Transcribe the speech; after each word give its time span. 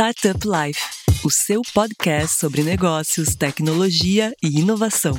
Startup 0.00 0.38
Life, 0.46 0.80
o 1.24 1.28
seu 1.28 1.60
podcast 1.74 2.38
sobre 2.38 2.62
negócios, 2.62 3.34
tecnologia 3.34 4.32
e 4.40 4.60
inovação. 4.60 5.18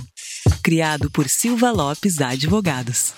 Criado 0.63 1.11
por 1.11 1.27
Silva 1.27 1.69
Lopes 1.69 2.21
Advogados. 2.21 3.13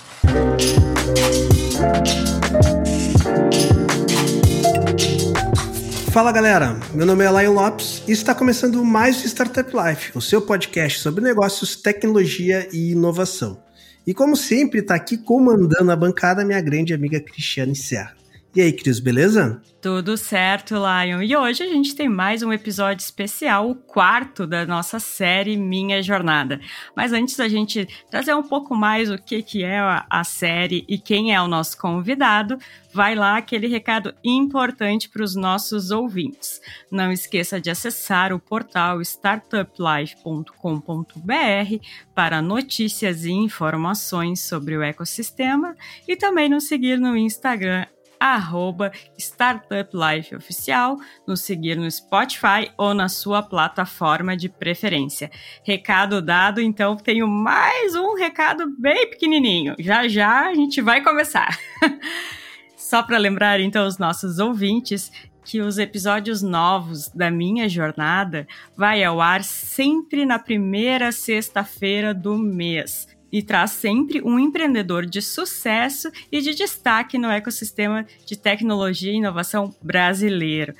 Fala 6.12 6.32
galera, 6.32 6.80
meu 6.96 7.06
nome 7.06 7.24
é 7.24 7.44
Lion 7.44 7.54
Lopes 7.54 8.02
e 8.08 8.12
está 8.12 8.34
começando 8.34 8.84
mais 8.84 9.24
o 9.24 9.28
Startup 9.28 9.72
Life, 9.72 10.18
o 10.18 10.22
seu 10.22 10.42
podcast 10.42 10.98
sobre 10.98 11.24
negócios, 11.24 11.76
tecnologia 11.76 12.68
e 12.74 12.94
inovação. 12.94 13.62
E 14.08 14.16
como 14.16 14.36
sempre, 14.36 14.80
está 14.80 14.96
aqui 14.96 15.16
comandando 15.16 15.92
a 15.92 15.96
bancada 15.96 16.44
minha 16.44 16.60
grande 16.60 16.92
amiga 16.92 17.20
Cristiane 17.20 17.76
Serra. 17.76 18.20
E 18.54 18.60
aí, 18.60 18.74
Cris, 18.74 19.00
beleza? 19.00 19.62
Tudo 19.82 20.18
certo, 20.18 20.76
Lion. 20.76 21.22
E 21.22 21.38
hoje 21.38 21.64
a 21.64 21.68
gente 21.68 21.96
tem 21.96 22.10
mais 22.10 22.44
um 22.44 22.52
episódio 22.52 23.02
especial, 23.02 23.70
o 23.70 23.76
quarto 23.76 24.46
da 24.46 24.66
nossa 24.66 25.00
série 25.00 25.56
Minha 25.56 26.04
Jornada. 26.04 26.60
Mas 26.94 27.14
antes 27.14 27.38
da 27.38 27.48
gente 27.48 27.88
trazer 28.10 28.36
um 28.36 28.44
pouco 28.44 28.76
mais 28.76 29.10
o 29.10 29.18
que, 29.18 29.42
que 29.42 29.64
é 29.64 29.80
a 29.80 30.24
série 30.26 30.84
e 30.86 30.98
quem 30.98 31.34
é 31.34 31.42
o 31.42 31.48
nosso 31.48 31.78
convidado, 31.78 32.58
vai 32.94 33.16
lá 33.16 33.38
aquele 33.38 33.68
recado 33.68 34.14
importante 34.22 35.08
para 35.08 35.24
os 35.24 35.34
nossos 35.34 35.90
ouvintes. 35.90 36.60
Não 36.92 37.10
esqueça 37.10 37.60
de 37.60 37.70
acessar 37.70 38.34
o 38.34 38.40
portal 38.40 39.02
startuplife.com.br 39.02 41.86
para 42.14 42.42
notícias 42.42 43.24
e 43.24 43.32
informações 43.32 44.42
sobre 44.42 44.76
o 44.76 44.84
ecossistema 44.84 45.74
e 46.06 46.18
também 46.18 46.50
nos 46.50 46.68
seguir 46.68 47.00
no 47.00 47.16
Instagram 47.16 47.88
arroba 48.22 48.92
Startup 49.18 49.90
Life 49.92 50.36
Oficial, 50.36 50.98
nos 51.28 51.42
seguir 51.42 51.76
no 51.76 51.90
Spotify 51.90 52.72
ou 52.78 52.94
na 52.94 53.10
sua 53.10 53.42
plataforma 53.42 54.38
de 54.38 54.48
preferência. 54.48 55.32
Recado 55.64 56.22
dado, 56.22 56.62
então 56.62 56.96
tenho 56.96 57.28
mais 57.28 57.96
um 57.96 58.14
recado 58.14 58.72
bem 58.80 59.10
pequenininho. 59.10 59.76
Já 59.80 60.08
já 60.08 60.50
a 60.50 60.54
gente 60.54 60.82
vai 60.82 61.02
começar. 61.02 61.58
Só 62.78 63.02
para 63.02 63.18
lembrar 63.18 63.60
então 63.60 63.88
os 63.88 63.98
nossos 63.98 64.38
ouvintes 64.38 65.12
que 65.44 65.60
os 65.60 65.80
episódios 65.80 66.44
novos 66.44 67.10
da 67.10 67.32
minha 67.32 67.68
jornada 67.68 68.48
vai 68.78 69.04
ao 69.04 69.20
ar 69.20 69.44
sempre 69.44 70.28
na 70.28 70.38
primeira 70.38 71.12
sexta-feira 71.12 72.14
do 72.14 72.38
mês 72.38 73.08
e 73.32 73.42
traz 73.42 73.72
sempre 73.72 74.22
um 74.22 74.38
empreendedor 74.38 75.06
de 75.06 75.22
sucesso 75.22 76.12
e 76.32 76.42
de 76.42 76.54
destaque 76.54 77.18
no 77.18 77.30
ecossistema 77.30 78.06
de 78.26 78.36
tecnologia 78.36 79.12
e 79.12 79.16
inovação 79.16 79.74
brasileiro. 79.82 80.74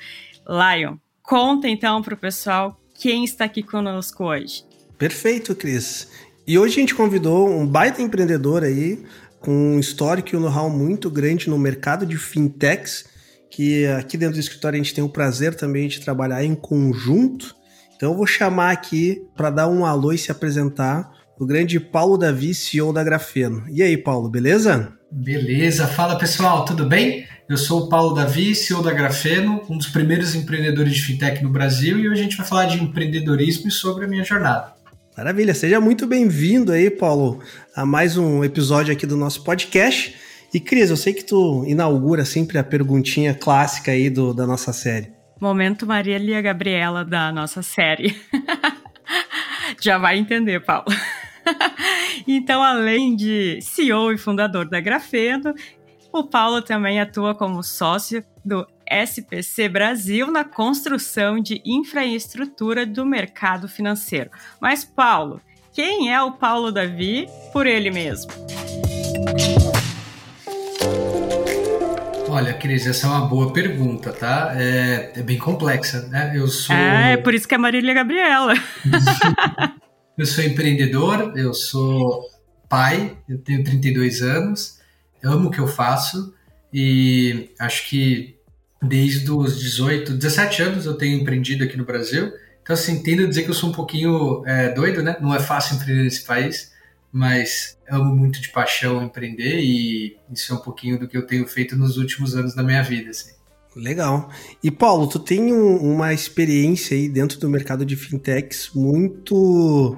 Lion, 0.46 0.96
conta 1.22 1.68
então 1.68 2.02
para 2.02 2.14
o 2.14 2.18
pessoal 2.18 2.78
quem 2.94 3.24
está 3.24 3.44
aqui 3.44 3.62
conosco 3.62 4.24
hoje. 4.24 4.64
Perfeito, 4.98 5.54
Cris. 5.54 6.08
E 6.46 6.58
hoje 6.58 6.76
a 6.76 6.80
gente 6.80 6.94
convidou 6.94 7.48
um 7.48 7.66
baita 7.66 8.02
empreendedor 8.02 8.62
aí, 8.62 9.02
com 9.40 9.74
um 9.74 9.80
histórico 9.80 10.30
e 10.32 10.36
um 10.36 10.40
know-how 10.40 10.70
muito 10.70 11.10
grande 11.10 11.48
no 11.48 11.58
mercado 11.58 12.06
de 12.06 12.16
fintechs, 12.16 13.04
que 13.50 13.86
aqui 13.86 14.16
dentro 14.16 14.34
do 14.34 14.40
escritório 14.40 14.76
a 14.76 14.82
gente 14.82 14.94
tem 14.94 15.02
o 15.02 15.08
prazer 15.08 15.54
também 15.54 15.88
de 15.88 16.00
trabalhar 16.00 16.44
em 16.44 16.54
conjunto. 16.54 17.54
Então 17.96 18.10
eu 18.10 18.16
vou 18.16 18.26
chamar 18.26 18.72
aqui 18.72 19.22
para 19.36 19.50
dar 19.50 19.68
um 19.68 19.84
alô 19.84 20.12
e 20.12 20.18
se 20.18 20.30
apresentar 20.30 21.21
o 21.42 21.46
grande 21.46 21.80
Paulo 21.80 22.16
Davi, 22.16 22.54
CEO 22.54 22.92
da 22.92 23.02
Grafeno. 23.02 23.64
E 23.68 23.82
aí, 23.82 23.96
Paulo, 23.96 24.28
beleza? 24.30 24.92
Beleza, 25.10 25.88
fala 25.88 26.16
pessoal, 26.16 26.64
tudo 26.64 26.86
bem? 26.86 27.26
Eu 27.48 27.56
sou 27.56 27.80
o 27.80 27.88
Paulo 27.88 28.14
Davi, 28.14 28.54
CEO 28.54 28.80
da 28.80 28.92
Grafeno, 28.92 29.60
um 29.68 29.76
dos 29.76 29.88
primeiros 29.88 30.36
empreendedores 30.36 30.94
de 30.94 31.02
fintech 31.02 31.42
no 31.42 31.50
Brasil 31.50 31.98
e 31.98 32.08
hoje 32.08 32.20
a 32.20 32.22
gente 32.22 32.36
vai 32.36 32.46
falar 32.46 32.66
de 32.66 32.80
empreendedorismo 32.80 33.66
e 33.66 33.72
sobre 33.72 34.04
a 34.04 34.08
minha 34.08 34.22
jornada. 34.22 34.72
Maravilha, 35.16 35.52
seja 35.52 35.80
muito 35.80 36.06
bem-vindo 36.06 36.70
aí, 36.70 36.88
Paulo, 36.88 37.40
a 37.74 37.84
mais 37.84 38.16
um 38.16 38.44
episódio 38.44 38.92
aqui 38.92 39.04
do 39.04 39.16
nosso 39.16 39.42
podcast. 39.42 40.14
E 40.54 40.60
Cris, 40.60 40.90
eu 40.90 40.96
sei 40.96 41.12
que 41.12 41.24
tu 41.24 41.64
inaugura 41.66 42.24
sempre 42.24 42.56
a 42.56 42.62
perguntinha 42.62 43.34
clássica 43.34 43.90
aí 43.90 44.08
do, 44.08 44.32
da 44.32 44.46
nossa 44.46 44.72
série. 44.72 45.10
Momento 45.40 45.86
Marília 45.86 46.40
Gabriela 46.40 47.04
da 47.04 47.32
nossa 47.32 47.62
série. 47.62 48.14
Já 49.80 49.98
vai 49.98 50.18
entender, 50.18 50.60
Paulo. 50.60 50.86
então, 52.26 52.62
além 52.62 53.14
de 53.16 53.58
CEO 53.60 54.12
e 54.12 54.18
fundador 54.18 54.68
da 54.68 54.80
Grafeno, 54.80 55.54
o 56.12 56.24
Paulo 56.24 56.60
também 56.60 57.00
atua 57.00 57.34
como 57.34 57.62
sócio 57.62 58.24
do 58.44 58.66
SPC 58.86 59.68
Brasil 59.68 60.30
na 60.30 60.44
construção 60.44 61.40
de 61.40 61.62
infraestrutura 61.64 62.84
do 62.84 63.06
mercado 63.06 63.68
financeiro. 63.68 64.30
Mas, 64.60 64.84
Paulo, 64.84 65.40
quem 65.72 66.12
é 66.12 66.20
o 66.20 66.32
Paulo 66.32 66.70
Davi 66.70 67.26
por 67.52 67.66
ele 67.66 67.90
mesmo? 67.90 68.30
Olha, 72.28 72.54
Cris, 72.54 72.86
essa 72.86 73.06
é 73.06 73.10
uma 73.10 73.26
boa 73.26 73.52
pergunta, 73.52 74.10
tá? 74.10 74.52
É, 74.56 75.12
é 75.16 75.22
bem 75.22 75.38
complexa, 75.38 76.08
né? 76.08 76.32
Eu 76.34 76.48
sou. 76.48 76.74
Ah, 76.74 77.08
é 77.08 77.16
por 77.18 77.34
isso 77.34 77.46
que 77.46 77.54
é 77.54 77.58
Marília 77.58 77.92
Gabriela. 77.92 78.54
Eu 80.16 80.26
sou 80.26 80.44
empreendedor, 80.44 81.32
eu 81.36 81.54
sou 81.54 82.28
pai, 82.68 83.16
eu 83.28 83.38
tenho 83.38 83.64
32 83.64 84.22
anos, 84.22 84.78
amo 85.24 85.48
o 85.48 85.50
que 85.50 85.58
eu 85.58 85.66
faço 85.66 86.34
e 86.72 87.50
acho 87.58 87.88
que 87.88 88.36
desde 88.82 89.30
os 89.30 89.58
18, 89.58 90.14
17 90.14 90.62
anos 90.62 90.86
eu 90.86 90.94
tenho 90.94 91.20
empreendido 91.20 91.64
aqui 91.64 91.76
no 91.76 91.84
Brasil. 91.84 92.32
Então, 92.62 92.74
assim, 92.74 93.02
tendo 93.02 93.24
a 93.24 93.26
dizer 93.26 93.42
que 93.44 93.50
eu 93.50 93.54
sou 93.54 93.70
um 93.70 93.72
pouquinho 93.72 94.42
é, 94.46 94.68
doido, 94.70 95.02
né? 95.02 95.16
Não 95.20 95.34
é 95.34 95.40
fácil 95.40 95.76
empreender 95.76 96.02
nesse 96.02 96.24
país, 96.24 96.72
mas 97.10 97.78
amo 97.88 98.14
muito 98.14 98.40
de 98.40 98.50
paixão 98.50 99.02
empreender 99.02 99.60
e 99.60 100.16
isso 100.30 100.52
é 100.52 100.56
um 100.56 100.60
pouquinho 100.60 100.98
do 100.98 101.08
que 101.08 101.16
eu 101.16 101.26
tenho 101.26 101.46
feito 101.46 101.76
nos 101.76 101.96
últimos 101.96 102.36
anos 102.36 102.54
da 102.54 102.62
minha 102.62 102.82
vida, 102.82 103.10
assim. 103.10 103.32
Legal. 103.74 104.30
E 104.62 104.70
Paulo, 104.70 105.06
tu 105.08 105.18
tem 105.18 105.52
um, 105.52 105.76
uma 105.76 106.12
experiência 106.12 106.96
aí 106.96 107.08
dentro 107.08 107.38
do 107.38 107.48
mercado 107.48 107.86
de 107.86 107.96
fintechs 107.96 108.70
muito 108.74 109.96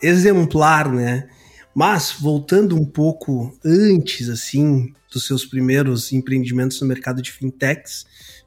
exemplar, 0.00 0.90
né? 0.90 1.28
Mas 1.74 2.12
voltando 2.18 2.74
um 2.74 2.84
pouco 2.84 3.56
antes, 3.64 4.28
assim, 4.28 4.92
dos 5.12 5.26
seus 5.26 5.44
primeiros 5.44 6.12
empreendimentos 6.12 6.80
no 6.80 6.86
mercado 6.86 7.20
de 7.20 7.30
fintechs, 7.30 8.06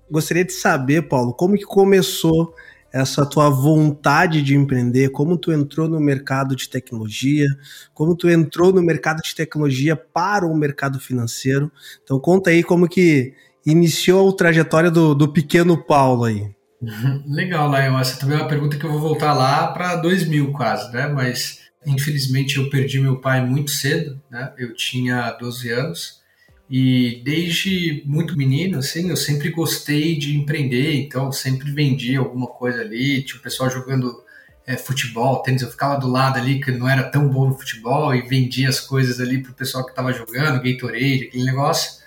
gostaria 0.09 0.43
de 0.43 0.53
saber, 0.53 1.07
Paulo, 1.07 1.33
como 1.33 1.55
que 1.55 1.65
começou 1.65 2.53
essa 2.91 3.25
tua 3.25 3.49
vontade 3.49 4.43
de 4.43 4.55
empreender, 4.55 5.09
como 5.09 5.35
tu 5.35 5.51
entrou 5.51 5.87
no 5.87 5.99
mercado 5.99 6.55
de 6.55 6.69
tecnologia, 6.69 7.47
como 7.91 8.15
tu 8.15 8.29
entrou 8.29 8.71
no 8.71 8.83
mercado 8.83 9.21
de 9.23 9.33
tecnologia 9.33 9.95
para 9.95 10.45
o 10.45 10.55
mercado 10.55 10.99
financeiro. 10.99 11.71
Então 12.03 12.19
conta 12.19 12.51
aí 12.51 12.63
como 12.63 12.87
que 12.87 13.33
iniciou 13.65 14.29
a 14.29 14.35
trajetória 14.35 14.91
do, 14.91 15.13
do 15.13 15.27
pequeno 15.27 15.77
Paulo 15.77 16.25
aí? 16.25 16.47
Legal, 17.27 17.69
Lion. 17.69 17.99
Essa 17.99 18.19
também 18.19 18.37
é 18.37 18.41
uma 18.41 18.47
pergunta 18.47 18.77
que 18.77 18.85
eu 18.85 18.91
vou 18.91 18.99
voltar 18.99 19.33
lá 19.33 19.67
para 19.67 19.95
2000 19.95 20.51
quase, 20.51 20.91
né? 20.91 21.07
Mas 21.07 21.61
infelizmente 21.85 22.57
eu 22.57 22.69
perdi 22.69 22.99
meu 22.99 23.19
pai 23.19 23.45
muito 23.45 23.71
cedo, 23.71 24.21
né? 24.29 24.51
Eu 24.57 24.73
tinha 24.73 25.31
12 25.31 25.69
anos 25.69 26.23
e 26.69 27.21
desde 27.23 28.01
muito 28.05 28.37
menino, 28.37 28.79
assim, 28.79 29.09
eu 29.09 29.17
sempre 29.17 29.49
gostei 29.49 30.17
de 30.17 30.35
empreender, 30.35 30.95
então 30.95 31.31
sempre 31.31 31.71
vendia 31.71 32.19
alguma 32.19 32.47
coisa 32.47 32.81
ali, 32.81 33.21
tinha 33.21 33.39
o 33.39 33.43
pessoal 33.43 33.69
jogando 33.69 34.23
é, 34.65 34.77
futebol, 34.77 35.43
tênis, 35.43 35.61
eu 35.61 35.69
ficava 35.69 35.99
do 35.99 36.07
lado 36.07 36.39
ali 36.39 36.61
que 36.61 36.71
não 36.71 36.87
era 36.87 37.03
tão 37.03 37.29
bom 37.29 37.49
no 37.49 37.57
futebol 37.57 38.15
e 38.15 38.21
vendia 38.21 38.69
as 38.69 38.79
coisas 38.79 39.19
ali 39.19 39.43
pro 39.43 39.53
pessoal 39.53 39.83
que 39.83 39.91
estava 39.91 40.13
jogando, 40.13 40.63
Gatorade, 40.63 41.25
aquele 41.27 41.43
negócio. 41.43 42.01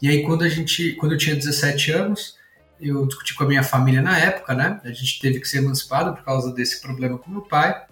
E 0.00 0.08
aí 0.08 0.22
quando 0.22 0.42
a 0.42 0.48
gente, 0.48 0.92
quando 0.92 1.12
eu 1.12 1.18
tinha 1.18 1.34
17 1.34 1.92
anos, 1.92 2.36
eu 2.80 3.06
discuti 3.06 3.34
com 3.34 3.44
a 3.44 3.46
minha 3.46 3.62
família 3.62 4.02
na 4.02 4.18
época, 4.18 4.54
né? 4.54 4.80
A 4.84 4.92
gente 4.92 5.20
teve 5.20 5.40
que 5.40 5.48
ser 5.48 5.58
emancipado 5.58 6.14
por 6.14 6.24
causa 6.24 6.52
desse 6.52 6.80
problema 6.80 7.18
com 7.18 7.30
meu 7.30 7.42
pai. 7.42 7.82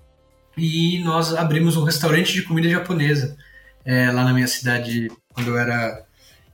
E 0.56 0.99
nós 1.00 1.34
abrimos 1.34 1.76
um 1.76 1.84
restaurante 1.84 2.32
de 2.32 2.43
comida 2.43 2.69
japonesa 2.69 3.37
é, 3.84 4.10
lá 4.10 4.25
na 4.25 4.34
minha 4.34 4.46
cidade 4.46 5.10
quando 5.32 5.49
eu 5.49 5.58
era 5.58 6.04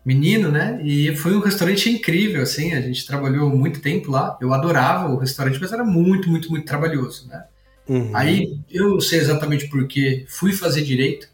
menino, 0.05 0.51
né? 0.51 0.81
E 0.83 1.15
foi 1.17 1.35
um 1.35 1.41
restaurante 1.41 1.91
incrível, 1.91 2.43
assim. 2.43 2.73
A 2.73 2.81
gente 2.81 3.07
trabalhou 3.07 3.51
muito 3.51 3.81
tempo 3.81 4.11
lá. 4.11 4.39
Eu 4.41 4.55
adorava 4.55 5.09
o 5.09 5.19
restaurante, 5.19 5.59
mas 5.61 5.73
era 5.73 5.85
muito, 5.85 6.31
muito, 6.31 6.51
muito 6.51 6.65
trabalhoso, 6.65 7.29
né? 7.29 7.45
Uhum. 7.89 8.11
Aí 8.15 8.59
eu 8.71 8.91
não 8.91 9.01
sei 9.01 9.19
exatamente 9.19 9.69
porquê, 9.69 10.25
fui 10.29 10.53
fazer 10.53 10.83
direito. 10.83 11.29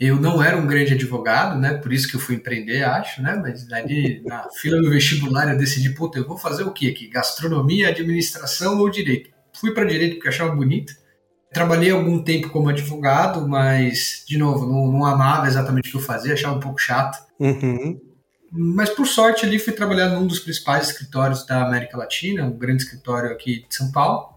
Eu 0.00 0.18
não 0.18 0.42
era 0.42 0.56
um 0.56 0.66
grande 0.66 0.94
advogado, 0.94 1.60
né? 1.60 1.74
Por 1.74 1.92
isso 1.92 2.08
que 2.08 2.16
eu 2.16 2.20
fui 2.20 2.36
empreender, 2.36 2.82
acho, 2.82 3.20
né? 3.20 3.36
Mas 3.36 3.70
ali 3.70 4.22
na 4.24 4.48
fila 4.48 4.80
do 4.80 4.88
vestibular 4.88 5.52
eu 5.52 5.58
decidi, 5.58 5.90
puta, 5.90 6.18
eu 6.18 6.26
vou 6.26 6.38
fazer 6.38 6.64
o 6.64 6.72
quê 6.72 6.86
aqui? 6.88 7.06
Gastronomia, 7.06 7.90
administração 7.90 8.78
ou 8.78 8.88
direito? 8.88 9.28
Fui 9.52 9.74
para 9.74 9.84
direito 9.84 10.14
porque 10.14 10.28
achava 10.28 10.54
bonito. 10.56 10.94
Trabalhei 11.52 11.90
algum 11.90 12.22
tempo 12.22 12.48
como 12.48 12.70
advogado, 12.70 13.46
mas, 13.46 14.24
de 14.26 14.38
novo, 14.38 14.64
não, 14.64 14.90
não 14.90 15.04
amava 15.04 15.46
exatamente 15.46 15.88
o 15.88 15.90
que 15.90 15.96
eu 15.98 16.02
fazia, 16.02 16.32
achava 16.32 16.56
um 16.56 16.60
pouco 16.60 16.78
chato. 16.78 17.18
Uhum. 17.38 17.98
mas 18.52 18.90
por 18.90 19.06
sorte 19.06 19.46
ali 19.46 19.58
fui 19.58 19.72
trabalhar 19.72 20.10
num 20.10 20.26
dos 20.26 20.38
principais 20.38 20.88
escritórios 20.88 21.46
da 21.46 21.62
América 21.66 21.96
Latina, 21.96 22.44
um 22.44 22.56
grande 22.56 22.82
escritório 22.82 23.30
aqui 23.30 23.66
de 23.68 23.74
São 23.74 23.90
Paulo. 23.92 24.34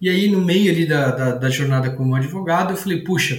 E 0.00 0.08
aí, 0.08 0.30
no 0.30 0.40
meio 0.40 0.70
ali 0.70 0.86
da, 0.86 1.10
da, 1.10 1.30
da 1.32 1.50
jornada 1.50 1.90
como 1.90 2.14
advogado, 2.14 2.72
eu 2.72 2.76
falei, 2.76 3.02
puxa, 3.02 3.36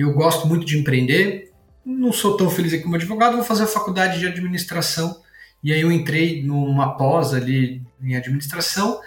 eu 0.00 0.12
gosto 0.12 0.46
muito 0.46 0.64
de 0.64 0.78
empreender, 0.78 1.52
não 1.84 2.12
sou 2.12 2.36
tão 2.36 2.50
feliz 2.50 2.72
aqui 2.72 2.82
como 2.82 2.96
advogado, 2.96 3.36
vou 3.36 3.44
fazer 3.44 3.64
a 3.64 3.68
faculdade 3.68 4.18
de 4.18 4.26
administração. 4.26 5.22
E 5.62 5.72
aí 5.72 5.80
eu 5.80 5.90
entrei 5.90 6.42
numa 6.42 6.96
pós 6.96 7.34
ali 7.34 7.82
em 8.00 8.14
administração, 8.14 9.00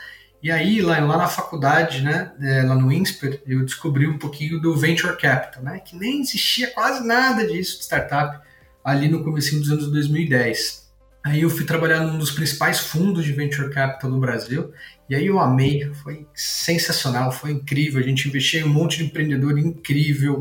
e 0.43 0.49
aí 0.49 0.81
lá, 0.81 0.99
lá 0.99 1.17
na 1.17 1.27
faculdade, 1.27 2.01
né, 2.01 2.31
é, 2.41 2.63
lá 2.63 2.75
no 2.75 2.91
INSPER, 2.91 3.41
eu 3.45 3.63
descobri 3.63 4.07
um 4.07 4.17
pouquinho 4.17 4.59
do 4.59 4.75
Venture 4.75 5.15
Capital, 5.15 5.63
né, 5.63 5.79
que 5.79 5.95
nem 5.95 6.21
existia 6.21 6.71
quase 6.71 7.05
nada 7.05 7.45
disso 7.45 7.77
de 7.77 7.83
startup 7.83 8.39
ali 8.83 9.07
no 9.07 9.23
começo 9.23 9.57
dos 9.59 9.71
anos 9.71 9.91
2010. 9.91 10.91
Aí 11.23 11.41
eu 11.44 11.49
fui 11.49 11.63
trabalhar 11.63 11.99
num 11.99 12.17
dos 12.17 12.31
principais 12.31 12.79
fundos 12.79 13.23
de 13.23 13.31
Venture 13.31 13.69
Capital 13.69 14.09
do 14.09 14.19
Brasil, 14.19 14.73
e 15.07 15.13
aí 15.13 15.27
eu 15.27 15.39
amei, 15.39 15.94
foi 15.94 16.25
sensacional, 16.33 17.31
foi 17.31 17.51
incrível, 17.51 18.01
a 18.01 18.03
gente 18.03 18.27
investia 18.27 18.61
em 18.61 18.63
um 18.63 18.69
monte 18.69 18.97
de 18.97 19.05
empreendedor 19.05 19.59
incrível, 19.59 20.39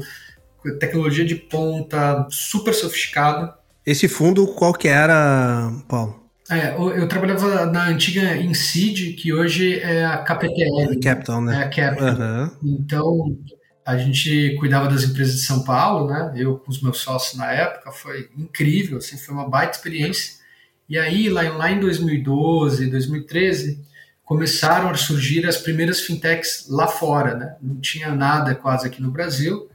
tecnologia 0.78 1.24
de 1.24 1.34
ponta, 1.34 2.26
super 2.30 2.74
sofisticado. 2.74 3.52
Esse 3.84 4.08
fundo 4.08 4.46
qual 4.46 4.72
que 4.72 4.88
era, 4.88 5.72
Paulo? 5.88 6.20
É, 6.50 6.74
eu 6.76 7.06
trabalhava 7.06 7.66
na 7.66 7.86
antiga 7.86 8.36
Incid, 8.36 9.12
que 9.12 9.32
hoje 9.32 9.78
é 9.78 10.04
a 10.04 10.18
KPTL. 10.18 10.98
Capital, 11.00 11.40
né? 11.40 11.54
É 11.54 11.64
a 11.64 11.70
Capital. 11.70 12.16
Uhum. 12.16 12.50
Então, 12.64 13.38
a 13.86 13.96
gente 13.96 14.56
cuidava 14.58 14.88
das 14.88 15.04
empresas 15.04 15.36
de 15.36 15.42
São 15.42 15.62
Paulo, 15.62 16.08
né? 16.08 16.32
Eu 16.36 16.58
com 16.58 16.70
os 16.70 16.82
meus 16.82 16.98
sócios 16.98 17.38
na 17.38 17.52
época, 17.52 17.92
foi 17.92 18.28
incrível, 18.36 18.98
assim, 18.98 19.16
foi 19.16 19.32
uma 19.32 19.48
baita 19.48 19.76
experiência. 19.76 20.40
E 20.88 20.98
aí, 20.98 21.28
lá, 21.28 21.42
lá 21.50 21.70
em 21.70 21.78
2012, 21.78 22.90
2013, 22.90 23.80
começaram 24.24 24.90
a 24.90 24.94
surgir 24.96 25.46
as 25.46 25.56
primeiras 25.56 26.00
fintechs 26.00 26.66
lá 26.68 26.88
fora, 26.88 27.36
né? 27.36 27.56
Não 27.62 27.80
tinha 27.80 28.12
nada 28.12 28.56
quase 28.56 28.88
aqui 28.88 29.00
no 29.00 29.12
Brasil. 29.12 29.69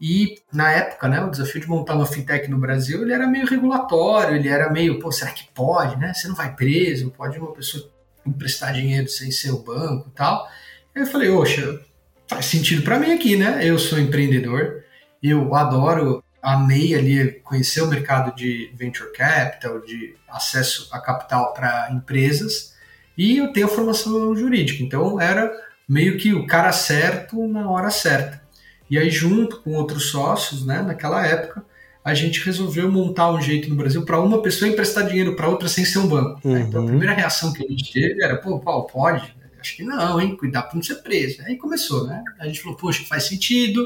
E 0.00 0.40
na 0.52 0.70
época, 0.70 1.08
né, 1.08 1.20
o 1.20 1.30
desafio 1.30 1.60
de 1.60 1.68
montar 1.68 1.94
uma 1.94 2.06
fintech 2.06 2.48
no 2.48 2.58
Brasil, 2.58 3.02
ele 3.02 3.12
era 3.12 3.26
meio 3.26 3.46
regulatório, 3.46 4.36
ele 4.36 4.48
era 4.48 4.70
meio, 4.70 5.00
pô, 5.00 5.10
será 5.10 5.32
que 5.32 5.48
pode, 5.52 5.96
né? 5.96 6.14
Você 6.14 6.28
não 6.28 6.36
vai 6.36 6.54
preso, 6.54 7.10
pode 7.10 7.38
uma 7.38 7.52
pessoa 7.52 7.90
emprestar 8.24 8.72
dinheiro 8.72 9.08
sem 9.08 9.30
ser 9.30 9.50
o 9.50 9.58
banco 9.58 10.08
e 10.08 10.16
tal. 10.16 10.48
Aí 10.94 11.02
eu 11.02 11.06
falei, 11.06 11.28
oxa, 11.30 11.80
faz 12.28 12.46
sentido 12.46 12.82
para 12.82 12.98
mim 12.98 13.12
aqui, 13.12 13.36
né? 13.36 13.60
Eu 13.62 13.78
sou 13.78 13.98
empreendedor, 13.98 14.84
eu 15.20 15.54
adoro, 15.54 16.22
amei 16.40 16.94
ali 16.94 17.40
conhecer 17.40 17.80
o 17.80 17.88
mercado 17.88 18.36
de 18.36 18.70
venture 18.74 19.12
capital, 19.12 19.80
de 19.80 20.14
acesso 20.28 20.88
a 20.92 21.00
capital 21.00 21.52
para 21.52 21.90
empresas, 21.90 22.76
e 23.16 23.38
eu 23.38 23.52
tenho 23.52 23.66
formação 23.66 24.36
jurídica, 24.36 24.82
então 24.82 25.20
era 25.20 25.50
meio 25.88 26.16
que 26.18 26.32
o 26.34 26.46
cara 26.46 26.70
certo 26.70 27.48
na 27.48 27.68
hora 27.68 27.90
certa. 27.90 28.47
E 28.90 28.98
aí, 28.98 29.10
junto 29.10 29.60
com 29.60 29.74
outros 29.74 30.10
sócios, 30.10 30.64
né, 30.64 30.82
naquela 30.82 31.26
época, 31.26 31.64
a 32.04 32.14
gente 32.14 32.40
resolveu 32.40 32.90
montar 32.90 33.30
um 33.30 33.40
jeito 33.40 33.68
no 33.68 33.76
Brasil 33.76 34.04
para 34.04 34.20
uma 34.20 34.40
pessoa 34.40 34.70
emprestar 34.70 35.06
dinheiro 35.06 35.36
para 35.36 35.48
outra 35.48 35.68
sem 35.68 35.84
ser 35.84 35.98
um 35.98 36.08
banco. 36.08 36.40
Uhum. 36.42 36.54
Né? 36.54 36.60
Então, 36.60 36.80
a 36.80 36.82
uhum. 36.82 36.88
primeira 36.88 37.12
reação 37.12 37.52
que 37.52 37.64
a 37.64 37.68
gente 37.68 37.92
teve 37.92 38.22
era: 38.22 38.36
pô, 38.36 38.58
Paulo, 38.58 38.86
pode? 38.86 39.36
Acho 39.60 39.76
que 39.76 39.82
não, 39.82 40.20
hein? 40.20 40.36
Cuidar 40.36 40.62
para 40.62 40.76
não 40.76 40.82
ser 40.82 40.96
preso. 40.96 41.42
Aí 41.42 41.56
começou, 41.56 42.06
né? 42.06 42.22
A 42.38 42.46
gente 42.46 42.62
falou: 42.62 42.78
poxa, 42.78 43.04
faz 43.04 43.24
sentido, 43.24 43.84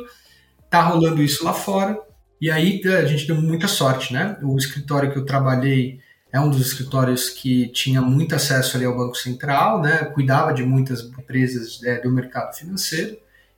tá 0.70 0.82
rolando 0.82 1.22
isso 1.22 1.44
lá 1.44 1.52
fora. 1.52 1.98
E 2.40 2.50
aí 2.50 2.81
a 2.87 3.05
gente 3.05 3.26
deu 3.26 3.37
muita 3.37 3.66
sorte, 3.69 4.12
né? 4.12 4.37
O 4.43 4.56
escritório 4.56 5.10
que 5.12 5.19
eu 5.19 5.25
trabalhei 5.25 6.00
é 6.32 6.40
um 6.40 6.48
dos 6.48 6.60
escritórios 6.60 7.28
que 7.28 7.69
tinha 7.69 8.00
muito 8.00 8.34
acesso 8.34 8.76
ali 8.76 8.87
ao 8.87 8.96
Banco 8.96 9.16
Central, 9.16 9.81
né? 9.81 9.98
Cuidava 10.06 10.52
de 10.52 10.62
muitas 10.62 11.02
empresas 11.02 11.82
é, 11.84 12.00
do 12.00 12.10
mercado 12.10 12.55
financeiro. 12.56 13.16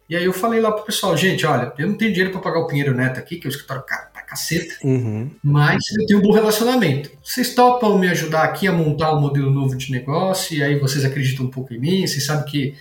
E 0.08 0.14
aí 0.14 0.24
eu 0.24 0.32
falei 0.32 0.60
lá 0.60 0.70
pro 0.70 0.84
pessoal, 0.84 1.16
gente, 1.16 1.46
olha, 1.46 1.72
eu 1.78 1.88
não 1.88 1.96
tenho 1.96 2.12
dinheiro 2.12 2.30
para 2.30 2.40
pagar 2.40 2.60
o 2.60 2.66
Pinheiro 2.66 2.94
Neto 2.94 3.18
aqui, 3.18 3.36
que 3.36 3.46
é 3.46 3.48
o 3.48 3.50
escritório 3.50 3.82
caro 3.84 4.08
pra 4.12 4.22
caceta, 4.22 4.74
uhum. 4.84 5.30
mas 5.42 5.82
eu 5.98 6.06
tenho 6.06 6.18
um 6.18 6.22
bom 6.22 6.32
relacionamento. 6.32 7.10
Vocês 7.22 7.54
topam 7.54 7.98
me 7.98 8.08
ajudar 8.08 8.42
aqui 8.42 8.66
a 8.68 8.72
montar 8.72 9.14
um 9.14 9.20
modelo 9.20 9.50
novo 9.50 9.76
de 9.76 9.90
negócio, 9.90 10.56
e 10.56 10.62
aí 10.62 10.78
vocês 10.78 11.04
acreditam 11.04 11.46
um 11.46 11.50
pouco 11.50 11.72
em 11.72 11.78
mim, 11.78 12.06
vocês 12.06 12.24
sabem 12.24 12.44
que 12.44 12.74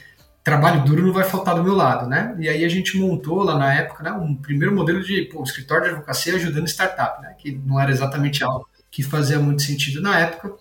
trabalho 0.44 0.84
duro 0.84 1.06
não 1.06 1.14
vai 1.14 1.24
faltar 1.24 1.56
do 1.56 1.64
meu 1.64 1.74
lado, 1.74 2.10
né? 2.10 2.36
E 2.38 2.50
aí 2.50 2.66
a 2.66 2.70
gente 2.70 2.98
montou 2.98 3.42
lá 3.42 3.58
na 3.58 3.74
época, 3.74 4.04
né, 4.04 4.12
um 4.12 4.36
primeiro 4.36 4.76
modelo 4.76 5.02
de 5.02 5.22
pô, 5.32 5.42
escritório 5.42 5.86
de 5.86 5.90
advocacia 5.92 6.36
ajudando 6.36 6.68
startup, 6.68 7.22
né? 7.22 7.34
Que 7.38 7.52
não 7.66 7.80
era 7.80 7.90
exatamente 7.90 8.44
algo 8.44 8.68
que 8.92 9.02
fazia 9.02 9.40
muito 9.40 9.62
sentido 9.62 10.02
na 10.02 10.20
época. 10.20 10.54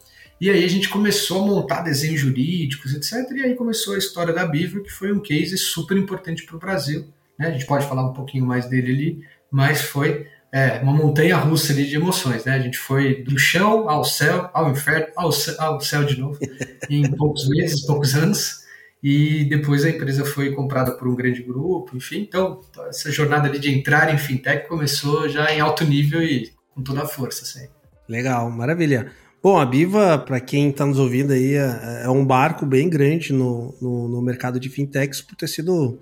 E 0.43 0.51
aí 0.51 0.65
a 0.65 0.69
gente 0.69 0.89
começou 0.89 1.45
a 1.45 1.47
montar 1.47 1.83
desenhos 1.83 2.21
jurídicos, 2.21 2.93
etc. 2.93 3.31
E 3.31 3.45
aí 3.45 3.55
começou 3.55 3.95
a 3.95 3.99
história 3.99 4.35
da 4.35 4.45
Biva, 4.45 4.81
que 4.81 4.91
foi 4.91 5.13
um 5.13 5.21
case 5.21 5.57
super 5.57 5.97
importante 5.97 6.45
para 6.45 6.57
o 6.57 6.59
Brasil. 6.59 7.07
Né? 7.39 7.47
A 7.47 7.51
gente 7.53 7.65
pode 7.65 7.87
falar 7.87 8.05
um 8.05 8.13
pouquinho 8.13 8.45
mais 8.45 8.69
dele 8.69 8.91
ali, 8.91 9.25
mas 9.53 9.83
foi 9.83 10.27
é, 10.51 10.81
uma 10.81 10.93
montanha 10.93 11.37
russa 11.37 11.73
ali 11.73 11.87
de 11.87 11.95
emoções. 11.95 12.45
Né? 12.45 12.55
A 12.55 12.59
gente 12.59 12.77
foi 12.77 13.23
do 13.23 13.39
chão 13.39 13.89
ao 13.89 14.03
céu, 14.03 14.51
ao 14.53 14.69
inferno, 14.73 15.07
ao 15.15 15.31
céu, 15.31 15.55
ao 15.61 15.81
céu 15.81 16.03
de 16.03 16.19
novo, 16.19 16.41
em 16.91 17.09
poucos 17.13 17.49
meses, 17.49 17.87
poucos 17.87 18.17
anos. 18.17 18.63
E 19.01 19.45
depois 19.45 19.85
a 19.85 19.91
empresa 19.91 20.25
foi 20.25 20.51
comprada 20.51 20.91
por 20.91 21.07
um 21.07 21.15
grande 21.15 21.41
grupo, 21.41 21.97
enfim. 21.97 22.19
Então, 22.19 22.61
essa 22.89 23.13
jornada 23.13 23.47
ali 23.49 23.61
de 23.61 23.73
entrar 23.73 24.13
em 24.13 24.19
fintech 24.19 24.67
começou 24.67 25.29
já 25.29 25.55
em 25.55 25.61
alto 25.61 25.85
nível 25.85 26.21
e 26.21 26.51
com 26.75 26.83
toda 26.83 27.03
a 27.03 27.07
força. 27.07 27.45
Assim. 27.45 27.69
Legal, 28.09 28.51
maravilha. 28.51 29.13
Bom, 29.43 29.59
a 29.59 29.67
Biva, 29.67 30.21
para 30.21 30.39
quem 30.39 30.71
está 30.71 30.87
nos 30.87 31.01
ouvindo 31.01 31.33
aí, 31.33 31.55
é, 31.55 32.03
é, 32.05 32.09
um 32.09 32.25
barco 32.25 32.65
bem 32.65 32.89
grande 32.89 33.33
no, 33.33 33.75
no, 33.83 34.07
no, 34.07 34.23
mercado 34.23 34.61
de 34.61 34.69
fintechs 34.69 35.21
por 35.21 35.35
ter 35.35 35.49
sido 35.49 35.99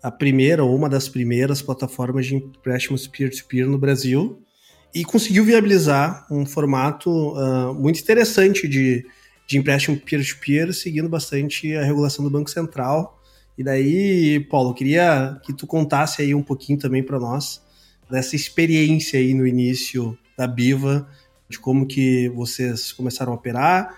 a 0.00 0.08
primeira 0.08 0.62
ou 0.62 0.72
uma 0.72 0.88
das 0.88 1.08
primeiras 1.08 1.60
plataformas 1.60 2.26
de 2.26 2.36
empréstimos 2.36 3.08
peer-to-peer 3.08 3.64
-peer 3.64 3.68
no 3.68 3.76
Brasil 3.76 4.40
e 4.94 5.04
conseguiu 5.04 5.44
viabilizar 5.44 6.28
um 6.30 6.46
formato 6.46 7.10
uh, 7.10 7.74
muito 7.74 7.98
interessante 7.98 8.68
de, 8.68 9.04
de 9.48 9.58
empréstimo 9.58 9.96
peer-to-peer, 9.96 10.68
-peer, 10.68 10.72
seguindo 10.72 11.08
bastante 11.08 11.74
a 11.74 11.82
regulação 11.82 12.24
do 12.24 12.30
Banco 12.30 12.48
Central. 12.48 13.20
E 13.58 13.64
daí, 13.64 14.38
Paulo, 14.48 14.72
queria 14.72 15.40
que 15.44 15.52
tu 15.52 15.66
contasse 15.66 16.22
aí 16.22 16.32
um 16.32 16.42
pouquinho 16.42 16.78
também 16.78 17.02
para 17.02 17.18
nós 17.18 17.60
dessa 18.08 18.36
experiência 18.36 19.18
aí 19.18 19.34
no 19.34 19.44
início 19.44 20.16
da 20.38 20.46
Biva 20.46 21.08
de 21.48 21.58
como 21.58 21.86
que 21.86 22.28
vocês 22.30 22.92
começaram 22.92 23.32
a 23.32 23.36
operar. 23.36 23.94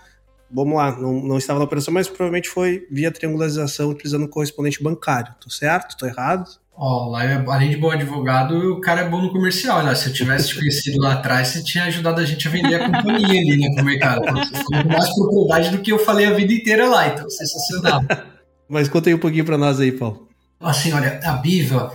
Vamos 0.50 0.77
lá, 0.77 0.96
não, 0.96 1.20
não 1.22 1.39
estava 1.39 1.58
na 1.58 1.65
operação, 1.65 1.93
mas 1.93 2.08
provavelmente 2.08 2.49
foi 2.49 2.87
via 2.91 3.11
triangularização 3.11 3.91
utilizando 3.91 4.25
o 4.25 4.29
correspondente 4.29 4.82
bancário. 4.82 5.34
Tô 5.41 5.51
certo? 5.51 5.96
Tô 5.96 6.06
errado? 6.06 6.49
Ó, 6.81 7.06
oh, 7.06 7.11
lá, 7.11 7.22
além 7.49 7.70
de 7.70 7.77
bom 7.77 7.91
advogado, 7.91 8.75
o 8.75 8.81
cara 8.81 9.01
é 9.01 9.08
bom 9.08 9.20
no 9.20 9.32
comercial, 9.32 9.82
né? 9.82 9.96
Se 9.96 10.08
eu 10.08 10.13
tivesse 10.13 10.49
te 10.49 10.55
conhecido 10.61 11.01
lá 11.01 11.15
atrás, 11.15 11.49
você 11.49 11.63
tinha 11.63 11.84
ajudado 11.84 12.20
a 12.20 12.25
gente 12.25 12.46
a 12.46 12.51
vender 12.51 12.77
a 12.77 12.87
companhia 12.87 13.41
ali, 13.41 13.58
né, 13.58 13.75
pro 13.75 13.84
mercado. 13.84 14.22
Com 14.22 14.89
mais 14.89 15.13
propriedade 15.13 15.70
do 15.70 15.82
que 15.82 15.91
eu 15.91 15.99
falei 15.99 16.27
a 16.27 16.32
vida 16.32 16.53
inteira 16.53 16.89
lá, 16.89 17.08
então 17.08 17.29
sensacional. 17.29 18.01
Mas 18.69 18.89
conta 18.89 19.11
aí 19.11 19.15
um 19.15 19.19
pouquinho 19.19 19.44
para 19.44 19.58
nós 19.58 19.81
aí, 19.81 19.91
Paulo. 19.91 20.29
Assim, 20.61 20.93
olha, 20.93 21.20
a 21.25 21.32
Biva, 21.32 21.93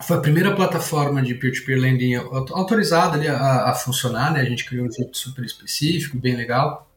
foi 0.00 0.16
a 0.16 0.20
primeira 0.20 0.54
plataforma 0.54 1.20
de 1.22 1.34
peer-to-peer 1.34 1.78
lending 1.78 2.14
autorizada 2.14 3.16
ali 3.16 3.26
a, 3.26 3.70
a, 3.70 3.74
funcionar, 3.74 4.32
né? 4.32 4.40
A 4.40 4.44
gente 4.44 4.64
criou 4.64 4.86
um 4.86 4.92
jeito 4.92 5.16
super 5.16 5.44
específico, 5.44 6.18
bem 6.18 6.36
legal. 6.36 6.88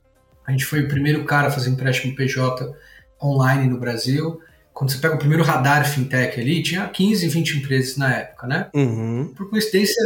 A 0.46 0.52
gente 0.52 0.66
foi 0.66 0.84
o 0.84 0.88
primeiro 0.88 1.24
cara 1.24 1.48
a 1.48 1.52
fazer 1.52 1.70
empréstimo 1.70 2.16
PJ 2.16 2.74
online 3.22 3.68
no 3.68 3.80
Brasil. 3.80 4.40
Quando 4.74 4.92
você 4.92 5.00
pega 5.00 5.16
o 5.16 5.20
primeiro 5.20 5.44
radar 5.44 5.88
fintech 5.88 6.40
ali, 6.40 6.64
tinha 6.64 6.88
15, 6.88 7.28
20 7.28 7.58
empresas 7.58 7.98
na 7.98 8.14
época, 8.14 8.48
né? 8.48 8.70
Uhum. 8.74 9.34
Por 9.36 9.50
coincidência, 9.50 10.02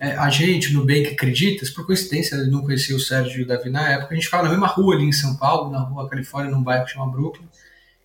é, 0.00 0.16
a 0.16 0.28
gente, 0.28 0.72
no 0.72 0.84
Bank 0.84 1.08
Acreditas, 1.08 1.70
por 1.70 1.86
coincidência, 1.86 2.34
eu 2.34 2.50
não 2.50 2.62
conhecia 2.62 2.96
o 2.96 3.00
Sérgio 3.00 3.40
e 3.40 3.42
o 3.42 3.46
Davi 3.46 3.70
na 3.70 3.88
época, 3.90 4.12
a 4.12 4.14
gente 4.14 4.24
ficava 4.24 4.44
na 4.44 4.50
mesma 4.50 4.66
rua 4.66 4.94
ali 4.94 5.04
em 5.04 5.12
São 5.12 5.36
Paulo, 5.36 5.70
na 5.70 5.80
rua 5.80 6.08
Califórnia, 6.08 6.50
num 6.50 6.62
bairro 6.62 6.84
que 6.84 6.92
chama 6.92 7.10
Brooklyn. 7.10 7.46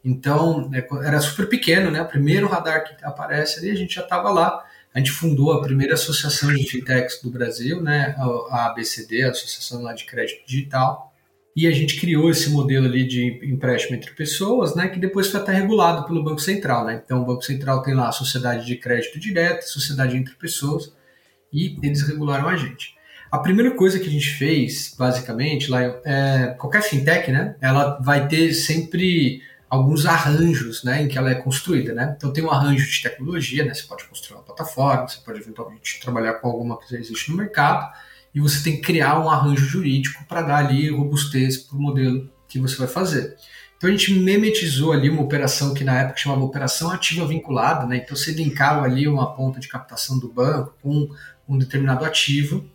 Então, 0.05 0.69
é, 0.71 0.88
era 1.03 1.19
super 1.19 1.50
pequeno, 1.50 1.89
né? 1.89 2.00
O 2.00 2.05
primeiro 2.07 2.47
radar 2.47 2.83
que 2.83 3.03
aparece 3.03 3.59
ali, 3.59 3.71
a 3.71 3.75
gente 3.75 3.95
já 3.95 4.03
estava 4.03 4.29
lá. 4.29 4.63
A 4.93 5.00
gente 5.00 5.09
fundou 5.09 5.51
a 5.51 5.62
primeira 5.62 5.95
associação 5.95 6.53
de 6.53 6.63
fintechs 6.69 7.19
do 7.21 7.31
Brasil, 7.31 7.81
né? 7.81 8.15
A 8.51 8.67
ABCD, 8.67 9.24
a 9.24 9.31
Associação 9.31 9.81
lá 9.81 9.93
de 9.93 10.05
Crédito 10.05 10.45
Digital. 10.47 11.12
E 11.55 11.65
a 11.65 11.71
gente 11.71 12.00
criou 12.00 12.29
esse 12.29 12.50
modelo 12.50 12.85
ali 12.85 13.07
de 13.07 13.39
empréstimo 13.51 13.95
entre 13.95 14.12
pessoas, 14.12 14.75
né? 14.75 14.88
Que 14.89 15.00
depois 15.00 15.27
foi 15.27 15.39
até 15.39 15.53
regulado 15.53 16.05
pelo 16.05 16.24
Banco 16.24 16.39
Central, 16.39 16.85
né? 16.85 17.01
Então, 17.03 17.24
o 17.24 17.25
Banco 17.25 17.41
Central 17.41 17.81
tem 17.81 17.95
lá 17.95 18.07
a 18.07 18.12
Sociedade 18.12 18.65
de 18.65 18.75
Crédito 18.75 19.19
Direto, 19.19 19.63
Sociedade 19.63 20.15
entre 20.15 20.35
Pessoas, 20.35 20.93
e 21.51 21.79
eles 21.81 22.03
regularam 22.03 22.47
a 22.47 22.55
gente. 22.55 22.93
A 23.31 23.39
primeira 23.39 23.71
coisa 23.71 24.00
que 24.00 24.07
a 24.07 24.12
gente 24.12 24.29
fez, 24.29 24.95
basicamente, 24.97 25.69
lá 25.71 25.81
é 26.05 26.55
qualquer 26.59 26.83
fintech, 26.83 27.31
né? 27.31 27.55
Ela 27.59 28.00
vai 28.01 28.27
ter 28.27 28.53
sempre 28.53 29.41
alguns 29.75 30.05
arranjos 30.05 30.84
né, 30.84 31.03
em 31.03 31.08
que 31.08 31.17
ela 31.17 31.29
é 31.29 31.36
construída. 31.36 31.94
Né? 31.94 32.13
Então 32.17 32.32
tem 32.32 32.44
um 32.44 32.51
arranjo 32.51 32.89
de 32.89 33.01
tecnologia, 33.01 33.63
né? 33.63 33.74
você 33.74 33.84
pode 33.84 34.05
construir 34.05 34.38
uma 34.38 34.44
plataforma, 34.44 35.08
você 35.08 35.20
pode 35.24 35.39
eventualmente 35.39 36.00
trabalhar 36.00 36.36
com 36.36 36.48
alguma 36.48 36.79
que 36.79 36.89
já 36.89 36.98
existe 36.98 37.32
no 37.32 37.38
mercado, 37.38 37.91
e 38.34 38.39
você 38.39 38.63
tem 38.63 38.75
que 38.75 38.82
criar 38.82 39.20
um 39.20 39.29
arranjo 39.29 39.65
jurídico 39.65 40.25
para 40.27 40.41
dar 40.41 40.58
ali 40.58 40.89
robustez 40.89 41.58
para 41.58 41.77
o 41.77 41.82
modelo 41.82 42.29
que 42.48 42.60
você 42.60 42.75
vai 42.75 42.88
fazer. 42.88 43.36
Então 43.77 43.89
a 43.89 43.91
gente 43.91 44.13
memetizou 44.13 44.91
ali 44.91 45.10
uma 45.10 45.22
operação 45.22 45.74
que 45.74 45.84
na 45.84 46.00
época 46.00 46.17
chamava 46.17 46.44
operação 46.44 46.89
ativa 46.89 47.27
vinculada, 47.27 47.86
né? 47.86 47.98
Então 47.98 48.15
você 48.15 48.32
linkava 48.32 48.84
ali 48.84 49.08
uma 49.08 49.34
ponta 49.36 49.60
de 49.60 49.67
captação 49.67 50.17
do 50.17 50.27
banco 50.27 50.74
com 50.82 51.10
um 51.48 51.58
determinado 51.58 52.03
ativo 52.03 52.65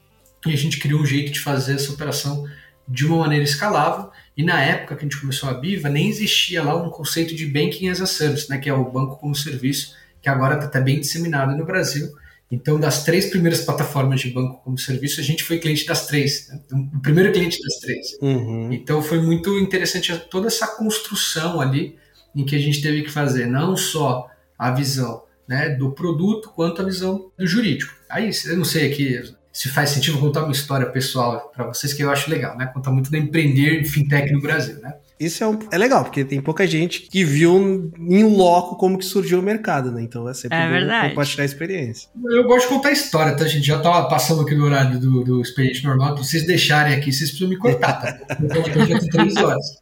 e 0.47 0.53
a 0.53 0.57
gente 0.57 0.79
criou 0.79 1.01
um 1.01 1.07
jeito 1.07 1.33
de 1.33 1.41
fazer 1.41 1.75
essa 1.75 1.93
operação 1.93 2.47
de 2.87 3.07
uma 3.07 3.19
maneira 3.19 3.45
escalável. 3.45 4.11
E 4.37 4.43
na 4.43 4.63
época 4.63 4.97
que 4.97 5.05
a 5.05 5.09
gente 5.09 5.21
começou 5.21 5.49
a 5.49 5.55
Biva, 5.55 5.89
nem 5.89 6.09
existia 6.09 6.63
lá 6.63 6.75
um 6.75 6.89
conceito 6.89 7.35
de 7.35 7.47
Banking 7.47 7.89
as 7.89 8.01
a 8.01 8.07
Service, 8.07 8.49
né, 8.49 8.59
que 8.59 8.69
é 8.69 8.73
o 8.73 8.91
banco 8.91 9.17
como 9.17 9.35
serviço, 9.35 9.95
que 10.23 10.29
agora 10.29 10.55
está 10.55 10.67
até 10.67 10.81
bem 10.81 11.01
disseminado 11.01 11.57
no 11.57 11.65
Brasil. 11.65 12.09
Então, 12.51 12.81
das 12.81 13.05
três 13.05 13.27
primeiras 13.27 13.61
plataformas 13.61 14.21
de 14.21 14.31
banco 14.31 14.61
como 14.65 14.77
serviço, 14.77 15.21
a 15.21 15.23
gente 15.23 15.45
foi 15.45 15.59
cliente 15.59 15.87
das 15.87 16.07
três. 16.07 16.49
Né? 16.49 16.61
O 16.95 17.01
primeiro 17.01 17.33
cliente 17.33 17.63
das 17.63 17.77
três. 17.77 18.19
Uhum. 18.21 18.73
Então, 18.73 19.01
foi 19.01 19.21
muito 19.21 19.57
interessante 19.59 20.17
toda 20.31 20.49
essa 20.49 20.67
construção 20.67 21.61
ali 21.61 21.97
em 22.35 22.45
que 22.45 22.57
a 22.57 22.59
gente 22.59 22.83
teve 22.83 23.03
que 23.03 23.11
fazer 23.11 23.47
não 23.47 23.77
só 23.77 24.29
a 24.59 24.73
visão 24.73 25.23
né, 25.47 25.71
do 25.71 25.93
produto, 25.93 26.51
quanto 26.55 26.83
a 26.83 26.85
visão 26.85 27.31
do 27.39 27.47
jurídico. 27.47 27.93
Aí, 28.09 28.31
eu 28.47 28.57
não 28.57 28.65
sei 28.65 28.91
aqui 28.91 29.21
se 29.53 29.69
faz 29.69 29.91
sentido 29.91 30.19
contar 30.19 30.45
uma 30.45 30.53
história 30.53 30.87
pessoal 30.87 31.51
para 31.55 31.67
vocês 31.67 31.93
que 31.93 32.03
eu 32.03 32.11
acho 32.11 32.31
legal, 32.31 32.57
né? 32.57 32.67
Contar 32.67 32.91
muito 32.91 33.11
da 33.11 33.19
empreender 33.19 33.85
fintech 33.85 34.33
no 34.33 34.41
Brasil, 34.41 34.79
né? 34.81 34.95
Isso 35.19 35.45
é, 35.45 35.47
um, 35.47 35.59
é 35.71 35.77
legal, 35.77 36.03
porque 36.03 36.25
tem 36.25 36.41
pouca 36.41 36.67
gente 36.67 37.03
que 37.03 37.23
viu 37.23 37.93
em 37.99 38.25
loco 38.25 38.77
como 38.77 38.97
que 38.97 39.05
surgiu 39.05 39.41
o 39.41 39.43
mercado, 39.43 39.93
né? 39.93 40.01
Então 40.03 40.27
é 40.27 40.33
sempre 40.33 40.57
é 40.57 41.03
bom 41.03 41.09
compartilhar 41.11 41.43
a 41.43 41.47
experiência. 41.47 42.09
Eu 42.25 42.45
gosto 42.45 42.63
de 42.63 42.75
contar 42.75 42.89
a 42.89 42.93
história, 42.93 43.37
tá, 43.37 43.47
gente? 43.47 43.67
Já 43.67 43.79
tava 43.81 44.09
passando 44.09 44.41
aqui 44.41 44.55
no 44.55 44.65
horário 44.65 44.99
do, 44.99 45.23
do 45.23 45.43
experiente 45.43 45.85
normal, 45.85 46.13
então 46.13 46.25
vocês 46.25 46.47
deixarem 46.47 46.95
aqui, 46.95 47.13
vocês 47.13 47.29
precisam 47.29 47.51
me 47.51 47.59
cortar, 47.59 48.01
tá? 48.01 48.37
Então 48.41 48.65
já 48.65 48.99
tem 48.99 49.09
três 49.11 49.37
horas. 49.37 49.81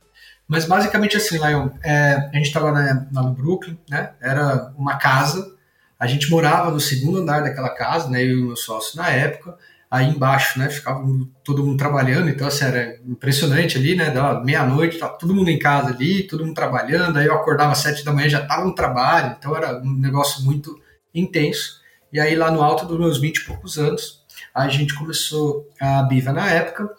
Mas 0.49 0.65
basicamente 0.65 1.17
assim, 1.17 1.37
Lion, 1.37 1.69
é, 1.85 2.31
a 2.33 2.37
gente 2.37 2.47
estava 2.47 2.73
lá 2.73 3.23
no 3.23 3.33
Brooklyn, 3.33 3.79
né? 3.89 4.11
Era 4.21 4.73
uma 4.77 4.97
casa 4.97 5.58
a 5.99 6.07
gente 6.07 6.31
morava 6.31 6.71
no 6.71 6.81
segundo 6.81 7.19
andar 7.19 7.43
daquela 7.43 7.71
casa, 7.71 8.09
né? 8.09 8.23
Eu 8.23 8.29
e 8.29 8.43
o 8.43 8.47
meu 8.47 8.57
sócio 8.57 8.97
na 8.97 9.11
época. 9.11 9.57
Aí 9.91 10.07
embaixo, 10.07 10.59
né? 10.59 10.69
Ficava 10.69 11.03
todo 11.43 11.65
mundo 11.65 11.79
trabalhando, 11.79 12.29
então 12.29 12.47
assim, 12.47 12.65
era 12.65 12.99
impressionante 13.07 13.79
ali, 13.79 13.97
né? 13.97 14.11
Da 14.11 14.41
meia-noite, 14.41 14.99
tá 14.99 15.09
todo 15.09 15.35
mundo 15.35 15.49
em 15.49 15.59
casa 15.59 15.89
ali, 15.89 16.27
todo 16.27 16.45
mundo 16.45 16.55
trabalhando. 16.55 17.19
Aí 17.19 17.27
eu 17.27 17.35
acordava 17.35 17.73
às 17.73 17.79
sete 17.79 18.05
da 18.05 18.13
manhã, 18.13 18.29
já 18.29 18.43
estava 18.43 18.65
no 18.65 18.75
trabalho, 18.75 19.35
então 19.39 19.57
era 19.57 19.79
um 19.79 19.99
negócio 19.99 20.45
muito 20.45 20.79
intenso. 21.15 21.81
E 22.13 22.21
aí 22.21 22.37
lá 22.37 22.51
no 22.51 22.63
alto 22.63 22.87
dos 22.87 22.99
meus 22.99 23.19
vinte 23.19 23.39
e 23.39 23.45
poucos 23.45 23.79
anos, 23.79 24.23
a 24.55 24.69
gente 24.69 24.95
começou 24.95 25.69
a 25.81 26.03
Biva 26.03 26.33
na 26.33 26.49
época. 26.51 26.91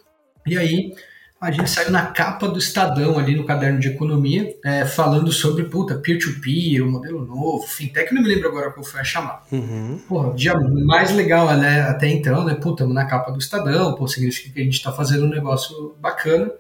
E 0.46 0.58
aí 0.58 0.94
a 1.42 1.52
gente 1.52 1.70
saiu 1.70 1.90
na 1.90 2.08
capa 2.08 2.50
do 2.50 2.60
Estadão 2.60 3.18
ali 3.18 3.34
no 3.34 3.46
caderno 3.46 3.80
de 3.80 3.88
economia, 3.88 4.54
é, 4.64 4.86
falando 4.86 5.32
sobre, 5.32 5.64
puta, 5.64 5.96
peer-to-peer, 5.96 6.84
o 6.84 6.92
modelo 6.92 7.26
novo, 7.26 7.66
fintech, 7.66 8.14
não 8.14 8.22
me 8.22 8.28
lembro 8.28 8.50
agora 8.50 8.72
qual 8.72 8.84
foi 8.84 9.00
a 9.00 9.06
chamada. 9.06 9.44
Uhum. 9.50 10.02
Porra, 10.08 10.34
dia 10.34 10.54
mais 10.60 11.12
legal 11.12 11.48
né, 11.56 11.82
até 11.84 12.10
então, 12.10 12.44
né, 12.44 12.56
puta, 12.56 12.86
na 12.86 13.06
capa 13.06 13.32
do 13.32 13.40
Estadão, 13.40 13.96
pô, 13.96 14.06
significa 14.06 14.54
que 14.54 14.60
a 14.60 14.64
gente 14.66 14.74
está 14.74 14.92
fazendo 14.92 15.26
um 15.26 15.30
negócio 15.30 15.96
bacana. 16.02 16.52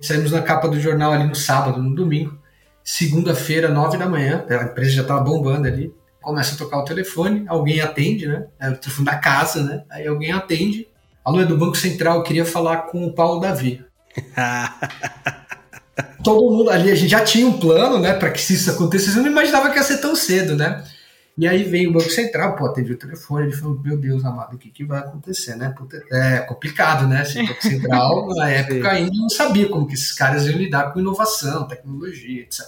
Saímos 0.00 0.32
na 0.32 0.40
capa 0.40 0.66
do 0.66 0.80
jornal 0.80 1.12
ali 1.12 1.28
no 1.28 1.34
sábado, 1.34 1.80
no 1.80 1.94
domingo, 1.94 2.36
segunda-feira, 2.82 3.68
nove 3.68 3.98
da 3.98 4.08
manhã, 4.08 4.46
a 4.48 4.64
empresa 4.64 4.92
já 4.92 5.02
estava 5.02 5.20
bombando 5.20 5.68
ali, 5.68 5.94
começa 6.22 6.54
a 6.54 6.58
tocar 6.58 6.78
o 6.78 6.84
telefone, 6.84 7.44
alguém 7.46 7.82
atende, 7.82 8.26
né, 8.26 8.46
é 8.58 8.70
o 8.70 8.76
telefone 8.78 9.06
da 9.06 9.16
casa, 9.16 9.62
né, 9.62 9.84
aí 9.90 10.06
alguém 10.06 10.32
atende, 10.32 10.88
alô, 11.22 11.40
é 11.40 11.44
do 11.44 11.56
Banco 11.56 11.76
Central, 11.76 12.16
eu 12.16 12.22
queria 12.22 12.46
falar 12.46 12.78
com 12.88 13.04
o 13.04 13.12
Paulo 13.12 13.38
Davi. 13.38 13.84
Todo 16.24 16.56
mundo 16.56 16.70
ali, 16.70 16.90
a 16.90 16.94
gente 16.94 17.10
já 17.10 17.24
tinha 17.24 17.46
um 17.46 17.58
plano, 17.58 17.98
né, 17.98 18.14
para 18.14 18.30
que 18.30 18.40
isso 18.40 18.70
acontecesse, 18.70 19.16
eu 19.16 19.22
não 19.22 19.30
imaginava 19.30 19.70
que 19.70 19.76
ia 19.76 19.82
ser 19.82 19.98
tão 19.98 20.14
cedo, 20.14 20.56
né? 20.56 20.84
E 21.36 21.48
aí 21.48 21.64
veio 21.64 21.90
o 21.90 21.92
Banco 21.94 22.10
Central, 22.10 22.56
pô, 22.56 22.66
atendeu 22.66 22.94
o 22.94 22.98
telefone, 22.98 23.46
ele 23.46 23.56
falou, 23.56 23.80
meu 23.82 23.96
Deus, 23.96 24.24
amado, 24.24 24.54
o 24.54 24.58
que, 24.58 24.70
que 24.70 24.84
vai 24.84 25.00
acontecer, 25.00 25.56
né? 25.56 25.74
É 26.10 26.40
complicado, 26.40 27.08
né? 27.08 27.22
Esse 27.22 27.42
Banco 27.42 27.62
Central, 27.62 28.28
na 28.36 28.50
época, 28.50 28.90
ainda 28.90 29.12
não 29.14 29.30
sabia 29.30 29.68
como 29.68 29.86
que 29.86 29.94
esses 29.94 30.12
caras 30.12 30.46
iam 30.46 30.58
lidar 30.58 30.92
com 30.92 31.00
inovação, 31.00 31.66
tecnologia, 31.66 32.42
etc. 32.42 32.60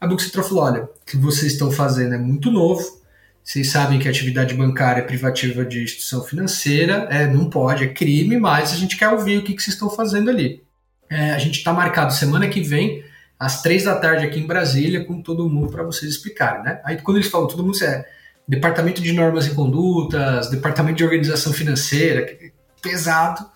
A 0.00 0.06
Banco 0.06 0.22
Central 0.22 0.44
falou, 0.44 0.64
olha, 0.64 0.84
o 0.84 0.88
que 1.04 1.16
vocês 1.16 1.52
estão 1.52 1.70
fazendo 1.70 2.14
é 2.14 2.18
muito 2.18 2.50
novo, 2.50 3.02
vocês 3.44 3.70
sabem 3.70 3.98
que 3.98 4.08
a 4.08 4.10
atividade 4.10 4.54
bancária 4.54 5.02
é 5.02 5.04
privativa 5.04 5.66
de 5.66 5.82
instituição 5.82 6.24
financeira, 6.24 7.06
é, 7.10 7.26
não 7.26 7.50
pode, 7.50 7.84
é 7.84 7.88
crime, 7.88 8.38
mas 8.38 8.72
a 8.72 8.76
gente 8.76 8.96
quer 8.96 9.10
ouvir 9.10 9.36
o 9.36 9.44
que, 9.44 9.52
que 9.52 9.62
vocês 9.62 9.74
estão 9.74 9.90
fazendo 9.90 10.30
ali. 10.30 10.62
É, 11.10 11.32
a 11.32 11.38
gente 11.38 11.58
está 11.58 11.70
marcado 11.70 12.14
semana 12.14 12.48
que 12.48 12.62
vem, 12.62 13.04
às 13.38 13.60
três 13.60 13.84
da 13.84 13.96
tarde 13.96 14.24
aqui 14.24 14.40
em 14.40 14.46
Brasília, 14.46 15.04
com 15.04 15.20
todo 15.20 15.48
mundo 15.48 15.70
para 15.70 15.82
vocês 15.82 16.10
explicarem. 16.10 16.62
Né? 16.64 16.80
Aí 16.86 16.96
quando 16.96 17.18
eles 17.18 17.28
falam, 17.28 17.46
todo 17.46 17.62
mundo 17.62 17.84
é 17.84 18.06
Departamento 18.48 19.02
de 19.02 19.12
Normas 19.12 19.46
e 19.46 19.54
Condutas, 19.54 20.48
Departamento 20.48 20.96
de 20.96 21.04
Organização 21.04 21.52
Financeira, 21.52 22.26
pesado. 22.80 23.46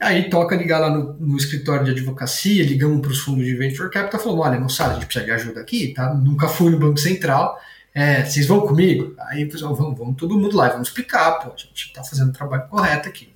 Aí 0.00 0.30
toca 0.30 0.54
ligar 0.54 0.78
lá 0.78 0.90
no, 0.90 1.14
no 1.14 1.36
escritório 1.36 1.84
de 1.84 1.90
advocacia, 1.90 2.64
ligamos 2.64 3.00
para 3.00 3.10
os 3.10 3.18
fundos 3.18 3.44
de 3.44 3.54
venture 3.56 3.90
capital, 3.90 4.20
falando, 4.20 4.40
olha, 4.40 4.60
moçada, 4.60 4.92
a 4.92 4.94
gente 4.94 5.06
precisa 5.06 5.24
de 5.24 5.30
ajuda 5.32 5.60
aqui, 5.60 5.88
tá? 5.94 6.14
Nunca 6.14 6.48
fui 6.48 6.70
no 6.70 6.78
Banco 6.78 6.98
Central, 6.98 7.56
é, 7.94 8.24
vocês 8.24 8.46
vão 8.46 8.60
comigo? 8.62 9.14
Aí 9.28 9.44
o 9.44 9.50
pessoal, 9.50 9.74
vamos, 9.74 9.98
vamos 9.98 10.16
todo 10.16 10.38
mundo 10.38 10.56
lá, 10.56 10.68
vamos 10.68 10.88
explicar, 10.88 11.32
pô, 11.40 11.48
a 11.52 11.56
gente 11.56 11.86
está 11.86 12.02
fazendo 12.02 12.30
o 12.30 12.32
trabalho 12.32 12.68
correto 12.68 13.08
aqui. 13.08 13.32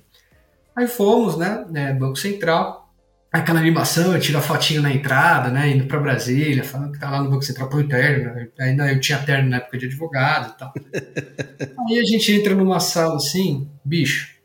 Aí 0.75 0.87
fomos, 0.87 1.37
né, 1.37 1.65
né, 1.69 1.93
Banco 1.93 2.15
Central, 2.15 2.91
aquela 3.31 3.59
animação, 3.59 4.19
tira 4.19 4.39
a 4.39 4.41
fotinho 4.41 4.81
na 4.81 4.91
entrada, 4.91 5.49
né, 5.49 5.69
indo 5.69 5.85
para 5.85 5.99
Brasília, 5.99 6.63
falando 6.63 6.91
que 6.91 6.99
tá 6.99 7.09
lá 7.09 7.21
no 7.21 7.29
Banco 7.29 7.43
Central 7.43 7.69
por 7.69 7.87
terno, 7.87 8.33
né, 8.33 8.47
ainda 8.59 8.91
eu 8.91 8.99
tinha 8.99 9.19
terno 9.19 9.49
na 9.49 9.57
época 9.57 9.77
de 9.77 9.85
advogado 9.85 10.53
e 10.53 10.57
tal. 10.57 10.73
Aí 11.89 11.99
a 11.99 12.03
gente 12.03 12.31
entra 12.31 12.55
numa 12.55 12.79
sala 12.79 13.15
assim, 13.15 13.69
bicho, 13.83 14.35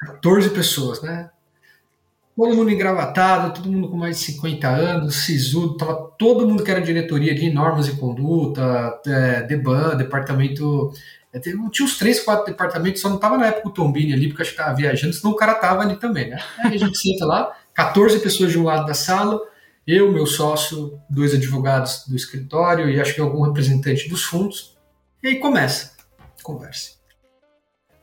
14 0.00 0.50
pessoas, 0.50 1.02
né, 1.02 1.30
todo 2.38 2.54
mundo 2.54 2.70
engravatado, 2.70 3.52
todo 3.52 3.68
mundo 3.68 3.88
com 3.88 3.96
mais 3.96 4.20
de 4.20 4.26
50 4.26 4.68
anos, 4.68 5.16
sisudo, 5.16 5.76
tava 5.76 6.12
todo 6.16 6.46
mundo 6.46 6.62
que 6.62 6.70
era 6.70 6.80
diretoria 6.80 7.34
de 7.34 7.50
normas 7.50 7.88
e 7.88 7.96
conduta, 7.96 9.00
é, 9.04 9.42
DEBAN, 9.42 9.96
departamento. 9.96 10.92
É, 11.32 11.40
tinha 11.40 11.58
uns 11.82 11.98
três, 11.98 12.20
quatro 12.20 12.46
departamentos, 12.46 13.02
só 13.02 13.08
não 13.10 13.18
tava 13.18 13.36
na 13.36 13.48
época 13.48 13.68
o 13.68 13.72
Tombini 13.72 14.12
ali, 14.12 14.28
porque 14.28 14.42
acho 14.42 14.52
que 14.52 14.56
tava 14.56 14.76
viajando, 14.76 15.12
senão 15.12 15.32
o 15.32 15.36
cara 15.36 15.56
tava 15.56 15.82
ali 15.82 15.96
também, 15.96 16.30
né? 16.30 16.38
Aí 16.60 16.76
a 16.76 16.78
gente 16.78 16.96
senta 17.02 17.26
lá, 17.26 17.52
14 17.74 18.20
pessoas 18.20 18.52
de 18.52 18.58
um 18.58 18.62
lado 18.62 18.86
da 18.86 18.94
sala, 18.94 19.40
eu, 19.84 20.12
meu 20.12 20.24
sócio, 20.24 20.96
dois 21.10 21.34
advogados 21.34 22.04
do 22.06 22.14
escritório 22.14 22.88
e 22.88 23.00
acho 23.00 23.16
que 23.16 23.20
algum 23.20 23.42
representante 23.42 24.08
dos 24.08 24.22
fundos. 24.22 24.78
E 25.20 25.26
aí 25.26 25.40
começa 25.40 25.98
conversa. 26.48 26.97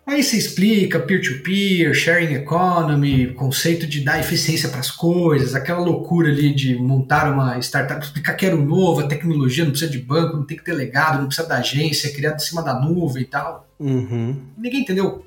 Aí 0.05 0.21
você 0.21 0.37
explica 0.37 0.99
peer-to-peer, 0.99 1.89
-peer, 1.89 1.93
sharing 1.93 2.35
economy, 2.35 3.33
conceito 3.33 3.87
de 3.87 4.03
dar 4.03 4.19
eficiência 4.19 4.69
para 4.69 4.79
as 4.79 4.91
coisas, 4.91 5.55
aquela 5.55 5.79
loucura 5.79 6.29
ali 6.29 6.53
de 6.53 6.75
montar 6.75 7.31
uma 7.31 7.57
startup, 7.59 8.05
explicar 8.05 8.35
que 8.35 8.45
era 8.45 8.55
o 8.55 8.63
novo, 8.63 9.01
a 9.01 9.07
tecnologia 9.07 9.63
não 9.63 9.71
precisa 9.71 9.91
de 9.91 9.97
banco, 9.97 10.37
não 10.37 10.45
tem 10.45 10.57
que 10.57 10.63
ter 10.63 10.73
legado, 10.73 11.19
não 11.19 11.27
precisa 11.27 11.47
da 11.47 11.57
agência, 11.57 12.07
é 12.07 12.11
criado 12.11 12.35
em 12.35 12.39
cima 12.39 12.61
da 12.61 12.79
nuvem 12.79 13.23
e 13.23 13.25
tal. 13.25 13.67
Uhum. 13.79 14.43
Ninguém 14.55 14.81
entendeu 14.81 15.25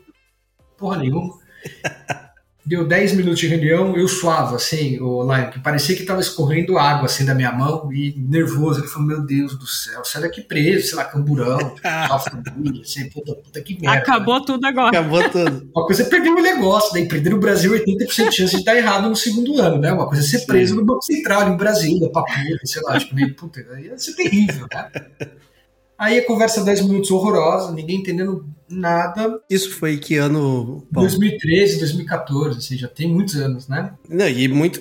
porra 0.77 0.99
nenhuma. 0.99 1.35
deu 2.65 2.87
10 2.87 3.15
minutos 3.15 3.41
de 3.41 3.47
reunião, 3.47 3.97
eu 3.97 4.07
suava, 4.07 4.57
assim, 4.57 5.01
o 5.01 5.23
Lion, 5.23 5.51
que 5.51 5.59
parecia 5.59 5.97
que 5.97 6.03
estava 6.03 6.21
escorrendo 6.21 6.77
água, 6.79 7.07
assim, 7.07 7.25
da 7.25 7.35
minha 7.35 7.51
mão, 7.51 7.91
e 7.93 8.15
nervoso, 8.19 8.81
ele 8.81 8.89
falou, 8.89 9.09
meu 9.09 9.21
Deus 9.23 9.59
do 9.59 9.67
céu, 9.67 10.05
sai 10.05 10.23
daqui 10.23 10.43
preso, 10.43 10.89
sei 10.89 10.97
lá, 10.97 11.05
camburão, 11.05 11.59
família, 12.31 12.83
assim, 12.83 13.09
puta, 13.09 13.35
puta 13.35 13.61
que 13.63 13.81
merda. 13.81 13.99
Acabou 13.99 14.39
né? 14.39 14.45
tudo 14.47 14.67
agora. 14.67 14.89
Acabou 14.89 15.31
tudo. 15.31 15.69
Uma 15.75 15.87
coisa 15.87 16.03
é 16.03 16.07
perder 16.07 16.31
o 16.31 16.43
negócio, 16.43 16.95
né, 16.95 17.01
empreender 17.01 17.31
no 17.31 17.41
Brasil, 17.41 17.73
80% 17.73 18.29
de 18.29 18.37
chance 18.37 18.55
de 18.55 18.57
estar 18.57 18.77
errado 18.77 19.09
no 19.09 19.17
segundo 19.17 19.61
ano, 19.61 19.79
né, 19.79 19.91
uma 19.91 20.07
coisa 20.07 20.23
é 20.23 20.27
ser 20.27 20.45
preso 20.45 20.75
Sim. 20.75 20.81
no 20.81 20.87
Banco 20.87 21.03
Central, 21.03 21.49
em 21.49 21.57
Brasília, 21.57 22.11
papura, 22.11 22.61
sei 22.65 22.83
lá, 22.83 22.99
tipo, 22.99 23.15
meio, 23.15 23.35
puta, 23.35 23.61
ia 23.81 23.99
ser 23.99 24.15
terrível, 24.15 24.67
né. 24.73 24.91
Aí 25.99 26.17
a 26.17 26.25
conversa 26.25 26.63
10 26.63 26.83
minutos 26.83 27.11
horrorosa, 27.11 27.73
ninguém 27.73 27.97
entendendo 27.97 28.47
nada. 28.71 29.41
Isso 29.51 29.75
foi 29.75 29.97
que 29.97 30.17
ano? 30.17 30.87
Paulo? 30.93 31.09
2013, 31.09 31.79
2014, 31.81 32.59
assim, 32.59 32.77
já 32.77 32.87
tem 32.87 33.09
muitos 33.09 33.35
anos, 33.37 33.67
né? 33.67 33.93
Não, 34.09 34.29
e 34.29 34.47
muito, 34.47 34.81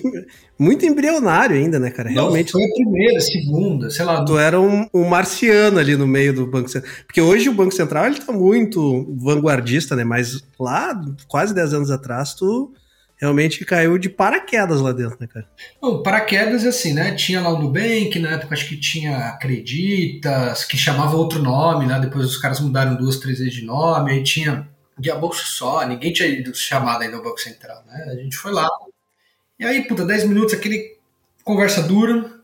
muito 0.56 0.86
embrionário 0.86 1.56
ainda, 1.56 1.78
né, 1.78 1.90
cara? 1.90 2.10
Realmente. 2.10 2.54
Não, 2.54 2.60
foi 2.60 2.70
a 2.70 2.74
primeira, 2.74 3.20
segunda, 3.20 3.90
sei 3.90 4.04
lá. 4.04 4.24
Tu 4.24 4.38
era 4.38 4.60
um, 4.60 4.86
um, 4.94 5.08
marciano 5.08 5.78
ali 5.78 5.96
no 5.96 6.06
meio 6.06 6.32
do 6.32 6.46
Banco 6.46 6.68
Central. 6.68 6.92
Porque 7.04 7.20
hoje 7.20 7.48
o 7.48 7.54
Banco 7.54 7.74
Central 7.74 8.06
ele 8.06 8.20
tá 8.20 8.32
muito 8.32 9.12
vanguardista, 9.16 9.96
né? 9.96 10.04
Mas 10.04 10.40
lá, 10.58 11.00
quase 11.26 11.52
10 11.52 11.74
anos 11.74 11.90
atrás, 11.90 12.34
tu 12.34 12.72
realmente 13.18 13.64
caiu 13.64 13.98
de 13.98 14.08
paraquedas 14.08 14.80
lá 14.80 14.92
dentro, 14.92 15.18
né, 15.20 15.26
cara? 15.26 15.48
Bom, 15.80 16.02
paraquedas 16.02 16.64
assim, 16.64 16.94
né? 16.94 17.14
Tinha 17.14 17.40
lá 17.40 17.50
o 17.50 17.60
Nubank, 17.60 18.18
na 18.18 18.30
época 18.30 18.54
acho 18.54 18.68
que 18.68 18.76
tinha 18.76 19.28
Acreditas, 19.28 20.64
que 20.64 20.76
chamava 20.76 21.16
outro 21.16 21.42
nome, 21.42 21.86
né? 21.86 21.98
Depois 22.00 22.24
os 22.26 22.36
caras 22.36 22.60
mudaram 22.60 22.96
duas, 22.96 23.18
três 23.18 23.38
vezes 23.38 23.54
de 23.54 23.64
nome, 23.64 24.12
aí 24.12 24.22
tinha 24.22 24.68
guia 24.98 25.14
bolso 25.14 25.46
só, 25.46 25.86
ninguém 25.86 26.12
tinha 26.12 26.28
ido 26.28 26.54
chamado 26.54 27.02
ainda 27.02 27.16
ao 27.16 27.22
Banco 27.22 27.40
Central, 27.40 27.84
né? 27.86 28.04
A 28.08 28.14
gente 28.16 28.36
foi 28.36 28.52
lá. 28.52 28.68
E 29.58 29.64
aí, 29.64 29.86
puta, 29.86 30.04
10 30.04 30.28
minutos, 30.28 30.54
aquele 30.54 30.96
conversa 31.42 31.82
dura. 31.82 32.38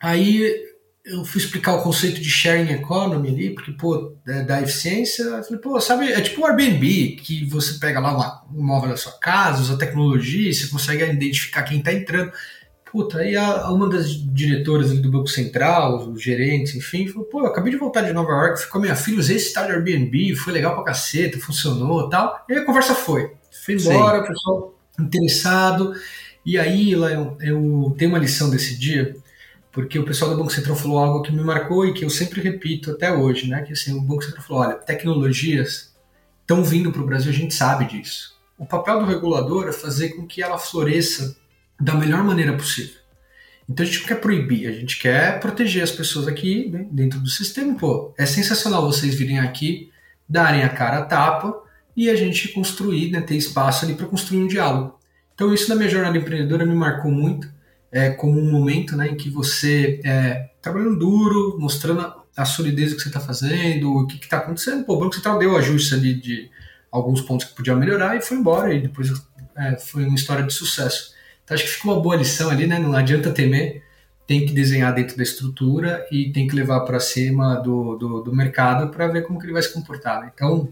Aí 0.00 0.73
eu 1.04 1.22
fui 1.24 1.40
explicar 1.40 1.74
o 1.74 1.82
conceito 1.82 2.18
de 2.18 2.30
sharing 2.30 2.72
economy 2.72 3.28
ali, 3.28 3.50
porque, 3.50 3.72
pô, 3.72 4.14
da, 4.24 4.42
da 4.42 4.62
eficiência, 4.62 5.22
eu 5.22 5.44
falei, 5.44 5.58
pô, 5.60 5.78
sabe, 5.78 6.10
é 6.10 6.20
tipo 6.22 6.40
o 6.40 6.46
Airbnb, 6.46 7.16
que 7.16 7.44
você 7.44 7.78
pega 7.78 8.00
lá 8.00 8.14
uma, 8.14 8.44
um 8.54 8.64
móvel 8.64 8.90
da 8.90 8.96
sua 8.96 9.12
casa, 9.12 9.60
usa 9.60 9.76
tecnologia, 9.76 10.52
você 10.52 10.66
consegue 10.66 11.04
identificar 11.04 11.62
quem 11.64 11.82
tá 11.82 11.92
entrando. 11.92 12.32
Puta, 12.90 13.18
aí 13.18 13.36
a, 13.36 13.70
uma 13.70 13.90
das 13.90 14.08
diretoras 14.32 14.96
do 14.98 15.10
Banco 15.10 15.26
Central, 15.26 16.08
os 16.10 16.22
gerentes, 16.22 16.74
enfim, 16.74 17.06
falou, 17.06 17.28
pô, 17.28 17.40
eu 17.40 17.46
acabei 17.46 17.72
de 17.72 17.78
voltar 17.78 18.00
de 18.00 18.12
Nova 18.12 18.32
York, 18.32 18.62
ficou 18.62 18.80
minha 18.80 18.96
filha, 18.96 19.18
usei 19.18 19.36
esse 19.36 19.52
tal 19.52 19.66
de 19.66 19.72
Airbnb, 19.72 20.34
foi 20.36 20.54
legal 20.54 20.74
pra 20.74 20.84
caceta, 20.84 21.38
funcionou 21.38 22.08
tal. 22.08 22.42
E 22.48 22.54
aí 22.54 22.60
a 22.60 22.64
conversa 22.64 22.94
foi. 22.94 23.32
Foi 23.64 23.74
embora, 23.74 24.22
o 24.22 24.26
pessoal 24.26 24.74
interessado. 24.98 25.92
E 26.46 26.58
aí, 26.58 26.94
lá 26.94 27.10
eu, 27.10 27.36
eu 27.40 27.94
tenho 27.98 28.10
uma 28.10 28.18
lição 28.18 28.48
desse 28.48 28.78
dia, 28.78 29.14
porque 29.74 29.98
o 29.98 30.04
pessoal 30.04 30.30
do 30.30 30.36
Banco 30.36 30.52
Central 30.52 30.76
falou 30.76 30.98
algo 30.98 31.22
que 31.22 31.32
me 31.32 31.42
marcou 31.42 31.84
e 31.84 31.92
que 31.92 32.04
eu 32.04 32.08
sempre 32.08 32.40
repito 32.40 32.92
até 32.92 33.12
hoje, 33.12 33.48
né? 33.48 33.60
Que 33.62 33.72
assim, 33.72 33.92
o 33.92 34.00
Banco 34.00 34.22
Central 34.22 34.44
falou, 34.44 34.62
olha, 34.62 34.74
tecnologias 34.74 35.92
estão 36.40 36.62
vindo 36.62 36.92
para 36.92 37.02
o 37.02 37.06
Brasil, 37.06 37.32
a 37.32 37.34
gente 37.34 37.52
sabe 37.52 37.86
disso. 37.86 38.38
O 38.56 38.64
papel 38.64 39.00
do 39.00 39.04
regulador 39.04 39.66
é 39.66 39.72
fazer 39.72 40.10
com 40.10 40.28
que 40.28 40.40
ela 40.40 40.58
floresça 40.58 41.36
da 41.78 41.92
melhor 41.92 42.22
maneira 42.22 42.56
possível. 42.56 42.94
Então 43.68 43.82
a 43.82 43.86
gente 43.86 43.98
não 43.98 44.06
quer 44.06 44.20
proibir, 44.20 44.68
a 44.68 44.72
gente 44.72 44.96
quer 44.96 45.40
proteger 45.40 45.82
as 45.82 45.90
pessoas 45.90 46.28
aqui 46.28 46.70
né, 46.70 46.86
dentro 46.88 47.18
do 47.18 47.28
sistema. 47.28 47.76
Pô, 47.76 48.14
é 48.16 48.24
sensacional 48.24 48.86
vocês 48.86 49.16
virem 49.16 49.40
aqui, 49.40 49.90
darem 50.28 50.62
a 50.62 50.68
cara 50.68 50.98
a 50.98 51.04
tapa 51.04 51.52
e 51.96 52.08
a 52.08 52.14
gente 52.14 52.46
construir, 52.48 53.10
né, 53.10 53.20
ter 53.20 53.34
espaço 53.34 53.84
ali 53.84 53.94
para 53.94 54.06
construir 54.06 54.38
um 54.38 54.46
diálogo. 54.46 55.00
Então 55.34 55.52
isso 55.52 55.68
na 55.68 55.74
minha 55.74 55.88
jornada 55.88 56.16
empreendedora 56.16 56.64
me 56.64 56.76
marcou 56.76 57.10
muito 57.10 57.52
é, 57.94 58.10
como 58.10 58.40
um 58.40 58.50
momento 58.50 58.96
né, 58.96 59.06
em 59.06 59.16
que 59.16 59.30
você 59.30 60.00
é, 60.04 60.50
trabalhando 60.60 60.98
duro, 60.98 61.56
mostrando 61.60 62.12
a 62.36 62.44
solidez 62.44 62.90
do 62.90 62.96
que 62.96 63.02
você 63.02 63.08
está 63.08 63.20
fazendo, 63.20 63.94
o 63.94 64.04
que 64.04 64.16
está 64.16 64.38
acontecendo. 64.38 64.84
Pô, 64.84 64.94
o 64.96 64.98
Banco 64.98 65.14
Central 65.14 65.38
deu 65.38 65.56
ajuste 65.56 65.94
ali 65.94 66.12
de 66.12 66.50
alguns 66.90 67.20
pontos 67.20 67.46
que 67.46 67.54
podiam 67.54 67.78
melhorar 67.78 68.16
e 68.16 68.20
foi 68.20 68.36
embora. 68.36 68.74
E 68.74 68.80
depois 68.80 69.12
é, 69.56 69.76
foi 69.76 70.04
uma 70.06 70.16
história 70.16 70.42
de 70.42 70.52
sucesso. 70.52 71.14
Então 71.44 71.54
acho 71.54 71.62
que 71.62 71.70
ficou 71.70 71.94
uma 71.94 72.02
boa 72.02 72.16
lição 72.16 72.50
ali, 72.50 72.66
né? 72.66 72.80
Não 72.80 72.92
adianta 72.94 73.30
temer, 73.30 73.84
tem 74.26 74.44
que 74.44 74.52
desenhar 74.52 74.92
dentro 74.92 75.16
da 75.16 75.22
estrutura 75.22 76.04
e 76.10 76.32
tem 76.32 76.48
que 76.48 76.56
levar 76.56 76.80
para 76.80 76.98
cima 76.98 77.54
do, 77.60 77.94
do, 77.94 78.22
do 78.22 78.34
mercado 78.34 78.90
para 78.90 79.06
ver 79.06 79.22
como 79.22 79.38
que 79.38 79.46
ele 79.46 79.52
vai 79.52 79.62
se 79.62 79.72
comportar. 79.72 80.20
Né? 80.20 80.32
Então 80.34 80.68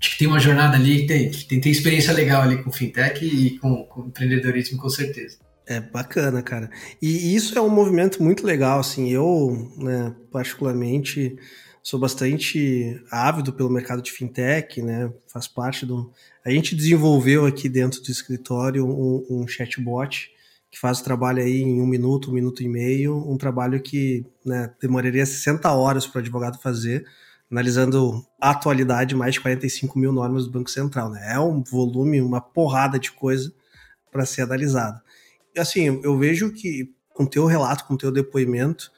acho 0.00 0.12
que 0.12 0.18
tem 0.18 0.28
uma 0.28 0.38
jornada 0.38 0.76
ali, 0.76 1.04
tem, 1.04 1.32
tem, 1.32 1.60
tem 1.60 1.72
experiência 1.72 2.12
legal 2.12 2.42
ali 2.42 2.62
com 2.62 2.70
fintech 2.70 3.24
e 3.24 3.58
com, 3.58 3.82
com 3.86 4.06
empreendedorismo 4.06 4.78
com 4.78 4.88
certeza. 4.88 5.49
É 5.70 5.78
bacana, 5.78 6.42
cara. 6.42 6.68
E 7.00 7.32
isso 7.32 7.56
é 7.56 7.62
um 7.62 7.68
movimento 7.68 8.20
muito 8.20 8.44
legal, 8.44 8.80
assim. 8.80 9.08
Eu, 9.08 9.72
né, 9.76 10.12
particularmente, 10.28 11.38
sou 11.80 12.00
bastante 12.00 13.00
ávido 13.08 13.52
pelo 13.52 13.70
mercado 13.70 14.02
de 14.02 14.10
fintech, 14.10 14.82
né? 14.82 15.12
Faz 15.28 15.46
parte 15.46 15.86
do. 15.86 16.10
A 16.44 16.50
gente 16.50 16.74
desenvolveu 16.74 17.46
aqui 17.46 17.68
dentro 17.68 18.02
do 18.02 18.10
escritório 18.10 18.84
um, 18.84 19.24
um 19.30 19.46
chatbot 19.46 20.32
que 20.68 20.76
faz 20.76 20.98
o 20.98 21.04
trabalho 21.04 21.40
aí 21.40 21.60
em 21.62 21.80
um 21.80 21.86
minuto, 21.86 22.32
um 22.32 22.34
minuto 22.34 22.64
e 22.64 22.68
meio, 22.68 23.16
um 23.30 23.38
trabalho 23.38 23.80
que 23.80 24.26
né, 24.44 24.72
demoraria 24.80 25.24
60 25.24 25.70
horas 25.72 26.04
para 26.04 26.18
o 26.18 26.20
advogado 26.20 26.60
fazer, 26.60 27.06
analisando 27.48 28.26
a 28.40 28.50
atualidade 28.50 29.14
mais 29.14 29.34
de 29.34 29.40
45 29.40 29.96
mil 29.96 30.12
normas 30.12 30.46
do 30.46 30.50
Banco 30.50 30.70
Central. 30.70 31.10
Né? 31.10 31.34
É 31.34 31.38
um 31.38 31.62
volume, 31.62 32.20
uma 32.20 32.40
porrada 32.40 32.98
de 32.98 33.12
coisa 33.12 33.52
para 34.10 34.26
ser 34.26 34.42
analisado 34.42 35.00
assim, 35.56 36.00
eu 36.02 36.18
vejo 36.18 36.52
que 36.52 36.94
com 37.14 37.26
teu 37.26 37.46
relato, 37.46 37.84
com 37.84 37.96
teu 37.96 38.10
depoimento, 38.10 38.90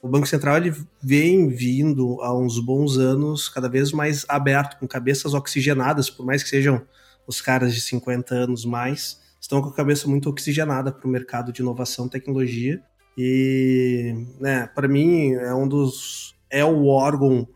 o 0.00 0.08
Banco 0.08 0.26
Central 0.26 0.56
ele 0.56 0.74
vem 1.02 1.48
vindo 1.48 2.20
há 2.22 2.36
uns 2.36 2.58
bons 2.58 2.96
anos 2.98 3.48
cada 3.48 3.68
vez 3.68 3.92
mais 3.92 4.24
aberto, 4.28 4.78
com 4.78 4.86
cabeças 4.86 5.34
oxigenadas, 5.34 6.08
por 6.08 6.24
mais 6.24 6.42
que 6.42 6.48
sejam 6.48 6.82
os 7.26 7.40
caras 7.40 7.74
de 7.74 7.80
50 7.80 8.34
anos 8.34 8.64
mais, 8.64 9.20
estão 9.40 9.60
com 9.60 9.68
a 9.68 9.74
cabeça 9.74 10.08
muito 10.08 10.30
oxigenada 10.30 10.92
para 10.92 11.06
o 11.06 11.10
mercado 11.10 11.52
de 11.52 11.60
inovação 11.60 12.08
tecnologia. 12.08 12.80
E, 13.16 14.14
né, 14.40 14.68
para 14.74 14.86
mim 14.86 15.32
é 15.32 15.52
um 15.52 15.66
dos 15.66 16.36
é 16.48 16.64
o 16.64 16.86
órgão 16.86 17.46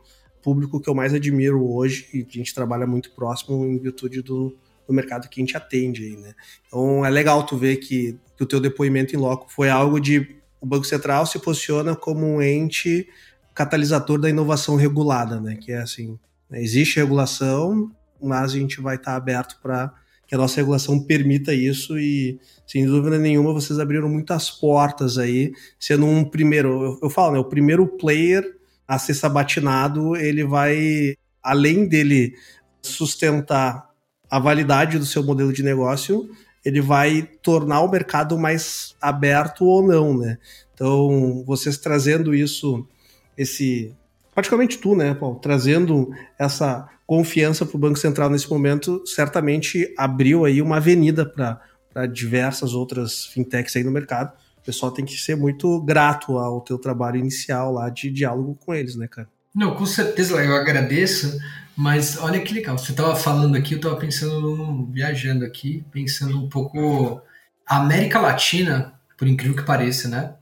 público 0.43 0.81
que 0.81 0.91
eu 0.91 0.95
mais 0.95 1.15
admiro 1.15 1.65
hoje 1.73 2.09
e 2.13 2.27
a 2.29 2.33
gente 2.33 2.53
trabalha 2.53 2.87
muito 2.87 3.13
próximo 3.15 3.65
em 3.65 3.79
virtude 3.79 4.21
do, 4.21 4.59
do 4.87 4.93
mercado 4.93 5.29
que 5.29 5.41
a 5.41 5.43
gente 5.43 5.57
atende 5.57 6.05
aí, 6.05 6.17
né? 6.17 6.35
Então 6.67 7.05
é 7.05 7.11
legal 7.11 7.45
tu 7.45 7.57
ver 7.57 7.77
que, 7.77 8.19
que 8.37 8.43
o 8.43 8.47
teu 8.47 8.61
depoimento 8.61 9.15
em 9.15 9.19
loco 9.19 9.51
foi 9.51 9.71
algo 9.71 10.01
de 10.01 10.37
o 10.61 10.67
Banco 10.67 10.85
Central 10.85 11.27
se 11.27 11.39
posiciona 11.41 11.97
como 11.97 12.25
um 12.25 12.41
ente 12.41 13.09
catalisador 13.55 14.19
da 14.21 14.31
inovação 14.31 14.77
regulada, 14.77 15.41
né? 15.41 15.57
Que 15.57 15.73
é 15.73 15.79
assim, 15.79 16.19
né? 16.49 16.63
existe 16.63 17.01
regulação, 17.01 17.91
mas 18.23 18.53
a 18.53 18.59
gente 18.59 18.81
vai 18.81 18.97
estar 18.97 19.17
aberto 19.17 19.59
para 19.61 19.93
que 20.27 20.35
a 20.35 20.39
nossa 20.39 20.57
regulação 20.57 20.99
permita 20.99 21.53
isso 21.53 21.99
e, 21.99 22.41
sem 22.67 22.87
dúvida 22.87 23.19
nenhuma, 23.19 23.53
vocês 23.53 23.79
abriram 23.79 24.09
muitas 24.09 24.51
portas 24.51 25.19
aí, 25.19 25.53
sendo 25.79 26.07
um 26.07 26.25
primeiro, 26.25 26.83
eu, 26.83 26.99
eu 27.03 27.11
falo, 27.11 27.35
né, 27.35 27.39
o 27.39 27.45
primeiro 27.45 27.87
player 27.87 28.43
a 28.89 28.99
ser 28.99 29.13
sabatinado, 29.13 30.17
ele 30.17 30.43
vai, 30.45 31.15
além 31.43 31.87
dele 31.87 32.35
sustentar 32.81 33.92
a 34.33 34.39
validade 34.39 34.99
do 34.99 35.05
seu 35.05 35.23
modelo 35.23 35.53
de 35.53 35.63
negócio, 35.63 36.27
ele 36.65 36.81
vai 36.81 37.29
tornar 37.43 37.83
o 37.83 37.91
mercado 37.91 38.39
mais 38.39 38.97
aberto 38.99 39.67
ou 39.67 39.87
não, 39.87 40.17
né? 40.17 40.39
Então, 40.73 41.45
vocês 41.47 41.77
trazendo 41.77 42.35
isso, 42.35 42.89
esse. 43.37 43.95
Praticamente 44.35 44.79
tu, 44.79 44.97
né, 44.97 45.13
Paulo? 45.13 45.39
Trazendo 45.39 46.09
essa 46.39 46.89
confiança 47.07 47.67
para 47.67 47.77
o 47.77 47.79
Banco 47.79 47.99
Central 47.99 48.31
nesse 48.31 48.49
momento, 48.49 49.03
certamente 49.07 49.93
abriu 49.99 50.47
aí 50.47 50.63
uma 50.63 50.79
avenida 50.79 51.27
para 51.27 52.07
diversas 52.07 52.73
outras 52.73 53.27
fintechs 53.27 53.77
aí 53.77 53.85
no 53.85 53.91
mercado. 53.91 54.33
O 54.57 54.65
pessoal 54.65 54.91
tem 54.91 55.05
que 55.05 55.13
ser 55.13 55.37
muito 55.37 55.79
grato 55.83 56.39
ao 56.39 56.63
teu 56.63 56.79
trabalho 56.79 57.19
inicial 57.19 57.71
lá 57.71 57.91
de 57.91 58.11
diálogo 58.11 58.57
com 58.65 58.73
eles, 58.73 58.97
né, 58.97 59.07
cara? 59.07 59.29
Não, 59.55 59.75
com 59.75 59.85
certeza, 59.85 60.43
eu 60.43 60.57
agradeço, 60.57 61.39
mas 61.77 62.19
olha 62.19 62.41
que 62.41 62.53
legal, 62.53 62.77
você 62.77 62.93
estava 62.93 63.17
falando 63.17 63.57
aqui, 63.57 63.75
eu 63.75 63.77
estava 63.77 63.97
pensando, 63.97 64.87
viajando 64.91 65.45
aqui, 65.45 65.85
pensando 65.91 66.39
um 66.39 66.49
pouco. 66.49 67.21
A 67.67 67.79
América 67.79 68.21
Latina, 68.21 68.95
por 69.17 69.27
incrível 69.27 69.57
que 69.57 69.63
pareça, 69.63 70.09
né? 70.09 70.35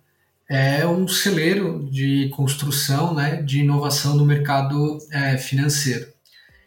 É 0.49 0.85
um 0.85 1.07
celeiro 1.07 1.89
de 1.91 2.29
construção, 2.31 3.15
né, 3.15 3.41
de 3.41 3.61
inovação 3.61 4.17
no 4.17 4.27
mercado 4.27 4.99
é, 5.13 5.39
financeiro. 5.39 6.09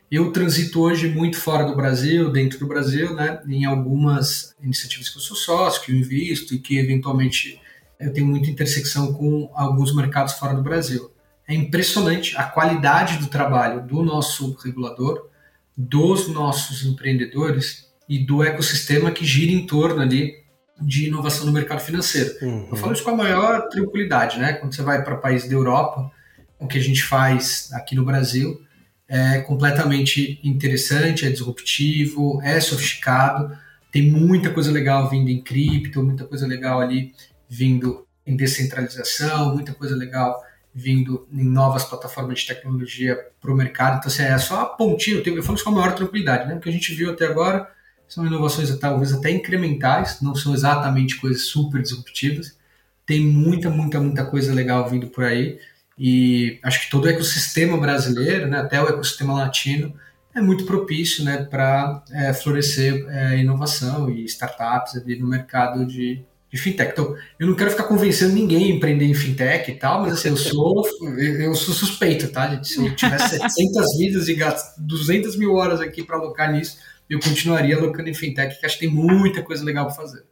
Eu 0.09 0.31
transito 0.31 0.79
hoje 0.79 1.09
muito 1.09 1.37
fora 1.37 1.65
do 1.65 1.75
Brasil, 1.75 2.31
dentro 2.31 2.59
do 2.59 2.67
Brasil, 2.67 3.13
né, 3.13 3.41
em 3.45 3.65
algumas 3.65 4.55
iniciativas 4.61 5.09
que 5.09 5.17
eu 5.17 5.21
sou 5.21 5.35
sócio, 5.35 5.81
que 5.81 5.91
eu 5.91 5.97
invisto 5.97 6.53
e 6.53 6.59
que 6.59 6.77
eventualmente 6.77 7.59
eu 7.99 8.13
tenho 8.13 8.27
muita 8.27 8.49
intersecção 8.49 9.11
com 9.11 9.51
alguns 9.53 9.93
mercados 9.93 10.33
fora 10.35 10.53
do 10.53 10.63
Brasil 10.63 11.12
é 11.47 11.53
impressionante 11.53 12.35
a 12.37 12.43
qualidade 12.43 13.17
do 13.17 13.27
trabalho 13.27 13.85
do 13.85 14.01
nosso 14.01 14.53
regulador, 14.63 15.29
dos 15.75 16.27
nossos 16.27 16.85
empreendedores 16.85 17.91
e 18.07 18.19
do 18.19 18.43
ecossistema 18.43 19.11
que 19.11 19.25
gira 19.25 19.51
em 19.51 19.65
torno 19.65 20.01
ali 20.01 20.43
de 20.79 21.07
inovação 21.07 21.45
no 21.45 21.51
mercado 21.51 21.79
financeiro. 21.79 22.33
Uhum. 22.41 22.67
Eu 22.71 22.77
falo 22.77 22.93
isso 22.93 23.03
com 23.03 23.11
a 23.11 23.15
maior 23.15 23.67
tranquilidade, 23.69 24.39
né? 24.39 24.53
Quando 24.53 24.73
você 24.73 24.81
vai 24.81 25.03
para 25.03 25.15
países 25.17 25.47
da 25.47 25.55
Europa, 25.55 26.11
o 26.59 26.67
que 26.67 26.77
a 26.77 26.81
gente 26.81 27.03
faz 27.03 27.69
aqui 27.73 27.95
no 27.95 28.05
Brasil 28.05 28.61
é 29.07 29.39
completamente 29.41 30.39
interessante, 30.43 31.25
é 31.25 31.29
disruptivo, 31.29 32.41
é 32.41 32.59
sofisticado, 32.59 33.55
tem 33.91 34.09
muita 34.09 34.49
coisa 34.49 34.71
legal 34.71 35.09
vindo 35.09 35.29
em 35.29 35.41
cripto, 35.41 36.03
muita 36.03 36.25
coisa 36.25 36.47
legal 36.47 36.81
ali 36.81 37.13
vindo 37.47 38.07
em 38.25 38.35
descentralização, 38.35 39.53
muita 39.53 39.73
coisa 39.73 39.95
legal 39.95 40.41
vindo 40.73 41.27
em 41.31 41.43
novas 41.43 41.83
plataformas 41.83 42.39
de 42.39 42.47
tecnologia 42.47 43.17
para 43.39 43.51
o 43.51 43.55
mercado. 43.55 43.97
Então, 43.97 44.07
assim, 44.07 44.23
é 44.23 44.37
só 44.37 44.61
a 44.61 44.65
pontinha, 44.65 45.21
eu 45.23 45.43
falo 45.43 45.55
isso 45.55 45.63
com 45.63 45.69
a 45.69 45.73
maior 45.73 45.93
tranquilidade, 45.93 46.47
né? 46.47 46.55
O 46.55 46.59
que 46.59 46.69
a 46.69 46.71
gente 46.71 46.93
viu 46.93 47.11
até 47.11 47.25
agora 47.25 47.69
são 48.07 48.25
inovações 48.25 48.75
talvez 48.77 49.13
até 49.13 49.29
incrementais, 49.31 50.21
não 50.21 50.35
são 50.35 50.53
exatamente 50.53 51.17
coisas 51.17 51.43
super 51.43 51.81
disruptivas. 51.81 52.57
Tem 53.05 53.21
muita, 53.21 53.69
muita, 53.69 53.99
muita 53.99 54.25
coisa 54.25 54.53
legal 54.53 54.89
vindo 54.89 55.07
por 55.07 55.23
aí. 55.23 55.59
E 55.97 56.59
acho 56.63 56.81
que 56.81 56.89
todo 56.89 57.05
o 57.05 57.09
ecossistema 57.09 57.77
brasileiro, 57.77 58.47
né, 58.47 58.59
até 58.59 58.81
o 58.81 58.87
ecossistema 58.87 59.33
latino, 59.33 59.93
é 60.33 60.41
muito 60.41 60.65
propício 60.65 61.23
né, 61.23 61.43
para 61.43 62.03
é, 62.11 62.33
florescer 62.33 63.05
é, 63.09 63.37
inovação 63.37 64.09
e 64.09 64.25
startups 64.25 64.95
ali 64.95 65.19
no 65.19 65.27
mercado 65.27 65.85
de, 65.85 66.25
de 66.53 66.61
fintech. 66.61 66.91
Então, 66.91 67.15
eu 67.39 67.47
não 67.47 67.55
quero 67.55 67.71
ficar 67.71 67.85
convencendo 67.85 68.33
ninguém 68.33 68.71
a 68.71 68.75
empreender 68.75 69.05
em 69.05 69.13
fintech 69.15 69.71
e 69.71 69.73
tal, 69.73 70.03
mas 70.03 70.13
assim, 70.13 70.29
eu 70.29 70.37
sou, 70.37 70.87
eu 71.17 71.55
sou 71.55 71.73
suspeito, 71.73 72.27
tá, 72.27 72.47
gente? 72.47 72.67
Se 72.67 72.85
eu 72.85 72.95
tivesse 72.95 73.39
700 73.41 73.97
vidas 73.97 74.27
e 74.27 74.35
gasto 74.35 74.79
200 74.79 75.35
mil 75.35 75.53
horas 75.55 75.81
aqui 75.81 76.03
para 76.03 76.15
alocar 76.15 76.51
nisso, 76.51 76.77
eu 77.09 77.19
continuaria 77.19 77.75
alocando 77.75 78.07
em 78.07 78.13
fintech, 78.13 78.59
que 78.59 78.65
acho 78.67 78.77
que 78.77 78.85
tem 78.85 78.93
muita 78.93 79.41
coisa 79.41 79.65
legal 79.65 79.87
para 79.87 79.95
fazer. 79.95 80.23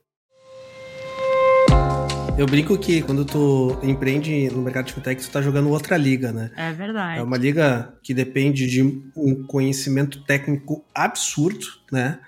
Eu 2.37 2.45
brinco 2.45 2.77
que 2.77 3.01
quando 3.01 3.25
tu 3.25 3.77
empreende 3.81 4.49
no 4.51 4.61
mercado 4.61 4.85
de 4.85 4.93
fintech, 4.93 5.21
tu 5.23 5.31
tá 5.31 5.41
jogando 5.41 5.69
outra 5.69 5.97
liga, 5.97 6.31
né? 6.31 6.51
É 6.55 6.71
verdade. 6.71 7.19
É 7.19 7.23
uma 7.23 7.37
liga 7.37 7.93
que 8.03 8.13
depende 8.13 8.67
de 8.67 8.83
um 9.15 9.43
conhecimento 9.47 10.23
técnico 10.23 10.85
absurdo, 10.93 11.65
né? 11.91 12.19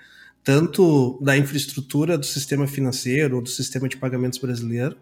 Tanto 0.44 1.18
da 1.22 1.36
infraestrutura 1.36 2.18
do 2.18 2.26
sistema 2.26 2.66
financeiro 2.66 3.36
ou 3.36 3.42
do 3.42 3.48
sistema 3.48 3.88
de 3.88 3.96
pagamentos 3.96 4.38
brasileiro. 4.38 4.96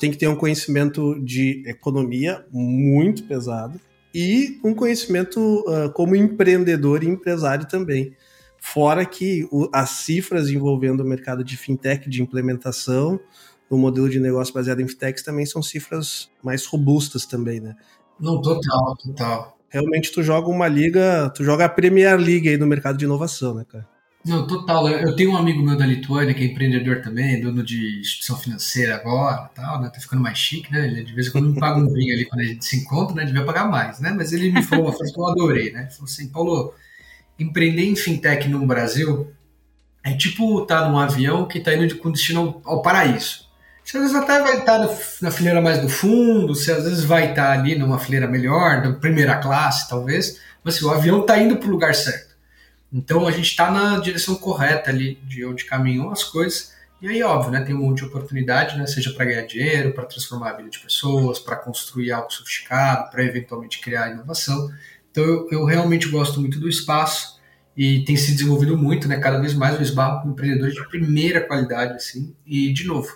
Tem 0.00 0.10
que 0.10 0.16
ter 0.16 0.26
um 0.26 0.34
conhecimento 0.34 1.18
de 1.22 1.62
economia 1.66 2.44
muito 2.50 3.22
pesado 3.24 3.78
e 4.14 4.58
um 4.64 4.74
conhecimento 4.74 5.64
uh, 5.68 5.90
como 5.92 6.16
empreendedor 6.16 7.02
e 7.02 7.08
empresário 7.08 7.66
também. 7.66 8.16
Fora 8.58 9.04
que 9.04 9.46
o, 9.50 9.68
as 9.72 9.90
cifras 9.90 10.48
envolvendo 10.48 11.00
o 11.00 11.04
mercado 11.04 11.44
de 11.44 11.56
fintech, 11.56 12.08
de 12.08 12.22
implementação, 12.22 13.20
no 13.70 13.78
modelo 13.78 14.08
de 14.08 14.20
negócio 14.20 14.52
baseado 14.52 14.80
em 14.80 14.88
fintechs 14.88 15.22
também 15.22 15.46
são 15.46 15.62
cifras 15.62 16.30
mais 16.42 16.66
robustas 16.66 17.24
também, 17.24 17.58
né? 17.58 17.74
Não, 18.20 18.40
total, 18.40 18.96
total. 18.96 19.58
Realmente 19.68 20.12
tu 20.12 20.22
joga 20.22 20.48
uma 20.48 20.68
liga, 20.68 21.30
tu 21.34 21.42
joga 21.42 21.64
a 21.64 21.68
Premier 21.68 22.18
League 22.18 22.48
aí 22.48 22.58
no 22.58 22.66
mercado 22.66 22.98
de 22.98 23.04
inovação, 23.06 23.54
né, 23.54 23.64
cara? 23.66 23.88
Não, 24.24 24.46
total. 24.46 24.88
Eu 24.88 25.16
tenho 25.16 25.32
um 25.32 25.36
amigo 25.36 25.62
meu 25.62 25.76
da 25.76 25.84
Lituânia 25.84 26.32
que 26.32 26.44
é 26.44 26.46
empreendedor 26.46 27.02
também, 27.02 27.40
dono 27.40 27.62
de 27.62 28.00
instituição 28.00 28.36
financeira 28.36 28.94
agora, 28.94 29.50
tal, 29.54 29.80
né? 29.80 29.90
Tá 29.92 29.98
ficando 29.98 30.22
mais 30.22 30.38
chique, 30.38 30.70
né? 30.70 30.86
Ele 30.86 31.02
de 31.02 31.12
vez 31.12 31.26
em 31.26 31.32
quando 31.32 31.48
me 31.48 31.58
paga 31.58 31.80
um 31.80 31.92
vinho 31.92 32.14
ali 32.14 32.24
quando 32.24 32.40
a 32.40 32.44
gente 32.44 32.64
se 32.64 32.76
encontra, 32.76 33.16
né? 33.16 33.24
Devia 33.24 33.44
pagar 33.44 33.68
mais, 33.68 33.98
né? 33.98 34.14
Mas 34.16 34.32
ele 34.32 34.52
me 34.52 34.62
falou 34.62 34.86
uma 34.86 34.94
coisa 34.94 35.12
que 35.12 35.18
eu 35.18 35.26
adorei, 35.26 35.72
né? 35.72 35.82
Ele 35.82 35.90
falou 35.90 36.04
assim, 36.04 36.28
Paulo, 36.28 36.72
empreender 37.38 37.84
em 37.84 37.96
fintech 37.96 38.48
no 38.48 38.64
Brasil 38.64 39.32
é 40.04 40.12
tipo 40.14 40.62
estar 40.62 40.82
tá 40.82 40.88
num 40.88 40.98
avião 40.98 41.46
que 41.46 41.58
está 41.58 41.74
indo 41.74 41.96
com 41.98 42.10
destino 42.10 42.60
ao, 42.64 42.82
paraíso. 42.82 43.46
Você 43.84 43.96
às 43.96 44.04
vezes 44.04 44.16
até 44.16 44.40
vai 44.40 44.58
estar 44.58 44.78
na 45.20 45.30
fileira 45.30 45.60
mais 45.60 45.80
do 45.80 45.88
fundo, 45.88 46.54
você 46.54 46.70
às 46.72 46.84
vezes 46.84 47.04
vai 47.04 47.30
estar 47.30 47.50
ali 47.50 47.76
numa 47.76 47.98
fileira 47.98 48.28
melhor, 48.28 48.82
da 48.82 48.92
primeira 48.92 49.36
classe, 49.38 49.88
talvez, 49.88 50.40
mas 50.62 50.76
assim, 50.76 50.84
o 50.84 50.90
avião 50.90 51.22
está 51.22 51.38
indo 51.38 51.56
para 51.56 51.68
o 51.68 51.72
lugar 51.72 51.94
certo. 51.94 52.31
Então 52.92 53.26
a 53.26 53.30
gente 53.30 53.48
está 53.48 53.70
na 53.70 53.98
direção 53.98 54.34
correta 54.34 54.90
ali 54.90 55.14
de 55.24 55.44
onde 55.44 55.64
caminham 55.64 56.10
as 56.10 56.22
coisas. 56.22 56.72
E 57.00 57.08
aí, 57.08 57.22
óbvio, 57.22 57.50
né, 57.50 57.62
tem 57.62 57.74
um 57.74 57.78
monte 57.78 57.98
de 57.98 58.04
oportunidade, 58.04 58.78
né, 58.78 58.86
seja 58.86 59.12
para 59.12 59.24
ganhar 59.24 59.42
dinheiro, 59.42 59.92
para 59.92 60.04
transformar 60.04 60.50
a 60.50 60.56
vida 60.56 60.70
de 60.70 60.78
pessoas, 60.78 61.40
para 61.40 61.56
construir 61.56 62.12
algo 62.12 62.30
sofisticado, 62.30 63.10
para 63.10 63.24
eventualmente 63.24 63.80
criar 63.80 64.12
inovação. 64.12 64.70
Então 65.10 65.24
eu, 65.24 65.48
eu, 65.50 65.64
realmente 65.64 66.08
gosto 66.08 66.40
muito 66.40 66.60
do 66.60 66.68
espaço 66.68 67.40
e 67.76 68.04
tem 68.04 68.16
se 68.16 68.32
desenvolvido 68.32 68.76
muito, 68.76 69.08
né, 69.08 69.18
cada 69.18 69.40
vez 69.40 69.52
mais 69.54 69.78
o 69.78 69.82
esbarro 69.82 70.22
com 70.22 70.30
empreendedores 70.30 70.74
de 70.74 70.88
primeira 70.88 71.40
qualidade, 71.40 71.94
assim. 71.94 72.36
E, 72.46 72.72
de 72.72 72.86
novo, 72.86 73.08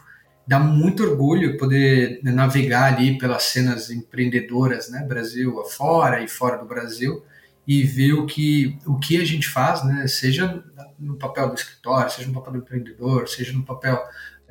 dá 0.46 0.58
muito 0.58 1.04
orgulho 1.04 1.56
poder 1.56 2.20
né, 2.24 2.32
navegar 2.32 2.92
ali 2.92 3.18
pelas 3.18 3.44
cenas 3.44 3.90
empreendedoras, 3.90 4.90
né, 4.90 5.04
Brasil 5.06 5.60
afora 5.60 6.22
e 6.22 6.28
fora 6.28 6.56
do 6.56 6.66
Brasil, 6.66 7.22
e 7.66 7.82
ver 7.82 8.12
o 8.12 8.26
que, 8.26 8.78
o 8.86 8.98
que 8.98 9.20
a 9.20 9.24
gente 9.24 9.48
faz, 9.48 9.84
né, 9.84 10.06
seja 10.06 10.62
no 10.98 11.16
papel 11.16 11.48
do 11.48 11.54
escritório, 11.54 12.10
seja 12.10 12.28
no 12.28 12.34
papel 12.34 12.52
do 12.52 12.58
empreendedor, 12.58 13.28
seja 13.28 13.52
no 13.52 13.62
papel 13.62 14.02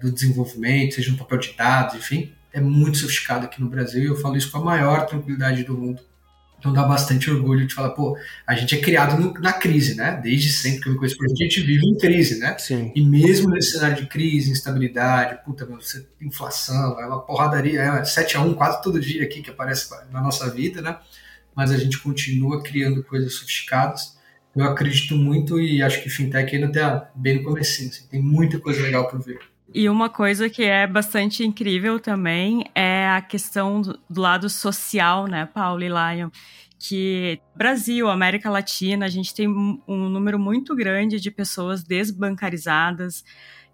do 0.01 0.11
desenvolvimento, 0.11 0.95
seja 0.95 1.11
no 1.11 1.17
papel 1.17 1.37
de 1.37 1.53
dados, 1.53 1.95
enfim, 1.95 2.33
é 2.51 2.59
muito 2.59 2.97
sofisticado 2.97 3.45
aqui 3.45 3.61
no 3.61 3.69
Brasil 3.69 4.03
e 4.03 4.07
eu 4.07 4.15
falo 4.15 4.35
isso 4.35 4.51
com 4.51 4.57
a 4.57 4.63
maior 4.63 5.05
tranquilidade 5.05 5.63
do 5.63 5.77
mundo 5.77 6.01
então 6.65 6.73
dá 6.73 6.81
bastante 6.83 7.29
orgulho 7.29 7.67
de 7.67 7.75
falar, 7.75 7.91
pô, 7.91 8.17
a 8.47 8.55
gente 8.55 8.73
é 8.73 8.81
criado 8.81 9.21
no, 9.21 9.33
na 9.33 9.53
crise, 9.53 9.93
né? 9.93 10.19
Desde 10.21 10.51
sempre 10.51 10.81
que 10.81 10.87
eu 10.87 10.93
me 10.93 10.97
conheço 10.97 11.15
a 11.23 11.43
gente 11.43 11.61
vive 11.61 11.85
em 11.85 11.95
crise, 11.95 12.39
né? 12.39 12.57
Sim. 12.57 12.91
E 12.95 13.05
mesmo 13.05 13.51
nesse 13.51 13.73
cenário 13.73 13.97
de 13.97 14.07
crise, 14.07 14.49
instabilidade, 14.49 15.43
puta, 15.45 15.63
meu, 15.63 15.77
inflação, 16.19 16.99
é 16.99 17.05
uma 17.05 17.21
porradaria, 17.21 17.81
é 17.81 18.03
7 18.03 18.37
a 18.37 18.41
1 18.41 18.55
quase 18.55 18.81
todo 18.81 18.99
dia 18.99 19.23
aqui 19.23 19.43
que 19.43 19.51
aparece 19.51 19.87
na 20.11 20.21
nossa 20.21 20.49
vida, 20.49 20.81
né? 20.81 20.97
Mas 21.55 21.71
a 21.71 21.77
gente 21.77 21.97
continua 21.99 22.61
criando 22.61 23.03
coisas 23.03 23.33
sofisticadas. 23.35 24.17
Eu 24.55 24.65
acredito 24.65 25.15
muito 25.15 25.59
e 25.59 25.81
acho 25.81 26.01
que 26.01 26.09
fintech 26.09 26.55
ainda 26.55 26.67
está 26.67 27.11
bem 27.15 27.37
no 27.37 27.43
começo, 27.43 27.81
assim, 27.81 28.07
tem 28.09 28.21
muita 28.21 28.59
coisa 28.59 28.81
legal 28.81 29.07
para 29.07 29.19
ver. 29.19 29.39
E 29.73 29.89
uma 29.89 30.09
coisa 30.09 30.49
que 30.49 30.63
é 30.63 30.87
bastante 30.87 31.45
incrível 31.45 31.99
também 31.99 32.63
é 32.73 33.09
a 33.09 33.21
questão 33.21 33.81
do, 33.81 34.21
lado 34.21 34.49
social, 34.49 35.27
né, 35.27 35.45
Paulo 35.45 35.83
e 35.83 35.89
Lion? 35.89 36.29
Que 36.79 37.39
Brasil, 37.55 38.09
América 38.09 38.49
Latina, 38.49 39.05
a 39.05 39.09
gente 39.09 39.33
tem 39.33 39.47
um 39.49 40.09
número 40.09 40.39
muito 40.39 40.75
grande 40.75 41.19
de 41.19 41.31
pessoas 41.31 41.83
desbancarizadas. 41.83 43.23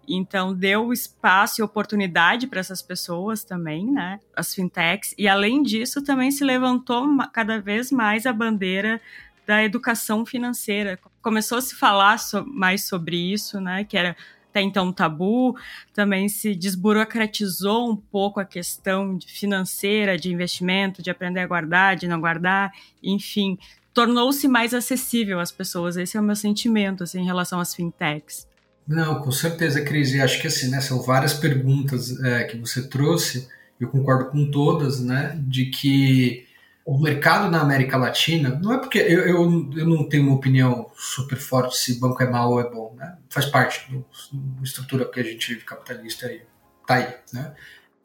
Então, 0.06 0.54
deu 0.54 0.92
espaço 0.92 1.60
e 1.60 1.64
oportunidade 1.64 2.46
para 2.46 2.60
essas 2.60 2.82
pessoas 2.82 3.44
também, 3.44 3.86
né? 3.86 4.20
As 4.36 4.54
fintechs. 4.54 5.14
E, 5.16 5.28
além 5.28 5.62
disso, 5.62 6.02
também 6.02 6.30
se 6.30 6.44
levantou 6.44 7.06
cada 7.32 7.60
vez 7.60 7.90
mais 7.90 8.26
a 8.26 8.32
bandeira 8.32 9.00
da 9.46 9.62
educação 9.62 10.24
financeira. 10.26 10.98
Começou 11.20 11.58
a 11.58 11.62
se 11.62 11.74
falar 11.74 12.18
so 12.18 12.44
mais 12.46 12.84
sobre 12.84 13.16
isso, 13.16 13.60
né? 13.60 13.84
Que 13.84 13.96
era 13.96 14.16
até 14.52 14.60
então 14.60 14.92
tabu, 14.92 15.56
também 15.94 16.28
se 16.28 16.54
desburocratizou 16.54 17.90
um 17.90 17.96
pouco 17.96 18.38
a 18.38 18.44
questão 18.44 19.18
financeira, 19.26 20.18
de 20.18 20.30
investimento, 20.30 21.02
de 21.02 21.10
aprender 21.10 21.40
a 21.40 21.46
guardar, 21.46 21.96
de 21.96 22.06
não 22.06 22.20
guardar, 22.20 22.70
enfim, 23.02 23.58
tornou-se 23.94 24.46
mais 24.46 24.74
acessível 24.74 25.40
às 25.40 25.50
pessoas. 25.50 25.96
Esse 25.96 26.18
é 26.18 26.20
o 26.20 26.22
meu 26.22 26.36
sentimento 26.36 27.02
assim, 27.02 27.20
em 27.20 27.24
relação 27.24 27.60
às 27.60 27.74
fintechs. 27.74 28.46
Não, 28.92 29.22
com 29.22 29.32
certeza, 29.32 29.80
Cris. 29.82 30.12
E 30.12 30.20
acho 30.20 30.40
que 30.40 30.46
assim, 30.46 30.68
né, 30.68 30.80
são 30.80 31.00
várias 31.00 31.32
perguntas 31.32 32.22
é, 32.22 32.44
que 32.44 32.58
você 32.58 32.86
trouxe. 32.86 33.48
Eu 33.80 33.88
concordo 33.88 34.30
com 34.30 34.50
todas, 34.50 35.00
né? 35.00 35.34
De 35.42 35.66
que 35.66 36.46
o 36.84 36.98
mercado 36.98 37.50
na 37.50 37.60
América 37.60 37.96
Latina, 37.96 38.60
não 38.62 38.74
é 38.74 38.78
porque 38.78 38.98
eu, 38.98 39.20
eu, 39.20 39.70
eu, 39.76 39.86
não 39.86 40.06
tenho 40.08 40.24
uma 40.24 40.36
opinião 40.36 40.90
super 40.94 41.38
forte 41.38 41.76
se 41.76 41.98
banco 41.98 42.22
é 42.22 42.28
mal 42.28 42.52
ou 42.52 42.60
é 42.60 42.68
bom, 42.68 42.94
né? 42.98 43.16
Faz 43.30 43.46
parte 43.46 43.90
da 43.90 44.62
estrutura 44.62 45.06
que 45.06 45.20
a 45.20 45.22
gente 45.22 45.54
vive 45.54 45.64
capitalista 45.64 46.26
aí, 46.26 46.42
tá 46.86 46.96
aí, 46.96 47.14
né? 47.32 47.54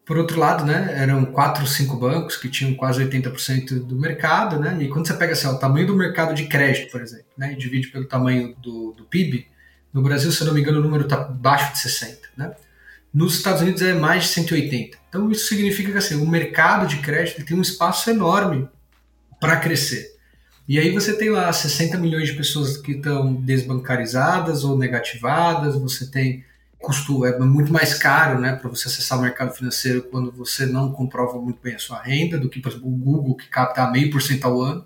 Por 0.05 0.17
outro 0.17 0.39
lado, 0.39 0.63
né, 0.63 0.95
eram 0.97 1.25
quatro 1.25 1.67
cinco 1.67 1.97
bancos 1.97 2.37
que 2.37 2.47
tinham 2.47 2.73
quase 2.75 3.03
80% 3.03 3.85
do 3.85 3.99
mercado, 3.99 4.57
né? 4.57 4.77
E 4.79 4.87
quando 4.87 5.05
você 5.05 5.13
pega 5.13 5.33
assim, 5.33 5.47
o 5.47 5.59
tamanho 5.59 5.85
do 5.85 5.97
mercado 5.97 6.33
de 6.33 6.47
crédito, 6.47 6.89
por 6.89 7.01
exemplo, 7.01 7.25
né, 7.37 7.51
e 7.51 7.57
divide 7.57 7.89
pelo 7.89 8.05
tamanho 8.05 8.55
do, 8.55 8.93
do 8.93 9.03
PIB, 9.03 9.47
no 9.93 10.01
Brasil, 10.01 10.31
se 10.31 10.41
eu 10.41 10.47
não 10.47 10.53
me 10.53 10.61
engano, 10.61 10.79
o 10.79 10.83
número 10.83 11.03
está 11.03 11.15
abaixo 11.17 11.73
de 11.73 11.79
60, 11.79 12.19
né? 12.35 12.53
Nos 13.13 13.35
Estados 13.35 13.61
Unidos 13.61 13.81
é 13.81 13.93
mais 13.93 14.23
de 14.23 14.29
180. 14.29 14.97
Então 15.09 15.31
isso 15.31 15.47
significa 15.47 15.91
que 15.91 15.97
assim, 15.97 16.15
o 16.15 16.27
mercado 16.27 16.85
de 16.85 16.97
crédito 16.97 17.43
tem 17.45 17.57
um 17.57 17.61
espaço 17.61 18.09
enorme 18.09 18.67
para 19.39 19.57
crescer. 19.57 20.15
E 20.67 20.77
aí 20.77 20.91
você 20.91 21.17
tem 21.17 21.29
lá 21.29 21.51
60 21.51 21.97
milhões 21.97 22.27
de 22.27 22.35
pessoas 22.35 22.75
que 22.77 22.91
estão 22.91 23.33
desbancarizadas 23.33 24.63
ou 24.63 24.77
negativadas, 24.77 25.75
você 25.75 26.11
tem 26.11 26.43
custo 26.77 27.25
é 27.25 27.39
muito 27.39 27.71
mais 27.73 27.93
caro, 27.93 28.39
né, 28.39 28.55
para 28.55 28.69
você 28.69 28.87
acessar 28.87 29.17
o 29.17 29.21
mercado 29.21 29.53
financeiro 29.53 30.03
quando 30.03 30.31
você 30.31 30.65
não 30.65 30.91
comprova 30.91 31.39
muito 31.39 31.59
bem 31.61 31.75
a 31.75 31.79
sua 31.79 32.01
renda 32.01 32.37
do 32.37 32.49
que 32.49 32.59
por 32.59 32.69
exemplo 32.69 32.87
o 32.87 32.95
Google 32.95 33.35
que 33.35 33.47
capta 33.47 33.89
meio 33.89 34.11
por 34.11 34.21
cento 34.21 34.45
ao 34.45 34.61
ano. 34.61 34.85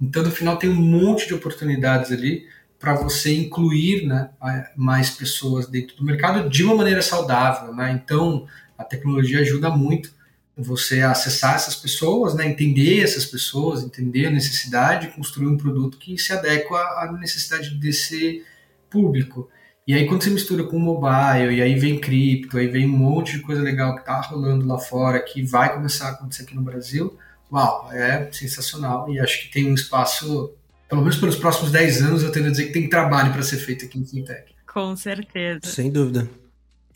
Então 0.00 0.22
no 0.22 0.30
final 0.30 0.56
tem 0.56 0.70
um 0.70 0.74
monte 0.74 1.26
de 1.26 1.34
oportunidades 1.34 2.12
ali 2.12 2.46
para 2.84 2.92
você 2.92 3.34
incluir 3.34 4.06
né, 4.06 4.28
mais 4.76 5.08
pessoas 5.08 5.66
dentro 5.66 5.96
do 5.96 6.04
mercado 6.04 6.50
de 6.50 6.62
uma 6.62 6.74
maneira 6.74 7.00
saudável. 7.00 7.74
Né? 7.74 7.92
Então, 7.92 8.46
a 8.76 8.84
tecnologia 8.84 9.40
ajuda 9.40 9.70
muito 9.70 10.12
você 10.54 11.00
acessar 11.00 11.54
essas 11.54 11.74
pessoas, 11.74 12.34
né, 12.34 12.46
entender 12.46 13.02
essas 13.02 13.24
pessoas, 13.24 13.82
entender 13.82 14.26
a 14.26 14.30
necessidade, 14.30 15.08
construir 15.08 15.46
um 15.46 15.56
produto 15.56 15.96
que 15.96 16.18
se 16.18 16.30
adequa 16.30 16.76
à 16.76 17.10
necessidade 17.18 17.74
desse 17.76 18.44
público. 18.90 19.48
E 19.86 19.94
aí 19.94 20.06
quando 20.06 20.22
você 20.22 20.30
mistura 20.30 20.64
com 20.64 20.78
mobile, 20.78 21.56
e 21.56 21.62
aí 21.62 21.78
vem 21.78 21.98
cripto, 21.98 22.58
aí 22.58 22.68
vem 22.68 22.84
um 22.84 22.96
monte 22.96 23.38
de 23.38 23.42
coisa 23.42 23.62
legal 23.62 23.94
que 23.94 24.00
está 24.00 24.20
rolando 24.20 24.66
lá 24.66 24.78
fora, 24.78 25.20
que 25.20 25.42
vai 25.42 25.72
começar 25.72 26.08
a 26.08 26.10
acontecer 26.12 26.42
aqui 26.42 26.54
no 26.54 26.62
Brasil, 26.62 27.18
uau, 27.50 27.90
é 27.90 28.28
sensacional. 28.30 29.10
E 29.10 29.18
acho 29.18 29.40
que 29.42 29.50
tem 29.50 29.70
um 29.70 29.74
espaço 29.74 30.52
pelo 30.94 31.02
menos 31.02 31.18
pelos 31.18 31.34
próximos 31.34 31.72
10 31.72 32.02
anos, 32.02 32.22
eu 32.22 32.30
tendo 32.30 32.46
a 32.46 32.50
dizer 32.50 32.66
que 32.66 32.72
tem 32.72 32.88
trabalho 32.88 33.32
para 33.32 33.42
ser 33.42 33.56
feito 33.56 33.84
aqui 33.84 33.98
em 33.98 34.06
Fintech. 34.06 34.54
Com 34.72 34.94
certeza. 34.94 35.58
Sem 35.64 35.90
dúvida. 35.90 36.30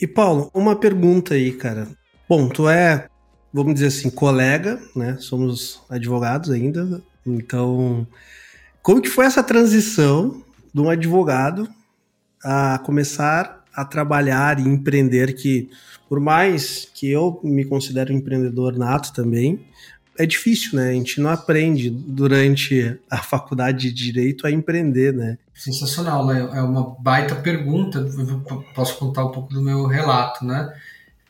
E 0.01 0.07
Paulo, 0.07 0.49
uma 0.55 0.77
pergunta 0.77 1.35
aí, 1.35 1.51
cara. 1.51 1.89
Bom, 2.29 2.49
tu 2.49 2.69
é, 2.69 3.09
vamos 3.53 3.75
dizer 3.75 3.89
assim, 3.89 4.09
colega, 4.09 4.81
né? 4.95 5.17
Somos 5.19 5.83
advogados 5.91 6.51
ainda. 6.51 7.03
Então, 7.27 8.07
como 8.83 9.03
que 9.03 9.09
foi 9.09 9.27
essa 9.27 9.43
transição 9.43 10.45
de 10.73 10.81
um 10.81 10.89
advogado 10.89 11.69
a 12.45 12.79
começar 12.79 13.65
a 13.75 13.85
trabalhar 13.85 14.61
e 14.61 14.63
empreender 14.63 15.33
que, 15.35 15.71
por 16.09 16.21
mais 16.21 16.89
que 16.95 17.11
eu 17.11 17.41
me 17.43 17.65
considero 17.65 18.15
um 18.15 18.19
empreendedor 18.19 18.79
nato 18.79 19.13
também, 19.13 19.67
é 20.19 20.27
difícil, 20.27 20.77
né? 20.77 20.91
A 20.91 20.93
gente 20.93 21.21
não 21.21 21.31
aprende 21.31 21.89
durante 21.89 22.99
a 23.09 23.19
faculdade 23.19 23.93
de 23.93 24.13
direito 24.13 24.47
a 24.47 24.51
empreender, 24.51 25.15
né? 25.15 25.39
Sensacional, 25.55 26.27
né? 26.27 26.41
É 26.53 26.61
uma 26.61 26.97
baita 26.99 27.37
pergunta. 27.37 27.99
Eu 27.99 28.65
posso 28.75 28.99
contar 28.99 29.25
um 29.25 29.31
pouco 29.31 29.55
do 29.55 29.63
meu 29.63 29.87
relato, 29.87 30.45
né? 30.45 30.75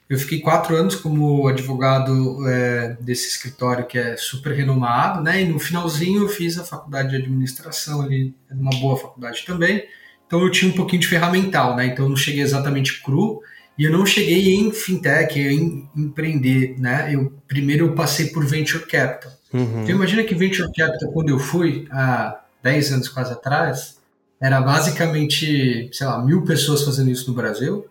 Eu 0.08 0.18
fiquei 0.18 0.40
quatro 0.40 0.74
anos 0.74 0.94
como 0.94 1.46
advogado 1.46 2.48
é, 2.48 2.96
desse 2.98 3.28
escritório 3.28 3.86
que 3.86 3.98
é 3.98 4.16
super 4.16 4.54
renomado, 4.54 5.22
né? 5.22 5.42
E 5.42 5.44
no 5.44 5.58
finalzinho 5.58 6.22
eu 6.22 6.28
fiz 6.28 6.58
a 6.58 6.64
faculdade 6.64 7.10
de 7.10 7.16
administração 7.16 8.00
ali, 8.00 8.34
uma 8.50 8.70
boa 8.80 8.96
faculdade 8.96 9.44
também. 9.46 9.84
Então 10.26 10.40
eu 10.40 10.50
tinha 10.50 10.72
um 10.72 10.74
pouquinho 10.74 11.02
de 11.02 11.08
ferramental, 11.08 11.76
né? 11.76 11.86
Então 11.86 12.06
eu 12.06 12.08
não 12.08 12.16
cheguei 12.16 12.40
exatamente 12.40 13.02
cru 13.02 13.42
e 13.78 13.84
eu 13.84 13.92
não 13.92 14.04
cheguei 14.04 14.54
em 14.56 14.72
fintech, 14.72 15.38
em 15.38 15.88
empreender, 15.96 16.74
né? 16.78 17.14
Eu 17.14 17.32
primeiro 17.46 17.86
eu 17.86 17.94
passei 17.94 18.26
por 18.26 18.44
venture 18.44 18.84
capital. 18.86 19.32
Uhum. 19.52 19.82
Então 19.82 19.94
imagina 19.94 20.24
que 20.24 20.34
venture 20.34 20.70
capital 20.72 21.12
quando 21.12 21.28
eu 21.28 21.38
fui 21.38 21.86
há 21.90 22.40
10 22.62 22.92
anos 22.92 23.08
quase 23.08 23.32
atrás, 23.32 23.98
era 24.40 24.60
basicamente, 24.60 25.88
sei 25.92 26.06
lá, 26.06 26.24
mil 26.24 26.42
pessoas 26.42 26.82
fazendo 26.82 27.10
isso 27.10 27.28
no 27.28 27.36
Brasil 27.36 27.88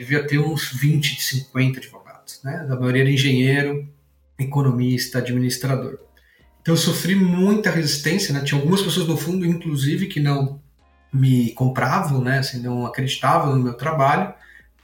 devia 0.00 0.26
ter 0.26 0.38
uns 0.38 0.72
20, 0.72 1.20
50 1.20 1.78
advogados, 1.78 2.40
né? 2.42 2.66
A 2.70 2.74
maioria 2.74 3.02
era 3.02 3.10
engenheiro, 3.10 3.86
economista, 4.38 5.18
administrador. 5.18 5.98
Então 6.62 6.72
eu 6.72 6.78
sofri 6.78 7.14
muita 7.14 7.70
resistência, 7.70 8.32
né? 8.32 8.40
Tinha 8.40 8.58
algumas 8.58 8.80
pessoas 8.80 9.06
no 9.06 9.16
fundo, 9.16 9.44
inclusive, 9.44 10.06
que 10.06 10.18
não 10.18 10.58
me 11.12 11.52
compravam, 11.52 12.22
né? 12.22 12.38
Assim, 12.38 12.62
não 12.62 12.86
acreditavam 12.86 13.54
no 13.54 13.62
meu 13.62 13.74
trabalho, 13.74 14.32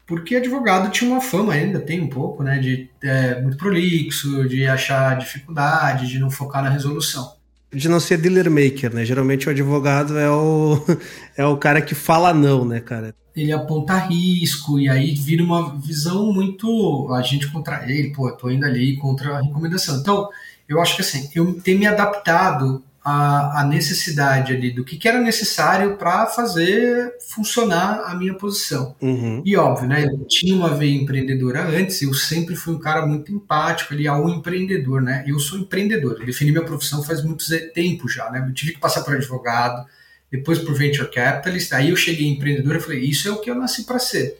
porque 0.07 0.37
advogado 0.37 0.91
tinha 0.91 1.11
uma 1.11 1.21
fama 1.21 1.53
ainda, 1.53 1.81
tem 1.81 2.01
um 2.01 2.09
pouco, 2.09 2.43
né? 2.43 2.59
De 2.59 2.89
é, 3.03 3.41
muito 3.41 3.57
prolixo, 3.57 4.49
de 4.49 4.67
achar 4.67 5.19
dificuldade, 5.19 6.07
de 6.07 6.19
não 6.19 6.31
focar 6.31 6.63
na 6.63 6.71
resolução 6.71 7.37
de 7.77 7.89
não 7.89 8.01
ser 8.01 8.17
dealer 8.17 8.51
maker, 8.51 8.95
né? 8.95 9.05
Geralmente 9.05 9.47
o 9.47 9.51
advogado 9.51 10.19
é 10.19 10.31
o, 10.31 10.81
é 11.37 11.45
o 11.45 11.57
cara 11.57 11.83
que 11.83 11.95
fala 11.95 12.33
não, 12.33 12.65
né, 12.65 12.81
cara? 12.81 13.15
Ele 13.35 13.53
aponta 13.53 13.99
risco 13.99 14.79
e 14.81 14.89
aí 14.89 15.15
vira 15.15 15.45
uma 15.45 15.77
visão 15.79 16.33
muito 16.33 17.13
a 17.13 17.21
gente 17.21 17.49
contra 17.49 17.85
ele, 17.91 18.11
pô, 18.15 18.33
tô 18.33 18.51
indo 18.51 18.65
ali 18.65 18.97
contra 18.97 19.37
a 19.37 19.43
recomendação. 19.43 19.99
Então, 19.99 20.29
eu 20.67 20.81
acho 20.81 20.97
que 20.97 21.03
assim, 21.03 21.29
eu 21.35 21.61
tenho 21.61 21.79
me 21.79 21.87
adaptado 21.87 22.83
a, 23.09 23.61
a 23.61 23.65
necessidade 23.65 24.53
ali 24.53 24.73
do 24.73 24.85
que, 24.85 24.97
que 24.97 25.07
era 25.07 25.21
necessário 25.21 25.97
para 25.97 26.27
fazer 26.27 27.15
funcionar 27.33 28.03
a 28.05 28.17
minha 28.17 28.35
posição. 28.35 28.97
Uhum. 29.01 29.43
E 29.47 29.57
óbvio, 29.57 29.89
né? 29.89 30.07
Eu 30.07 30.25
tinha 30.27 30.53
uma 30.57 30.75
veia 30.75 30.97
empreendedora 30.97 31.63
antes, 31.69 32.03
eu 32.03 32.13
sempre 32.13 32.57
fui 32.57 32.75
um 32.75 32.81
cara 32.81 33.07
muito 33.07 33.33
empático 33.33 33.95
ali 33.95 34.09
ao 34.09 34.29
empreendedor, 34.29 35.01
né? 35.01 35.23
Eu 35.25 35.39
sou 35.39 35.57
empreendedor, 35.57 36.17
eu 36.19 36.27
defini 36.27 36.51
minha 36.51 36.65
profissão 36.65 37.01
faz 37.01 37.23
muito 37.23 37.45
tempo 37.73 38.09
já, 38.09 38.29
né? 38.29 38.45
Eu 38.45 38.53
tive 38.53 38.73
que 38.73 38.81
passar 38.81 39.05
por 39.05 39.15
advogado, 39.15 39.87
depois 40.29 40.59
por 40.59 40.75
venture 40.75 41.09
capitalist, 41.09 41.73
aí 41.75 41.91
eu 41.91 41.97
cheguei 41.97 42.27
empreendedor 42.27 42.75
e 42.75 42.81
falei, 42.81 43.01
isso 43.05 43.29
é 43.29 43.31
o 43.31 43.39
que 43.39 43.49
eu 43.49 43.55
nasci 43.55 43.85
para 43.85 44.01
ser. 44.01 44.37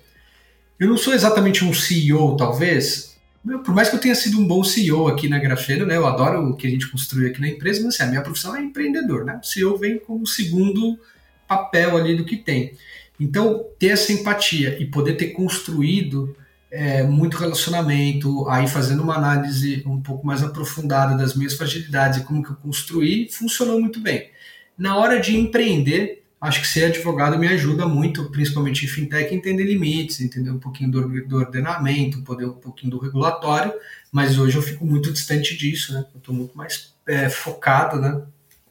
Eu 0.77 0.89
não 0.89 0.97
sou 0.97 1.15
exatamente 1.15 1.65
um 1.65 1.73
CEO, 1.73 2.37
talvez, 2.37 3.16
por 3.65 3.75
mais 3.75 3.89
que 3.89 3.97
eu 3.97 4.01
tenha 4.01 4.15
sido 4.15 4.41
um 4.41 4.47
bom 4.47 4.65
CEO 4.65 5.07
aqui 5.09 5.29
na 5.29 5.39
Grafeno, 5.39 5.87
né, 5.87 5.97
eu 5.97 6.07
adoro 6.07 6.49
o 6.49 6.57
que 6.57 6.67
a 6.67 6.71
gente 6.71 6.91
construiu 6.91 7.31
aqui 7.31 7.41
na 7.41 7.49
empresa, 7.49 7.83
mas 7.83 7.95
assim, 7.95 8.03
a 8.03 8.07
minha 8.07 8.23
profissão 8.23 8.57
é 8.57 8.61
empreendedor, 8.61 9.25
né? 9.25 9.39
O 9.43 9.47
CEO 9.47 9.77
vem 9.77 9.99
como 9.99 10.27
segundo 10.27 10.99
papel 11.47 11.97
ali 11.97 12.17
do 12.17 12.25
que 12.25 12.37
tem. 12.37 12.73
Então, 13.21 13.65
ter 13.79 13.89
essa 13.89 14.13
empatia 14.13 14.77
e 14.81 14.87
poder 14.87 15.15
ter 15.15 15.29
construído 15.29 16.37
é, 16.71 17.03
muito 17.05 17.37
relacionamento, 17.37 18.49
aí 18.49 18.69
fazendo 18.69 19.03
uma 19.03 19.17
análise 19.17 19.83
um 19.87 20.01
pouco 20.01 20.27
mais 20.27 20.43
aprofundada 20.43 21.17
das 21.17 21.35
minhas 21.35 21.55
fragilidades 21.55 22.21
e 22.21 22.25
como 22.25 22.43
que 22.43 22.51
eu 22.51 22.57
construí, 22.57 23.29
funcionou 23.31 23.81
muito 23.81 24.01
bem. 24.01 24.31
Na 24.77 24.97
hora 24.97 25.19
de 25.19 25.37
empreender, 25.37 26.26
acho 26.41 26.61
que 26.61 26.67
ser 26.67 26.85
advogado 26.85 27.39
me 27.39 27.49
ajuda 27.49 27.87
muito, 27.87 28.31
principalmente 28.31 28.85
em 28.85 28.89
fintech, 28.89 29.35
entender 29.35 29.65
limites, 29.65 30.21
entender 30.21 30.51
um 30.51 30.59
pouquinho 30.59 30.91
do, 30.91 31.27
do 31.27 31.37
ordenamento, 31.37 32.23
poder 32.23 32.47
um 32.47 32.53
pouquinho 32.53 32.91
do 32.91 32.99
regulatório, 32.99 33.73
mas 34.13 34.39
hoje 34.39 34.57
eu 34.57 34.63
fico 34.63 34.85
muito 34.85 35.13
distante 35.13 35.57
disso, 35.57 35.95
né? 35.95 36.05
Eu 36.15 36.19
estou 36.19 36.35
muito 36.35 36.57
mais 36.57 36.95
é, 37.07 37.29
focado, 37.29 38.01
né? 38.01 38.23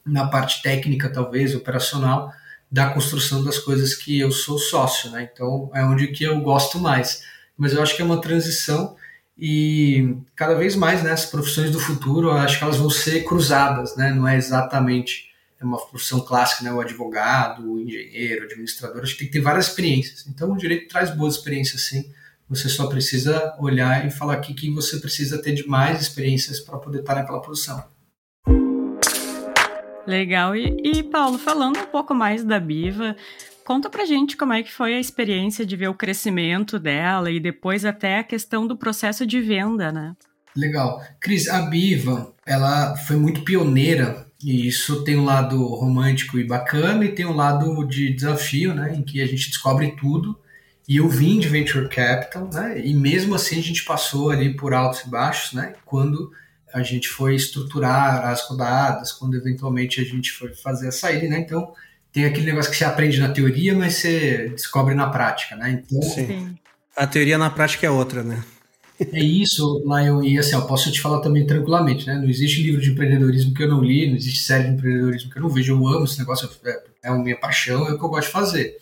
Na 0.05 0.27
parte 0.27 0.61
técnica, 0.61 1.09
talvez, 1.09 1.55
operacional, 1.55 2.31
da 2.71 2.89
construção 2.89 3.43
das 3.43 3.57
coisas 3.57 3.95
que 3.95 4.19
eu 4.19 4.31
sou 4.31 4.59
sócio, 4.59 5.09
né? 5.11 5.29
Então 5.31 5.71
é 5.73 5.83
onde 5.83 6.07
que 6.07 6.23
eu 6.23 6.39
gosto 6.41 6.79
mais. 6.79 7.23
Mas 7.57 7.73
eu 7.73 7.81
acho 7.81 7.95
que 7.95 8.01
é 8.01 8.05
uma 8.05 8.21
transição 8.21 8.95
e 9.37 10.17
cada 10.35 10.53
vez 10.55 10.75
mais, 10.75 11.03
né? 11.03 11.11
As 11.11 11.25
profissões 11.25 11.71
do 11.71 11.79
futuro, 11.79 12.27
eu 12.29 12.33
acho 12.33 12.57
que 12.57 12.63
elas 12.63 12.77
vão 12.77 12.89
ser 12.89 13.23
cruzadas, 13.23 13.95
né? 13.95 14.11
Não 14.11 14.27
é 14.27 14.37
exatamente 14.37 15.34
uma 15.65 15.83
profissão 15.85 16.19
clássica, 16.21 16.63
né? 16.63 16.71
O 16.71 16.79
advogado, 16.79 17.71
o 17.71 17.79
engenheiro, 17.79 18.43
o 18.43 18.45
administrador, 18.45 19.01
acho 19.01 19.13
que 19.13 19.19
tem 19.19 19.27
que 19.27 19.33
ter 19.33 19.41
várias 19.41 19.67
experiências. 19.67 20.25
Então, 20.27 20.51
o 20.51 20.57
direito 20.57 20.87
traz 20.87 21.09
boas 21.15 21.35
experiências, 21.35 21.81
sim. 21.81 22.11
Você 22.47 22.69
só 22.69 22.87
precisa 22.87 23.55
olhar 23.59 24.05
e 24.05 24.11
falar 24.11 24.33
aqui 24.33 24.53
que 24.53 24.69
você 24.69 24.97
precisa 24.97 25.41
ter 25.41 25.53
de 25.53 25.67
mais 25.67 25.99
experiências 26.01 26.59
para 26.59 26.77
poder 26.77 26.99
estar 26.99 27.15
naquela 27.15 27.41
posição. 27.41 27.83
Legal. 30.05 30.55
E, 30.55 30.75
e, 30.83 31.03
Paulo, 31.03 31.37
falando 31.39 31.79
um 31.79 31.87
pouco 31.87 32.13
mais 32.13 32.43
da 32.43 32.59
Biva, 32.59 33.15
conta 33.65 33.89
pra 33.89 34.05
gente 34.05 34.37
como 34.37 34.53
é 34.53 34.61
que 34.61 34.71
foi 34.71 34.93
a 34.93 34.99
experiência 34.99 35.65
de 35.65 35.75
ver 35.75 35.87
o 35.87 35.95
crescimento 35.95 36.77
dela 36.77 37.31
e 37.31 37.39
depois 37.39 37.83
até 37.83 38.19
a 38.19 38.23
questão 38.23 38.67
do 38.67 38.77
processo 38.77 39.25
de 39.25 39.41
venda, 39.41 39.91
né? 39.91 40.15
Legal. 40.55 41.03
Cris, 41.19 41.49
a 41.49 41.63
Biva, 41.63 42.33
ela 42.45 42.95
foi 42.95 43.17
muito 43.17 43.43
pioneira 43.43 44.27
e 44.45 44.67
isso 44.67 45.03
tem 45.03 45.17
um 45.17 45.25
lado 45.25 45.65
romântico 45.65 46.37
e 46.37 46.43
bacana 46.43 47.03
e 47.03 47.15
tem 47.15 47.25
um 47.25 47.35
lado 47.35 47.83
de 47.83 48.13
desafio, 48.13 48.75
né, 48.75 48.93
em 48.95 49.01
que 49.01 49.19
a 49.19 49.25
gente 49.25 49.49
descobre 49.49 49.95
tudo. 49.99 50.37
E 50.87 50.97
eu 50.97 51.09
vim 51.09 51.39
de 51.39 51.47
venture 51.47 51.89
capital, 51.89 52.47
né, 52.53 52.79
e 52.79 52.93
mesmo 52.93 53.33
assim 53.33 53.57
a 53.57 53.63
gente 53.63 53.83
passou 53.83 54.29
ali 54.29 54.55
por 54.55 54.71
altos 54.71 55.01
e 55.01 55.09
baixos, 55.09 55.53
né, 55.53 55.73
quando 55.83 56.31
a 56.71 56.83
gente 56.83 57.09
foi 57.09 57.33
estruturar 57.33 58.27
as 58.27 58.43
rodadas, 58.43 59.11
quando 59.11 59.35
eventualmente 59.35 59.99
a 59.99 60.03
gente 60.03 60.31
foi 60.31 60.53
fazer 60.53 60.89
a 60.89 60.91
saída, 60.91 61.27
né? 61.27 61.39
Então 61.39 61.73
tem 62.11 62.25
aquele 62.25 62.45
negócio 62.45 62.69
que 62.69 62.77
você 62.77 62.83
aprende 62.83 63.17
na 63.17 63.29
teoria, 63.29 63.73
mas 63.73 63.95
você 63.95 64.49
descobre 64.49 64.93
na 64.93 65.09
prática, 65.09 65.55
né? 65.55 65.71
Então, 65.71 66.01
Sim. 66.01 66.55
A 66.95 67.07
teoria 67.07 67.37
na 67.37 67.49
prática 67.49 67.87
é 67.87 67.89
outra, 67.89 68.23
né? 68.23 68.43
É 68.99 69.19
isso, 69.19 69.83
Lion, 69.85 70.23
e 70.23 70.37
assim, 70.37 70.55
eu 70.55 70.65
posso 70.65 70.91
te 70.91 71.01
falar 71.01 71.19
também 71.19 71.45
tranquilamente, 71.45 72.07
né? 72.07 72.15
Não 72.15 72.29
existe 72.29 72.63
livro 72.63 72.81
de 72.81 72.91
empreendedorismo 72.91 73.53
que 73.53 73.63
eu 73.63 73.69
não 73.69 73.83
li, 73.83 74.07
não 74.07 74.15
existe 74.15 74.39
série 74.39 74.65
de 74.65 74.69
empreendedorismo 74.71 75.29
que 75.29 75.37
eu 75.37 75.41
não 75.41 75.49
vejo, 75.49 75.73
eu 75.73 75.87
amo 75.87 76.05
esse 76.05 76.17
negócio, 76.17 76.49
é, 76.65 76.83
é 77.03 77.09
a 77.09 77.15
minha 77.15 77.37
paixão, 77.37 77.87
é 77.87 77.91
o 77.93 77.97
que 77.97 78.05
eu 78.05 78.09
gosto 78.09 78.27
de 78.27 78.33
fazer. 78.33 78.77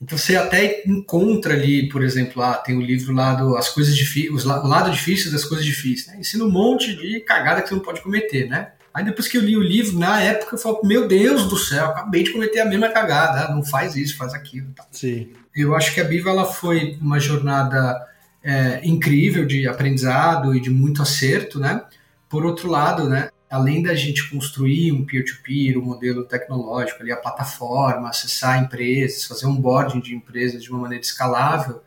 Então 0.00 0.16
você 0.16 0.36
até 0.36 0.82
encontra 0.86 1.54
ali, 1.54 1.88
por 1.88 2.02
exemplo, 2.02 2.40
lá 2.40 2.54
tem 2.54 2.76
o 2.76 2.80
livro 2.80 3.12
lá 3.12 3.34
do 3.34 3.56
As 3.56 3.68
Coisas 3.68 3.96
Difíceis, 3.96 4.44
o 4.44 4.48
lado 4.48 4.90
difícil 4.90 5.30
das 5.32 5.44
coisas 5.44 5.66
difíceis, 5.66 6.06
né? 6.06 6.20
Ensina 6.20 6.44
um 6.44 6.50
monte 6.50 6.96
de 6.96 7.20
cagada 7.20 7.60
que 7.60 7.68
você 7.68 7.74
não 7.74 7.82
pode 7.82 8.00
cometer, 8.00 8.48
né? 8.48 8.72
Aí 8.94 9.04
depois 9.04 9.28
que 9.28 9.36
eu 9.36 9.42
li 9.42 9.56
o 9.56 9.62
livro, 9.62 9.98
na 9.98 10.20
época 10.20 10.54
eu 10.54 10.58
falo, 10.58 10.80
meu 10.84 11.06
Deus 11.06 11.48
do 11.48 11.56
céu, 11.56 11.86
acabei 11.86 12.22
de 12.22 12.32
cometer 12.32 12.60
a 12.60 12.64
mesma 12.64 12.88
cagada, 12.88 13.46
ah, 13.46 13.54
não 13.54 13.62
faz 13.62 13.96
isso, 13.96 14.16
faz 14.16 14.32
aquilo. 14.34 14.72
Tá? 14.72 14.86
Sim. 14.90 15.32
Eu 15.54 15.74
acho 15.74 15.92
que 15.92 16.00
a 16.00 16.04
Biva 16.04 16.30
ela 16.30 16.44
foi 16.44 16.96
uma 17.00 17.20
jornada 17.20 18.06
é, 18.48 18.80
incrível 18.82 19.44
de 19.44 19.68
aprendizado 19.68 20.56
e 20.56 20.60
de 20.60 20.70
muito 20.70 21.02
acerto, 21.02 21.60
né? 21.60 21.84
Por 22.30 22.46
outro 22.46 22.66
lado, 22.70 23.06
né, 23.06 23.28
além 23.50 23.82
da 23.82 23.94
gente 23.94 24.30
construir 24.30 24.90
um 24.90 25.04
peer-to-peer, 25.04 25.74
-peer, 25.74 25.78
um 25.78 25.84
modelo 25.84 26.24
tecnológico, 26.24 27.02
ali, 27.02 27.12
a 27.12 27.16
plataforma, 27.16 28.08
acessar 28.08 28.62
empresas, 28.62 29.24
fazer 29.24 29.46
um 29.46 29.54
boarding 29.54 30.00
de 30.00 30.14
empresas 30.14 30.62
de 30.62 30.70
uma 30.70 30.80
maneira 30.80 31.04
escalável, 31.04 31.82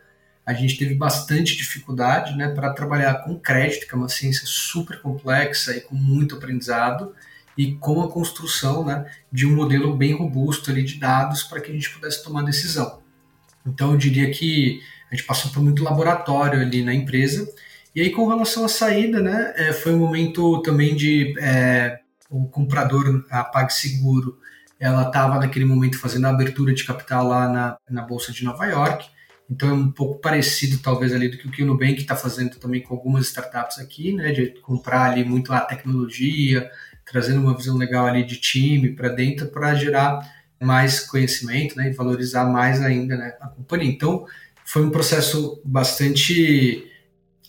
a 0.45 0.54
gente 0.54 0.78
teve 0.78 0.93
bastante 0.93 1.58
dificuldade 1.58 2.38
né, 2.38 2.50
para 2.50 2.71
trabalhar 2.74 3.24
com 3.24 3.39
crédito, 3.39 3.88
que 3.88 3.95
é 3.95 3.97
uma 3.97 4.10
ciência 4.10 4.43
super 4.45 5.02
complexa 5.02 5.76
e 5.76 5.82
com 5.82 5.95
muito 5.95 6.36
aprendizado, 6.36 7.15
e 7.58 7.74
com 7.74 8.04
a 8.04 8.12
construção 8.12 8.86
né, 8.86 9.12
de 9.32 9.47
um 9.47 9.56
modelo 9.56 9.97
bem 9.97 10.13
robusto 10.13 10.69
ali 10.69 10.84
de 10.84 11.00
dados 11.00 11.41
para 11.41 11.60
que 11.60 11.71
a 11.71 11.74
gente 11.74 11.89
pudesse 11.89 12.24
tomar 12.24 12.43
decisão. 12.43 13.02
Então, 13.65 13.91
eu 13.91 13.97
diria 13.97 14.30
que 14.32 14.80
a 15.12 15.15
gente 15.15 15.26
passou 15.26 15.52
por 15.52 15.62
muito 15.62 15.84
laboratório 15.84 16.62
ali 16.62 16.84
na 16.84 16.93
empresa. 16.93 17.47
E 17.93 18.00
aí, 18.02 18.10
com 18.12 18.28
relação 18.28 18.63
à 18.63 18.69
saída, 18.69 19.21
né, 19.21 19.54
é, 19.58 19.74
foi 19.74 19.93
um 19.93 20.00
momento 20.00 20.62
também 20.62 20.95
de 20.95 21.34
é, 21.39 22.00
o 22.30 22.47
comprador, 22.47 23.26
a 23.30 23.43
PagSeguro, 23.43 24.39
ela 24.80 25.08
estava 25.08 25.38
naquele 25.38 25.65
momento 25.65 26.00
fazendo 26.00 26.26
a 26.26 26.30
abertura 26.30 26.74
de 26.74 26.84
capital 26.84 27.28
lá 27.28 27.47
na, 27.50 27.78
na 27.89 28.02
Bolsa 28.02 28.32
de 28.32 28.43
Nova 28.43 28.65
York. 28.65 29.10
Então 29.50 29.69
é 29.69 29.74
um 29.74 29.91
pouco 29.91 30.19
parecido, 30.19 30.80
talvez, 30.80 31.13
ali 31.13 31.28
do 31.28 31.52
que 31.52 31.62
o 31.62 31.65
Nubank 31.65 32.00
está 32.00 32.15
fazendo 32.15 32.58
também 32.58 32.82
com 32.82 32.93
algumas 32.95 33.28
startups 33.28 33.80
aqui, 33.80 34.13
né? 34.13 34.32
De 34.32 34.60
comprar 34.62 35.12
ali 35.12 35.26
muito 35.26 35.52
a 35.52 35.60
tecnologia, 35.60 36.71
trazendo 37.06 37.41
uma 37.41 37.56
visão 37.56 37.76
legal 37.78 38.08
ali 38.08 38.24
de 38.24 38.38
time 38.38 38.95
para 38.95 39.10
dentro 39.10 39.47
para 39.47 39.76
gerar 39.76 40.21
mais 40.60 41.02
conhecimento, 41.02 41.76
né? 41.76 41.89
E 41.89 41.93
valorizar 41.93 42.45
mais 42.45 42.82
ainda 42.82 43.17
né, 43.17 43.36
a 43.41 43.50
companhia. 43.50 43.91
Então 43.91 44.26
foi 44.71 44.84
um 44.84 44.89
processo 44.89 45.62
bastante 45.65 46.88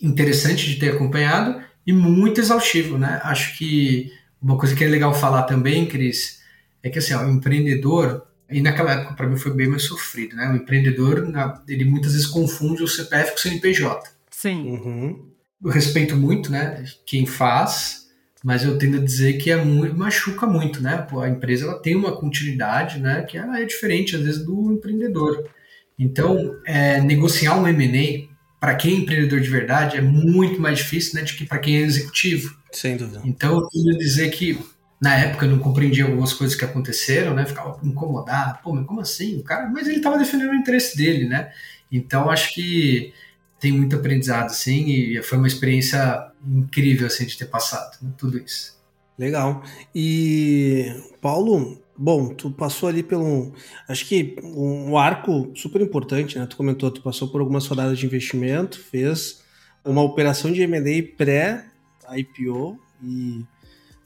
interessante 0.01 0.65
de 0.65 0.75
ter 0.77 0.89
acompanhado 0.89 1.63
e 1.87 1.93
muito 1.93 2.41
exaustivo, 2.41 2.97
né? 2.97 3.21
Acho 3.23 3.57
que 3.57 4.11
uma 4.41 4.57
coisa 4.57 4.75
que 4.75 4.83
é 4.83 4.89
legal 4.89 5.13
falar 5.13 5.43
também, 5.43 5.85
Cris, 5.85 6.41
é 6.83 6.89
que 6.89 6.99
assim, 6.99 7.13
ó, 7.13 7.23
o 7.23 7.31
empreendedor, 7.31 8.27
e 8.51 8.59
naquela 8.59 8.91
época 8.91 9.13
para 9.13 9.25
mim 9.25 9.37
foi 9.37 9.53
bem 9.53 9.69
mais 9.69 9.83
sofrido, 9.83 10.35
né? 10.35 10.51
O 10.51 10.57
empreendedor, 10.57 11.25
ele 11.65 11.85
muitas 11.85 12.11
vezes 12.11 12.27
confunde 12.27 12.83
o 12.83 12.89
CPF 12.89 13.31
com 13.31 13.37
o 13.37 13.39
CNPJ. 13.39 14.11
Sim. 14.29 14.67
Uhum. 14.67 15.31
Eu 15.63 15.71
respeito 15.71 16.17
muito, 16.17 16.51
né, 16.51 16.83
quem 17.05 17.25
faz, 17.25 18.09
mas 18.43 18.65
eu 18.65 18.77
tendo 18.77 18.97
a 18.97 19.01
dizer 19.01 19.37
que 19.37 19.49
é 19.49 19.63
muito, 19.63 19.97
machuca 19.97 20.45
muito, 20.45 20.83
né? 20.83 20.97
Pô, 21.09 21.21
a 21.21 21.29
empresa 21.29 21.63
ela 21.63 21.81
tem 21.81 21.95
uma 21.95 22.17
continuidade, 22.17 22.99
né, 22.99 23.21
que 23.21 23.37
ela 23.37 23.61
é 23.61 23.63
diferente 23.63 24.13
às 24.13 24.23
vezes 24.23 24.43
do 24.43 24.73
empreendedor. 24.73 25.49
Então, 25.97 26.59
é, 26.65 27.01
negociar 27.01 27.55
um 27.57 27.67
M&A 27.67 28.31
para 28.59 28.75
quem 28.75 28.95
é 28.95 28.97
empreendedor 28.99 29.41
de 29.41 29.49
verdade 29.49 29.97
é 29.97 30.01
muito 30.01 30.61
mais 30.61 30.79
difícil, 30.79 31.15
né, 31.15 31.21
do 31.21 31.33
que 31.33 31.45
para 31.45 31.59
quem 31.59 31.77
é 31.77 31.81
executivo. 31.81 32.57
Sem 32.71 32.97
dúvida. 32.97 33.21
Então, 33.25 33.55
eu 33.55 33.67
tenho 33.67 33.93
a 33.93 33.97
dizer 33.97 34.29
que 34.31 34.57
na 35.01 35.17
época 35.17 35.45
eu 35.45 35.51
não 35.51 35.59
compreendia 35.59 36.05
algumas 36.05 36.33
coisas 36.33 36.55
que 36.55 36.63
aconteceram, 36.63 37.33
né? 37.33 37.45
Ficava 37.45 37.77
incomodado, 37.83 38.59
pô, 38.63 38.73
mas 38.73 38.85
como 38.87 39.01
assim? 39.01 39.37
O 39.37 39.43
cara, 39.43 39.69
mas 39.69 39.85
ele 39.85 39.97
estava 39.97 40.17
defendendo 40.17 40.51
o 40.51 40.55
interesse 40.55 40.95
dele, 40.95 41.27
né? 41.27 41.51
Então, 41.91 42.29
acho 42.29 42.53
que 42.53 43.13
tem 43.59 43.73
muito 43.73 43.97
aprendizado, 43.97 44.45
assim, 44.45 44.89
e 44.89 45.21
foi 45.21 45.37
uma 45.37 45.47
experiência 45.47 46.31
incrível, 46.47 47.07
assim, 47.07 47.25
de 47.25 47.37
ter 47.37 47.47
passado 47.47 47.97
né, 48.01 48.11
tudo 48.17 48.37
isso. 48.37 48.77
Legal. 49.19 49.61
E, 49.93 50.85
Paulo, 51.21 51.82
bom, 51.97 52.33
tu 52.33 52.51
passou 52.51 52.89
ali 52.89 53.03
pelo, 53.03 53.53
acho 53.87 54.07
que 54.07 54.35
um 54.43 54.97
arco 54.97 55.51
super 55.55 55.81
importante, 55.81 56.37
né? 56.37 56.45
Tu 56.45 56.57
comentou, 56.57 56.89
tu 56.91 57.01
passou 57.01 57.27
por 57.27 57.39
algumas 57.39 57.65
rodadas 57.67 57.97
de 57.97 58.05
investimento, 58.05 58.79
fez 58.79 59.43
uma 59.85 60.01
operação 60.01 60.51
de 60.51 60.61
M&A 60.61 61.15
pré-IPO 61.17 62.79
e 63.01 63.45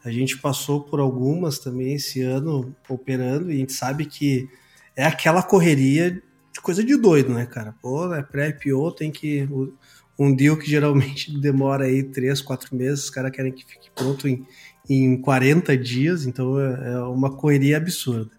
a 0.03 0.11
gente 0.11 0.37
passou 0.37 0.81
por 0.81 0.99
algumas 0.99 1.59
também 1.59 1.93
esse 1.93 2.21
ano 2.21 2.75
operando 2.89 3.51
e 3.51 3.55
a 3.55 3.57
gente 3.57 3.73
sabe 3.73 4.05
que 4.05 4.49
é 4.95 5.05
aquela 5.05 5.43
correria 5.43 6.21
de 6.51 6.61
coisa 6.61 6.83
de 6.83 6.97
doido, 6.97 7.33
né, 7.33 7.45
cara? 7.45 7.75
Pô, 7.81 8.13
é 8.13 8.23
pré-IPO, 8.23 8.91
tem 8.93 9.11
que. 9.11 9.47
Um 10.19 10.35
deal 10.35 10.57
que 10.57 10.67
geralmente 10.67 11.31
demora 11.39 11.85
aí 11.85 12.01
3, 12.01 12.41
4 12.41 12.75
meses, 12.75 13.03
os 13.03 13.09
caras 13.11 13.31
querem 13.31 13.51
que 13.51 13.63
fique 13.63 13.91
pronto 13.91 14.27
em, 14.27 14.43
em 14.89 15.19
40 15.19 15.77
dias, 15.77 16.25
então 16.25 16.59
é, 16.59 16.93
é 16.93 16.99
uma 17.01 17.31
correria 17.31 17.77
absurda. 17.77 18.31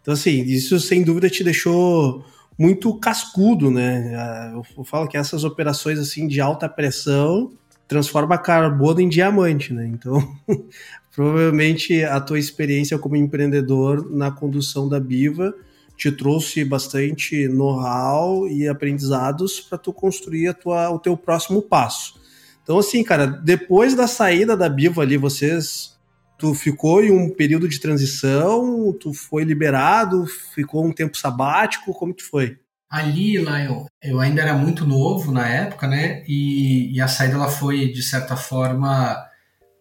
Então, 0.00 0.14
assim, 0.14 0.42
isso 0.42 0.78
sem 0.80 1.02
dúvida 1.02 1.28
te 1.28 1.44
deixou 1.44 2.24
muito 2.58 2.94
cascudo, 2.98 3.70
né? 3.70 4.14
Ah, 4.14 4.52
eu 4.76 4.84
falo 4.84 5.08
que 5.08 5.16
essas 5.16 5.44
operações 5.44 5.98
assim 5.98 6.26
de 6.26 6.40
alta 6.40 6.68
pressão 6.68 7.52
transforma 7.88 8.38
carbono 8.38 9.00
em 9.00 9.08
diamante, 9.08 9.72
né? 9.72 9.86
Então, 9.86 10.36
provavelmente 11.14 12.04
a 12.04 12.20
tua 12.20 12.38
experiência 12.38 12.98
como 12.98 13.16
empreendedor 13.16 14.10
na 14.10 14.30
condução 14.30 14.88
da 14.88 15.00
Biva 15.00 15.54
te 15.96 16.12
trouxe 16.12 16.64
bastante 16.64 17.48
know-how 17.48 18.46
e 18.48 18.68
aprendizados 18.68 19.60
para 19.60 19.76
tu 19.76 19.92
construir 19.92 20.54
tua, 20.54 20.90
o 20.90 20.98
teu 20.98 21.16
próximo 21.16 21.60
passo. 21.60 22.19
Então, 22.62 22.78
assim, 22.78 23.02
cara, 23.02 23.26
depois 23.26 23.94
da 23.94 24.06
saída 24.06 24.56
da 24.56 24.68
Biva 24.68 25.02
ali, 25.02 25.16
vocês. 25.16 25.98
Tu 26.38 26.54
ficou 26.54 27.04
em 27.04 27.10
um 27.10 27.28
período 27.28 27.68
de 27.68 27.78
transição, 27.78 28.96
tu 28.98 29.12
foi 29.12 29.44
liberado, 29.44 30.24
ficou 30.54 30.86
um 30.86 30.90
tempo 30.90 31.14
sabático, 31.14 31.92
como 31.92 32.14
que 32.14 32.22
foi? 32.22 32.56
Ali, 32.88 33.36
Lion, 33.36 33.84
eu 34.02 34.18
ainda 34.18 34.40
era 34.40 34.54
muito 34.54 34.86
novo 34.86 35.30
na 35.30 35.46
época, 35.46 35.86
né? 35.86 36.24
E, 36.26 36.96
e 36.96 37.00
a 37.00 37.06
saída 37.06 37.34
ela 37.34 37.48
foi, 37.48 37.92
de 37.92 38.02
certa 38.02 38.36
forma, 38.36 39.16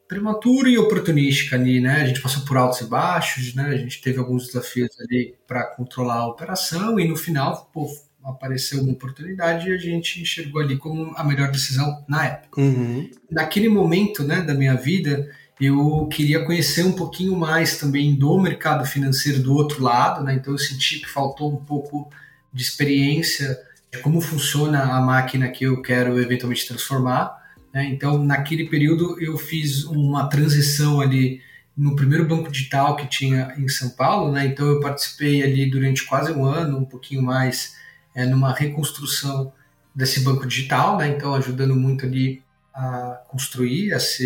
prematura 0.08 0.70
e 0.70 0.78
oportunística 0.78 1.56
ali, 1.56 1.80
né? 1.80 2.02
A 2.02 2.06
gente 2.06 2.22
passou 2.22 2.44
por 2.44 2.58
altos 2.58 2.82
e 2.82 2.86
baixos, 2.86 3.56
né? 3.56 3.68
A 3.68 3.78
gente 3.78 4.02
teve 4.02 4.20
alguns 4.20 4.48
desafios 4.48 4.89
ali 5.00 5.36
para 5.48 5.63
controlar 5.76 6.15
a 6.18 6.28
operação 6.28 7.00
e 7.00 7.08
no 7.08 7.15
final, 7.15 7.70
pô, 7.74 7.88
apareceu 8.30 8.82
uma 8.82 8.94
oportunidade 8.94 9.70
e 9.70 9.74
a 9.74 9.78
gente 9.78 10.22
enxergou 10.22 10.62
ali 10.62 10.78
como 10.78 11.13
a 11.15 11.24
melhor 11.24 11.52
decisão 11.52 12.04
na 12.08 12.26
época. 12.26 12.62
Uhum. 12.62 13.10
Naquele 13.30 13.70
momento, 13.70 14.24
né, 14.24 14.42
da 14.42 14.54
minha 14.54 14.76
vida, 14.76 15.30
eu 15.60 16.08
queria 16.12 16.46
conhecer 16.46 16.84
um 16.84 16.94
pouquinho 16.94 17.36
mais 17.36 17.78
também 17.78 18.15
do 18.15 18.39
mercado 18.39 18.86
financeiro 18.86 19.42
do 19.42 19.54
outro 19.54 19.84
lado, 19.84 20.24
né? 20.24 20.36
Então 20.36 20.54
eu 20.54 20.58
senti 20.58 21.00
que 21.00 21.10
faltou 21.10 21.54
um 21.54 21.63
pouco 21.63 22.10
de 22.54 22.63
experiência 22.63 23.58
de 23.92 24.00
como 24.00 24.22
funciona 24.22 24.84
a 24.84 25.02
máquina 25.02 25.50
que 25.50 25.65
eu 25.65 25.82
quero 25.82 26.20
eventualmente 26.20 26.68
transformar. 26.68 27.39
Né? 27.74 27.86
Então, 27.86 28.24
naquele 28.24 28.70
período, 28.70 29.20
eu 29.22 29.38
fiz 29.38 29.84
uma 29.84 30.28
transição 30.28 31.02
ali 31.02 31.42
no 31.76 31.96
primeiro 31.96 32.26
banco 32.26 32.52
digital 32.52 32.96
que 32.96 33.08
tinha 33.08 33.54
em 33.58 33.68
São 33.68 33.89
Paulo. 33.89 34.32
Né? 34.32 34.46
Então, 34.46 34.68
eu 34.68 34.80
participei 34.80 35.42
ali 35.44 35.70
durante 35.70 36.06
quase 36.06 36.32
um 36.32 36.46
ano, 36.46 36.78
um 36.78 36.86
pouquinho 36.86 37.22
mais, 37.22 37.76
é, 38.15 38.26
numa 38.26 38.54
reconstrução 38.54 39.52
desse 39.93 40.22
banco 40.22 40.45
digital. 40.48 40.98
Né? 40.98 41.10
Então, 41.10 41.34
ajudando 41.36 41.76
muito 41.76 42.06
ali 42.06 42.41
a 42.74 43.22
construir 43.28 43.91
essa, 43.91 44.24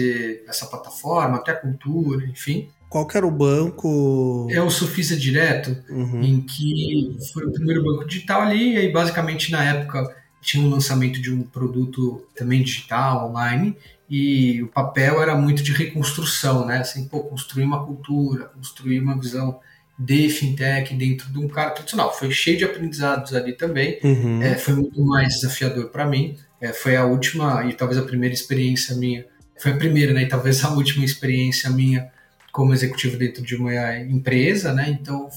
essa 0.48 0.65
plataforma, 0.67 1.38
até 1.38 1.52
a 1.52 1.56
cultura, 1.56 2.26
enfim. 2.26 2.69
Qual 2.89 3.08
que 3.08 3.17
era 3.17 3.26
o 3.26 3.32
banco? 3.32 4.48
É 4.52 4.62
o 4.62 4.69
Sofisa 4.69 5.17
Direto, 5.17 5.76
uhum. 5.89 6.22
em 6.22 6.41
que 6.41 7.17
foi 7.34 7.46
o 7.46 7.52
primeiro 7.52 7.84
banco 7.84 8.06
digital 8.06 8.43
ali, 8.43 8.74
e 8.74 8.78
aí 8.78 8.91
basicamente 8.91 9.52
na 9.52 9.63
época 9.63 10.15
tinha 10.39 10.63
um 10.63 10.69
lançamento 10.69 11.19
de 11.19 11.34
um 11.34 11.41
produto 11.41 12.24
também 12.36 12.62
digital, 12.62 13.30
online, 13.30 13.76
e 14.08 14.62
o 14.62 14.67
papel 14.67 15.19
era 15.19 15.36
muito 15.36 15.63
de 15.63 15.72
reconstrução, 15.72 16.67
né? 16.67 16.78
Assim, 16.78 17.08
pô, 17.08 17.22
construir 17.22 17.63
uma 17.63 17.84
cultura, 17.84 18.46
construir 18.50 19.00
uma 19.00 19.17
visão 19.19 19.60
de 20.04 20.30
fintech 20.30 20.94
dentro 20.96 21.32
de 21.32 21.39
um 21.39 21.48
cara 21.48 21.72
tradicional. 21.72 22.13
Foi 22.13 22.30
cheio 22.30 22.58
de 22.58 22.66
aprendizados 22.66 23.34
ali 23.34 23.54
também, 23.54 24.00
uhum. 24.04 24.42
é, 24.42 24.56
foi 24.56 24.74
muito 24.74 25.02
mais 25.06 25.36
desafiador 25.36 25.89
para 25.89 26.06
mim. 26.06 26.38
É, 26.60 26.74
foi 26.74 26.96
a 26.96 27.06
última 27.06 27.66
e 27.66 27.74
talvez 27.74 27.98
a 27.98 28.04
primeira 28.04 28.34
experiência 28.34 28.96
minha, 28.96 29.26
foi 29.58 29.72
a 29.72 29.78
primeira, 29.78 30.13
né? 30.13 30.24
E 30.24 30.28
talvez 30.28 30.63
a 30.63 30.70
última 30.70 31.06
experiência 31.06 31.70
minha 31.70 32.12
como 32.52 32.74
executivo 32.74 33.18
dentro 33.18 33.42
de 33.42 33.56
uma 33.56 33.98
empresa, 34.00 34.74
né? 34.74 34.89
Então, 34.89 35.28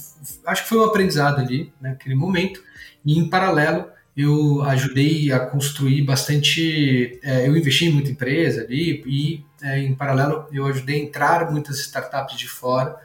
acho 0.47 0.63
que 0.63 0.69
foi 0.69 0.79
um 0.79 0.85
aprendizado 0.85 1.41
ali, 1.41 1.73
naquele 1.81 2.15
momento. 2.15 2.63
E 3.05 3.19
em 3.19 3.29
paralelo, 3.29 3.87
eu 4.17 4.63
ajudei 4.63 5.33
a 5.33 5.41
construir 5.41 6.03
bastante. 6.03 7.19
É, 7.23 7.47
eu 7.47 7.57
investi 7.57 7.87
em 7.87 7.93
muita 7.93 8.11
empresa 8.11 8.63
ali 8.63 9.03
e, 9.07 9.45
é, 9.63 9.79
em 9.79 9.95
paralelo, 9.95 10.47
eu 10.53 10.67
ajudei 10.67 11.01
a 11.01 11.05
entrar 11.05 11.51
muitas 11.51 11.79
startups 11.79 12.37
de 12.37 12.49
fora 12.49 12.97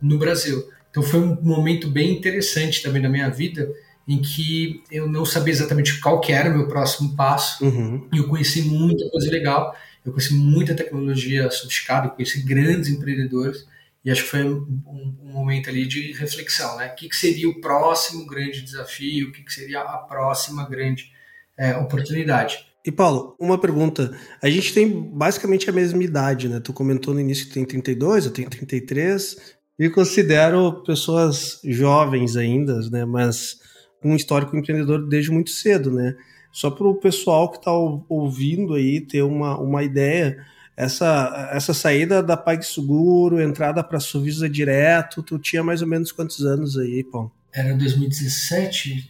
no 0.00 0.18
Brasil. 0.18 0.68
Então 0.90 1.02
foi 1.02 1.20
um 1.20 1.40
momento 1.40 1.88
bem 1.88 2.12
interessante 2.12 2.82
também 2.82 3.00
na 3.00 3.08
minha 3.08 3.28
vida, 3.28 3.72
em 4.06 4.20
que 4.20 4.82
eu 4.90 5.08
não 5.08 5.24
sabia 5.24 5.52
exatamente 5.52 6.00
qual 6.00 6.20
que 6.20 6.32
era 6.32 6.50
o 6.50 6.56
meu 6.56 6.66
próximo 6.66 7.14
passo 7.14 7.64
uhum. 7.64 8.08
e 8.12 8.18
eu 8.18 8.28
conheci 8.28 8.62
muita 8.62 9.08
coisa 9.08 9.30
legal. 9.30 9.74
Eu 10.04 10.12
conheci 10.12 10.34
muita 10.34 10.74
tecnologia 10.74 11.50
sofisticada, 11.50 12.06
eu 12.06 12.10
conheci 12.10 12.42
grandes 12.42 12.88
empreendedores 12.88 13.66
e 14.04 14.10
acho 14.10 14.24
que 14.24 14.30
foi 14.30 14.42
um, 14.44 14.66
um, 14.86 15.32
momento 15.32 15.68
ali 15.68 15.86
de 15.86 16.12
reflexão, 16.12 16.76
né? 16.78 16.88
O 16.88 16.94
que, 16.94 17.08
que 17.08 17.16
seria 17.16 17.48
o 17.48 17.60
próximo 17.60 18.26
grande 18.26 18.62
desafio? 18.62 19.28
O 19.28 19.32
que, 19.32 19.42
que 19.42 19.52
seria 19.52 19.80
a 19.80 19.98
próxima 19.98 20.68
grande 20.68 21.12
é, 21.56 21.76
oportunidade? 21.76 22.66
E 22.84 22.90
Paulo, 22.90 23.36
uma 23.38 23.58
pergunta. 23.58 24.16
A 24.42 24.48
gente 24.48 24.72
tem 24.72 24.90
basicamente 24.90 25.68
a 25.68 25.72
mesma 25.72 26.02
idade, 26.02 26.48
né? 26.48 26.60
Tu 26.60 26.72
comentou 26.72 27.12
no 27.12 27.20
início 27.20 27.46
que 27.46 27.52
tem 27.52 27.64
32, 27.64 28.24
eu 28.24 28.32
tenho 28.32 28.48
33. 28.48 29.36
Me 29.80 29.88
considero 29.88 30.82
pessoas 30.84 31.58
jovens 31.64 32.36
ainda, 32.36 32.78
né? 32.90 33.06
Mas 33.06 33.58
um 34.04 34.14
histórico 34.14 34.54
empreendedor 34.54 35.08
desde 35.08 35.30
muito 35.30 35.48
cedo, 35.48 35.90
né? 35.90 36.14
Só 36.52 36.70
para 36.70 36.86
o 36.86 36.96
pessoal 36.96 37.50
que 37.50 37.56
está 37.56 37.72
ouvindo 37.72 38.74
aí 38.74 39.00
ter 39.00 39.22
uma, 39.22 39.58
uma 39.58 39.82
ideia 39.82 40.36
essa, 40.76 41.48
essa 41.54 41.72
saída 41.72 42.22
da 42.22 42.36
PagSeguro, 42.36 43.40
entrada 43.40 43.82
para 43.82 43.96
a 43.96 44.00
Suvisa 44.00 44.50
direto, 44.50 45.22
tu 45.22 45.38
tinha 45.38 45.64
mais 45.64 45.80
ou 45.80 45.88
menos 45.88 46.12
quantos 46.12 46.44
anos 46.44 46.76
aí, 46.76 47.02
Paulo? 47.02 47.32
Era 47.50 47.74
2017, 47.74 49.08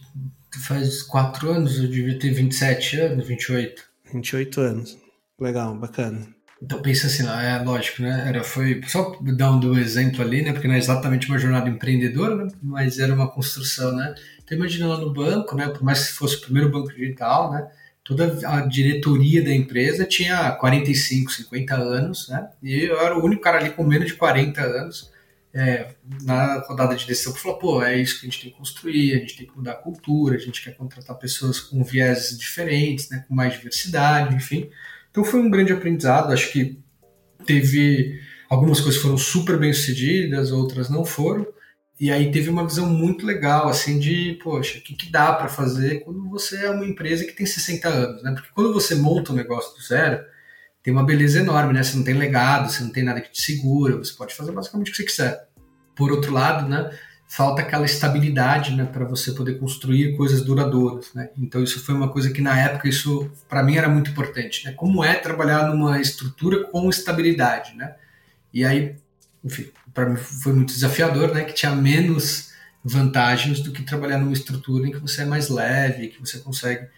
faz 0.65 1.01
quatro 1.03 1.51
anos, 1.51 1.79
eu 1.79 1.89
devia 1.89 2.17
ter 2.17 2.31
27 2.31 2.97
anos, 2.97 3.27
28. 3.27 3.83
28 4.13 4.61
anos. 4.61 4.97
Legal, 5.37 5.75
bacana. 5.75 6.33
Então 6.61 6.81
pensa 6.81 7.07
assim, 7.07 7.27
é 7.27 7.63
lógico, 7.63 8.03
né? 8.03 8.25
Era, 8.27 8.43
foi 8.43 8.81
só 8.87 9.17
dando 9.21 9.71
um 9.71 9.77
exemplo 9.77 10.21
ali, 10.21 10.43
né? 10.43 10.53
Porque 10.53 10.67
não 10.67 10.75
é 10.75 10.77
exatamente 10.77 11.27
uma 11.27 11.39
jornada 11.39 11.69
empreendedora, 11.69 12.35
né? 12.35 12.51
mas 12.61 12.99
era 12.99 13.13
uma 13.13 13.27
construção, 13.27 13.95
né? 13.95 14.13
Então 14.43 14.57
imagina 14.57 14.87
lá 14.87 14.97
no 14.97 15.11
banco, 15.11 15.55
né? 15.55 15.67
Por 15.69 15.83
mais 15.83 16.07
que 16.07 16.13
fosse 16.13 16.35
o 16.37 16.41
primeiro 16.41 16.69
banco 16.69 16.93
digital, 16.93 17.51
né? 17.51 17.67
toda 18.03 18.47
a 18.47 18.61
diretoria 18.61 19.43
da 19.43 19.53
empresa 19.53 20.05
tinha 20.05 20.51
45, 20.51 21.31
50 21.31 21.75
anos, 21.75 22.29
né? 22.29 22.49
E 22.61 22.83
eu 22.83 22.99
era 22.99 23.17
o 23.17 23.23
único 23.23 23.41
cara 23.41 23.59
ali 23.59 23.71
com 23.71 23.83
menos 23.83 24.07
de 24.07 24.15
40 24.15 24.61
anos, 24.61 25.11
é, 25.53 25.89
na 26.23 26.59
rodada 26.59 26.95
de 26.95 27.05
decisão, 27.05 27.33
falou, 27.33 27.57
pô, 27.57 27.83
é 27.83 27.97
isso 27.97 28.19
que 28.19 28.25
a 28.25 28.29
gente 28.29 28.41
tem 28.41 28.51
que 28.51 28.57
construir, 28.57 29.13
a 29.13 29.19
gente 29.19 29.37
tem 29.37 29.47
que 29.47 29.55
mudar 29.55 29.73
a 29.73 29.75
cultura, 29.75 30.35
a 30.35 30.39
gente 30.39 30.63
quer 30.63 30.75
contratar 30.75 31.17
pessoas 31.17 31.59
com 31.59 31.83
viés 31.83 32.37
diferentes, 32.37 33.09
né, 33.09 33.25
com 33.27 33.35
mais 33.35 33.53
diversidade, 33.53 34.35
enfim. 34.35 34.69
Então 35.11 35.23
foi 35.23 35.39
um 35.39 35.51
grande 35.51 35.73
aprendizado, 35.73 36.33
acho 36.33 36.51
que 36.51 36.79
teve 37.45 38.19
algumas 38.49 38.79
coisas 38.79 39.01
foram 39.01 39.17
super 39.17 39.57
bem 39.57 39.73
sucedidas, 39.73 40.51
outras 40.51 40.89
não 40.89 41.05
foram, 41.05 41.45
e 41.99 42.11
aí 42.11 42.31
teve 42.31 42.49
uma 42.49 42.65
visão 42.65 42.87
muito 42.87 43.25
legal, 43.25 43.69
assim, 43.69 43.99
de, 43.99 44.39
poxa, 44.43 44.79
o 44.79 44.81
que, 44.81 44.95
que 44.95 45.11
dá 45.11 45.33
para 45.33 45.47
fazer 45.47 45.99
quando 45.99 46.27
você 46.29 46.65
é 46.65 46.69
uma 46.71 46.85
empresa 46.85 47.23
que 47.25 47.33
tem 47.33 47.45
60 47.45 47.87
anos, 47.87 48.23
né? 48.23 48.31
Porque 48.31 48.49
quando 48.55 48.73
você 48.73 48.95
monta 48.95 49.31
um 49.31 49.35
negócio 49.35 49.77
do 49.77 49.83
zero, 49.83 50.23
tem 50.81 50.91
uma 50.91 51.05
beleza 51.05 51.39
enorme, 51.39 51.73
né? 51.73 51.83
Você 51.83 51.95
não 51.95 52.03
tem 52.03 52.15
legado, 52.15 52.71
você 52.71 52.83
não 52.83 52.91
tem 52.91 53.03
nada 53.03 53.21
que 53.21 53.31
te 53.31 53.41
segura, 53.41 53.97
você 53.97 54.13
pode 54.13 54.33
fazer 54.33 54.51
basicamente 54.51 54.87
o 54.87 54.91
que 54.91 54.97
você 54.97 55.03
quiser. 55.03 55.47
Por 55.95 56.11
outro 56.11 56.33
lado, 56.33 56.67
né, 56.67 56.89
falta 57.33 57.61
aquela 57.61 57.85
estabilidade, 57.85 58.75
né, 58.75 58.83
para 58.83 59.05
você 59.05 59.31
poder 59.31 59.57
construir 59.57 60.17
coisas 60.17 60.43
duradouras, 60.43 61.13
né? 61.13 61.29
Então 61.37 61.63
isso 61.63 61.79
foi 61.79 61.95
uma 61.95 62.09
coisa 62.09 62.29
que 62.29 62.41
na 62.41 62.59
época 62.59 62.89
isso 62.89 63.31
para 63.47 63.63
mim 63.63 63.77
era 63.77 63.87
muito 63.87 64.11
importante, 64.11 64.65
né? 64.65 64.73
Como 64.73 65.01
é 65.01 65.15
trabalhar 65.15 65.65
numa 65.69 66.01
estrutura 66.01 66.65
com 66.65 66.89
estabilidade, 66.89 67.73
né? 67.77 67.95
E 68.53 68.65
aí, 68.65 68.97
enfim, 69.41 69.69
para 69.93 70.09
mim 70.09 70.17
foi 70.17 70.51
muito 70.51 70.73
desafiador, 70.73 71.33
né, 71.33 71.45
que 71.45 71.53
tinha 71.53 71.73
menos 71.73 72.51
vantagens 72.83 73.61
do 73.61 73.71
que 73.71 73.83
trabalhar 73.83 74.17
numa 74.17 74.33
estrutura 74.33 74.85
em 74.85 74.91
que 74.91 74.99
você 74.99 75.21
é 75.21 75.25
mais 75.25 75.47
leve, 75.47 76.09
que 76.09 76.19
você 76.19 76.37
consegue 76.39 76.89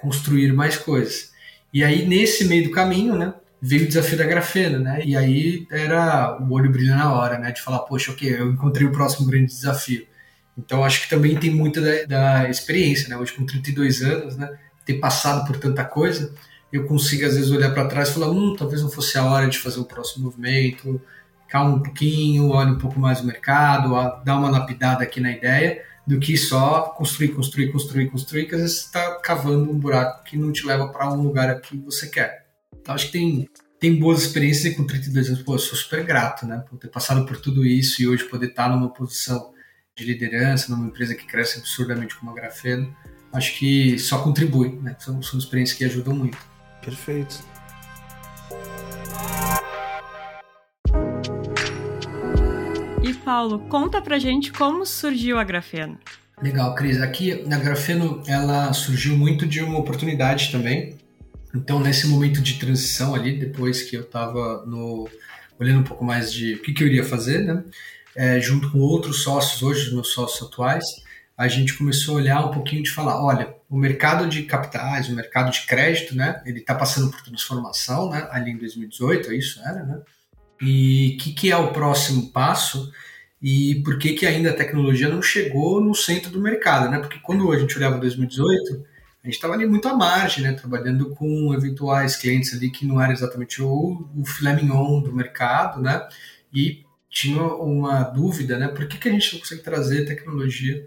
construir 0.00 0.54
mais 0.54 0.74
coisas. 0.78 1.32
E 1.70 1.84
aí, 1.84 2.08
nesse 2.08 2.46
meio 2.46 2.64
do 2.64 2.70
caminho, 2.70 3.14
né, 3.14 3.34
veio 3.62 3.84
o 3.84 3.88
desafio 3.88 4.18
da 4.18 4.24
grafena, 4.24 4.78
né? 4.80 5.02
E 5.04 5.16
aí 5.16 5.68
era 5.70 6.36
o 6.42 6.52
olho 6.52 6.70
brilha 6.70 6.96
na 6.96 7.14
hora, 7.14 7.38
né? 7.38 7.52
De 7.52 7.62
falar, 7.62 7.78
poxa, 7.80 8.10
ok, 8.10 8.28
eu 8.40 8.50
encontrei 8.50 8.88
o 8.88 8.90
próximo 8.90 9.28
grande 9.28 9.46
desafio. 9.46 10.04
Então, 10.58 10.82
acho 10.84 11.02
que 11.02 11.08
também 11.08 11.38
tem 11.38 11.50
muito 11.50 11.80
da, 11.80 12.04
da 12.06 12.50
experiência, 12.50 13.08
né? 13.08 13.16
Hoje, 13.16 13.32
com 13.32 13.46
32 13.46 14.02
anos, 14.02 14.36
né? 14.36 14.50
Ter 14.84 14.94
passado 14.94 15.46
por 15.46 15.56
tanta 15.58 15.84
coisa, 15.84 16.34
eu 16.72 16.86
consigo, 16.86 17.24
às 17.24 17.36
vezes, 17.36 17.52
olhar 17.52 17.72
para 17.72 17.86
trás 17.86 18.08
e 18.08 18.14
falar, 18.14 18.30
hum, 18.30 18.56
talvez 18.58 18.82
não 18.82 18.90
fosse 18.90 19.16
a 19.16 19.24
hora 19.24 19.48
de 19.48 19.58
fazer 19.58 19.78
o 19.78 19.84
próximo 19.84 20.24
movimento, 20.24 21.00
calma 21.48 21.76
um 21.76 21.82
pouquinho, 21.82 22.50
olhe 22.50 22.72
um 22.72 22.78
pouco 22.78 22.98
mais 22.98 23.20
o 23.20 23.26
mercado, 23.26 23.92
dá 24.24 24.36
uma 24.36 24.50
lapidada 24.50 25.04
aqui 25.04 25.20
na 25.20 25.30
ideia, 25.30 25.84
do 26.04 26.18
que 26.18 26.36
só 26.36 26.82
construir, 26.96 27.28
construir, 27.28 27.70
construir, 27.70 28.10
construir, 28.10 28.46
que 28.46 28.54
às 28.56 28.60
vezes 28.60 28.78
está 28.78 29.20
cavando 29.20 29.70
um 29.70 29.78
buraco 29.78 30.24
que 30.24 30.36
não 30.36 30.50
te 30.50 30.66
leva 30.66 30.88
para 30.88 31.12
um 31.12 31.22
lugar 31.22 31.60
que 31.60 31.76
você 31.76 32.08
quer. 32.08 32.41
Então 32.80 32.94
acho 32.94 33.06
que 33.06 33.12
tem, 33.12 33.48
tem 33.78 33.98
boas 33.98 34.22
experiências 34.22 34.72
e 34.72 34.76
com 34.76 34.86
32 34.86 35.28
anos, 35.28 35.42
pô, 35.42 35.54
eu 35.54 35.58
sou 35.58 35.76
super 35.76 36.04
grato, 36.04 36.46
né, 36.46 36.64
por 36.68 36.78
ter 36.78 36.88
passado 36.88 37.26
por 37.26 37.40
tudo 37.40 37.64
isso 37.64 38.02
e 38.02 38.08
hoje 38.08 38.24
poder 38.24 38.48
estar 38.48 38.68
numa 38.68 38.88
posição 38.92 39.52
de 39.94 40.04
liderança, 40.04 40.74
numa 40.74 40.86
empresa 40.86 41.14
que 41.14 41.26
cresce 41.26 41.58
absurdamente 41.58 42.16
como 42.16 42.30
a 42.30 42.34
Grafeno, 42.34 42.94
acho 43.32 43.58
que 43.58 43.98
só 43.98 44.22
contribui, 44.22 44.78
né, 44.80 44.96
são, 44.98 45.22
são 45.22 45.38
experiências 45.38 45.76
que 45.76 45.84
ajudam 45.84 46.14
muito. 46.14 46.38
Perfeito. 46.82 47.44
E 53.02 53.12
Paulo, 53.14 53.58
conta 53.68 54.00
pra 54.00 54.18
gente 54.18 54.52
como 54.52 54.86
surgiu 54.86 55.38
a 55.38 55.44
Grafeno. 55.44 55.98
Legal, 56.40 56.74
Cris. 56.74 57.00
Aqui 57.00 57.44
na 57.46 57.58
Grafeno 57.58 58.22
ela 58.26 58.72
surgiu 58.72 59.16
muito 59.16 59.46
de 59.46 59.60
uma 59.60 59.78
oportunidade 59.78 60.50
também. 60.50 60.96
Então, 61.54 61.80
nesse 61.80 62.06
momento 62.06 62.40
de 62.40 62.58
transição 62.58 63.14
ali, 63.14 63.38
depois 63.38 63.82
que 63.82 63.96
eu 63.96 64.02
estava 64.02 64.64
olhando 65.58 65.80
um 65.80 65.84
pouco 65.84 66.04
mais 66.04 66.32
de 66.32 66.54
o 66.54 66.62
que, 66.62 66.72
que 66.72 66.82
eu 66.82 66.88
iria 66.88 67.04
fazer, 67.04 67.44
né? 67.44 67.62
É, 68.14 68.40
junto 68.40 68.70
com 68.70 68.78
outros 68.78 69.22
sócios, 69.22 69.62
hoje 69.62 69.86
os 69.86 69.92
meus 69.92 70.08
sócios 70.08 70.46
atuais, 70.46 70.84
a 71.36 71.48
gente 71.48 71.74
começou 71.74 72.16
a 72.16 72.18
olhar 72.18 72.46
um 72.46 72.50
pouquinho 72.50 72.82
de 72.82 72.90
falar, 72.90 73.24
olha, 73.24 73.54
o 73.70 73.76
mercado 73.76 74.28
de 74.28 74.42
capitais, 74.42 75.08
o 75.08 75.14
mercado 75.14 75.50
de 75.50 75.66
crédito, 75.66 76.14
né? 76.14 76.42
Ele 76.44 76.60
está 76.60 76.74
passando 76.74 77.10
por 77.10 77.22
transformação, 77.22 78.10
né? 78.10 78.28
Ali 78.30 78.50
em 78.50 78.58
2018, 78.58 79.30
é 79.30 79.36
isso 79.36 79.60
era, 79.60 79.82
né? 79.84 80.02
e 80.62 81.16
o 81.16 81.22
que, 81.22 81.32
que 81.32 81.50
é 81.50 81.56
o 81.56 81.72
próximo 81.72 82.30
passo 82.30 82.92
e 83.42 83.82
por 83.84 83.98
que, 83.98 84.12
que 84.12 84.24
ainda 84.24 84.50
a 84.50 84.54
tecnologia 84.54 85.08
não 85.08 85.20
chegou 85.20 85.80
no 85.80 85.94
centro 85.94 86.30
do 86.30 86.40
mercado, 86.40 86.88
né? 86.88 87.00
Porque 87.00 87.18
quando 87.18 87.50
a 87.50 87.58
gente 87.58 87.76
olhava 87.76 87.98
2018, 87.98 88.84
a 89.22 89.26
gente 89.26 89.36
estava 89.36 89.54
ali 89.54 89.64
muito 89.66 89.86
à 89.86 89.94
margem, 89.94 90.42
né? 90.42 90.52
Trabalhando 90.52 91.10
com 91.10 91.54
eventuais 91.54 92.16
clientes 92.16 92.52
ali 92.54 92.70
que 92.70 92.84
não 92.84 93.00
era 93.00 93.12
exatamente 93.12 93.62
o, 93.62 94.08
o 94.16 94.24
filé 94.24 94.52
mignon 94.54 95.00
do 95.00 95.14
mercado, 95.14 95.80
né? 95.80 96.08
E 96.52 96.84
tinha 97.08 97.42
uma 97.42 98.02
dúvida, 98.02 98.58
né? 98.58 98.66
Por 98.66 98.88
que, 98.88 98.98
que 98.98 99.08
a 99.08 99.12
gente 99.12 99.32
não 99.32 99.40
consegue 99.40 99.62
trazer 99.62 100.06
tecnologia 100.06 100.84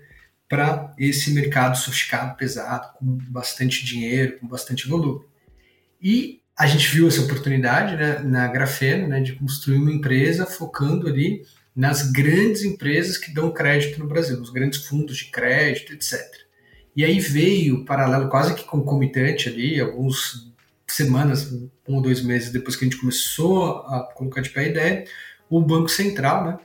para 0.50 0.94
esse 0.98 1.32
mercado 1.32 1.78
sofisticado, 1.78 2.36
pesado, 2.36 2.94
com 2.98 3.06
bastante 3.30 3.86
dinheiro, 3.86 4.38
com 4.40 4.48
bastante 4.48 4.86
volume? 4.86 5.24
E 6.02 6.42
a 6.58 6.68
gente 6.68 6.90
viu 6.90 7.08
essa 7.08 7.22
oportunidade 7.22 7.96
né, 7.96 8.20
na 8.20 8.48
Grafeno 8.48 9.08
né, 9.08 9.22
de 9.22 9.34
construir 9.34 9.78
uma 9.78 9.92
empresa 9.92 10.46
focando 10.46 11.08
ali 11.08 11.44
nas 11.76 12.12
grandes 12.12 12.64
empresas 12.64 13.18
que 13.18 13.34
dão 13.34 13.52
crédito 13.52 14.00
no 14.00 14.08
Brasil, 14.08 14.40
os 14.42 14.50
grandes 14.50 14.86
fundos 14.86 15.18
de 15.18 15.26
crédito, 15.26 15.94
etc. 15.94 16.45
E 16.96 17.04
aí 17.04 17.20
veio 17.20 17.84
paralelo, 17.84 18.30
quase 18.30 18.56
que 18.56 18.64
concomitante 18.64 19.50
ali, 19.50 19.80
algumas 19.82 20.48
semanas, 20.88 21.52
um 21.88 21.96
ou 21.96 22.02
dois 22.02 22.22
meses 22.22 22.52
depois 22.52 22.76
que 22.76 22.86
a 22.86 22.88
gente 22.88 23.00
começou 23.00 23.80
a 23.88 24.10
colocar 24.14 24.42
de 24.42 24.50
pé 24.50 24.62
a 24.62 24.68
ideia, 24.68 25.06
o 25.50 25.62
Banco 25.62 25.90
Central 25.90 26.46
né, 26.46 26.58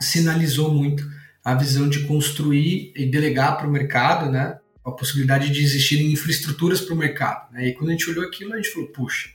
sinalizou 0.00 0.72
muito 0.72 1.04
a 1.44 1.54
visão 1.54 1.88
de 1.88 2.06
construir 2.06 2.92
e 2.96 3.04
delegar 3.04 3.58
para 3.58 3.68
o 3.68 3.70
mercado 3.70 4.30
né, 4.30 4.58
a 4.84 4.90
possibilidade 4.90 5.50
de 5.50 5.62
existirem 5.62 6.12
infraestruturas 6.12 6.80
para 6.80 6.94
o 6.94 6.98
mercado. 6.98 7.52
Né? 7.52 7.68
E 7.68 7.74
quando 7.74 7.90
a 7.90 7.92
gente 7.92 8.08
olhou 8.08 8.24
aquilo, 8.24 8.54
a 8.54 8.56
gente 8.56 8.70
falou, 8.70 8.88
puxa, 8.88 9.28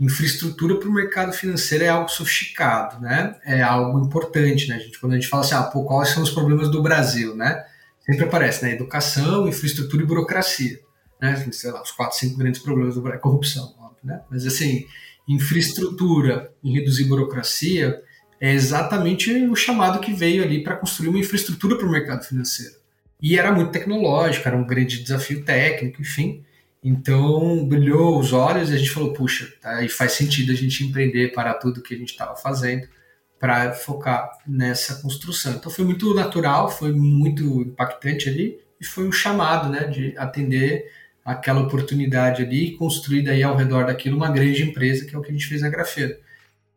infraestrutura 0.00 0.76
para 0.76 0.88
o 0.88 0.92
mercado 0.92 1.32
financeiro 1.32 1.84
é 1.84 1.88
algo 1.88 2.08
sofisticado, 2.08 3.00
né? 3.00 3.34
É 3.44 3.62
algo 3.62 3.98
importante, 3.98 4.68
né? 4.68 4.76
A 4.76 4.78
gente, 4.78 4.98
quando 5.00 5.12
a 5.12 5.14
gente 5.16 5.26
fala 5.26 5.42
assim, 5.42 5.54
ah, 5.54 5.62
pô, 5.64 5.84
quais 5.84 6.10
são 6.10 6.22
os 6.22 6.30
problemas 6.30 6.70
do 6.70 6.80
Brasil, 6.80 7.34
né? 7.34 7.64
Sempre 8.08 8.24
aparece, 8.24 8.64
né? 8.64 8.72
Educação, 8.72 9.46
infraestrutura 9.46 10.02
e 10.02 10.06
burocracia, 10.06 10.80
né? 11.20 11.46
Sei 11.52 11.70
lá, 11.70 11.82
os 11.82 11.90
quatro, 11.90 12.16
cinco 12.16 12.38
grandes 12.38 12.62
problemas 12.62 12.94
do 12.94 13.02
Brasil, 13.02 13.20
corrupção, 13.20 13.74
óbvio, 13.78 13.98
né? 14.02 14.22
Mas 14.30 14.46
assim, 14.46 14.86
infraestrutura 15.28 16.50
e 16.64 16.72
reduzir 16.72 17.04
burocracia 17.04 18.02
é 18.40 18.52
exatamente 18.52 19.30
o 19.46 19.54
chamado 19.54 20.00
que 20.00 20.12
veio 20.14 20.42
ali 20.42 20.62
para 20.62 20.76
construir 20.76 21.08
uma 21.08 21.18
infraestrutura 21.18 21.76
para 21.76 21.86
o 21.86 21.90
mercado 21.90 22.24
financeiro. 22.24 22.76
E 23.20 23.36
era 23.38 23.52
muito 23.52 23.72
tecnológico, 23.72 24.46
era 24.46 24.56
um 24.56 24.64
grande 24.64 25.02
desafio 25.02 25.44
técnico, 25.44 26.00
enfim. 26.00 26.44
Então, 26.82 27.66
brilhou 27.66 28.18
os 28.18 28.32
olhos 28.32 28.70
e 28.70 28.74
a 28.74 28.76
gente 28.76 28.90
falou, 28.90 29.12
puxa, 29.12 29.52
tá, 29.60 29.86
faz 29.90 30.12
sentido 30.12 30.52
a 30.52 30.54
gente 30.54 30.84
empreender 30.84 31.32
para 31.32 31.52
tudo 31.52 31.82
que 31.82 31.94
a 31.94 31.98
gente 31.98 32.10
estava 32.10 32.36
fazendo 32.36 32.88
para 33.38 33.72
focar 33.72 34.30
nessa 34.46 35.00
construção. 35.00 35.54
Então 35.54 35.70
foi 35.70 35.84
muito 35.84 36.14
natural, 36.14 36.70
foi 36.70 36.92
muito 36.92 37.62
impactante 37.62 38.28
ali 38.28 38.58
e 38.80 38.84
foi 38.84 39.06
um 39.06 39.12
chamado, 39.12 39.68
né, 39.68 39.84
de 39.84 40.16
atender 40.16 40.90
aquela 41.24 41.60
oportunidade 41.60 42.42
ali 42.42 42.68
e 42.68 42.76
construir 42.76 43.22
daí 43.22 43.42
ao 43.42 43.56
redor 43.56 43.86
daquilo 43.86 44.16
uma 44.16 44.30
grande 44.30 44.62
empresa, 44.62 45.04
que 45.04 45.14
é 45.14 45.18
o 45.18 45.22
que 45.22 45.30
a 45.30 45.32
gente 45.32 45.46
fez 45.46 45.60
na 45.60 45.68
Grafeira. 45.68 46.18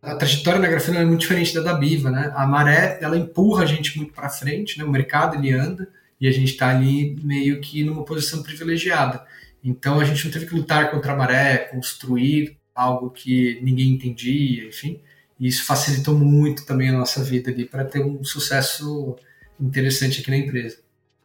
A 0.01 0.15
trajetória 0.15 0.59
na 0.59 0.67
Grafeira 0.67 0.99
é 0.99 1.05
muito 1.05 1.21
diferente 1.21 1.53
da 1.53 1.61
da 1.61 1.73
Biva, 1.73 2.09
né? 2.09 2.31
A 2.35 2.45
maré, 2.45 2.97
ela 3.01 3.15
empurra 3.15 3.63
a 3.63 3.65
gente 3.67 3.95
muito 3.97 4.13
para 4.13 4.29
frente, 4.29 4.77
né? 4.77 4.83
O 4.83 4.89
mercado 4.89 5.35
ele 5.37 5.53
anda 5.53 5.87
e 6.19 6.27
a 6.27 6.31
gente 6.31 6.51
está 6.51 6.69
ali 6.69 7.17
meio 7.23 7.61
que 7.61 7.83
numa 7.83 8.03
posição 8.03 8.43
privilegiada. 8.43 9.23
Então 9.63 9.99
a 9.99 10.03
gente 10.03 10.25
não 10.25 10.31
teve 10.31 10.47
que 10.47 10.55
lutar 10.55 10.91
contra 10.91 11.13
a 11.13 11.15
maré, 11.15 11.57
construir 11.71 12.57
algo 12.73 13.09
que 13.11 13.59
ninguém 13.61 13.91
entendia, 13.91 14.67
enfim. 14.67 14.99
E 15.41 15.47
isso 15.47 15.65
facilitou 15.65 16.15
muito 16.15 16.67
também 16.67 16.89
a 16.89 16.93
nossa 16.93 17.23
vida 17.23 17.49
ali 17.49 17.65
para 17.65 17.83
ter 17.83 18.05
um 18.05 18.23
sucesso 18.23 19.15
interessante 19.59 20.21
aqui 20.21 20.29
na 20.29 20.37
empresa. 20.37 20.77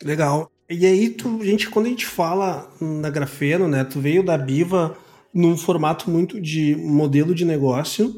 Legal. 0.02 0.50
E 0.70 0.86
aí, 0.86 1.10
tu, 1.10 1.44
gente, 1.44 1.68
quando 1.68 1.84
a 1.84 1.90
gente 1.90 2.06
fala 2.06 2.74
na 2.80 3.10
Grafeno, 3.10 3.68
né, 3.68 3.84
tu 3.84 4.00
veio 4.00 4.24
da 4.24 4.38
Biva 4.38 4.96
num 5.34 5.54
formato 5.54 6.10
muito 6.10 6.40
de 6.40 6.74
modelo 6.76 7.34
de 7.34 7.44
negócio, 7.44 8.16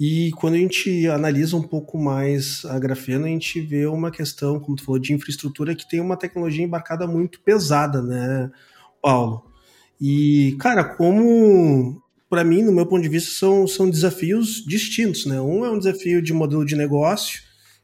e 0.00 0.30
quando 0.36 0.54
a 0.54 0.58
gente 0.58 1.06
analisa 1.08 1.58
um 1.58 1.62
pouco 1.62 1.98
mais 1.98 2.64
a 2.64 2.78
Grafeno, 2.78 3.26
a 3.26 3.28
gente 3.28 3.60
vê 3.60 3.84
uma 3.84 4.10
questão, 4.10 4.58
como 4.58 4.76
tu 4.76 4.82
falou, 4.82 4.98
de 4.98 5.12
infraestrutura 5.12 5.74
que 5.74 5.86
tem 5.86 6.00
uma 6.00 6.16
tecnologia 6.16 6.64
embarcada 6.64 7.06
muito 7.06 7.38
pesada, 7.42 8.00
né, 8.00 8.50
Paulo? 9.02 9.44
E, 10.00 10.56
cara, 10.58 10.82
como 10.82 12.02
para 12.34 12.42
mim, 12.42 12.64
no 12.64 12.72
meu 12.72 12.84
ponto 12.84 13.00
de 13.00 13.08
vista, 13.08 13.30
são, 13.30 13.64
são 13.64 13.88
desafios 13.88 14.64
distintos, 14.66 15.24
né? 15.24 15.40
Um 15.40 15.64
é 15.64 15.70
um 15.70 15.78
desafio 15.78 16.20
de 16.20 16.32
modelo 16.32 16.66
de 16.66 16.74
negócio 16.74 17.40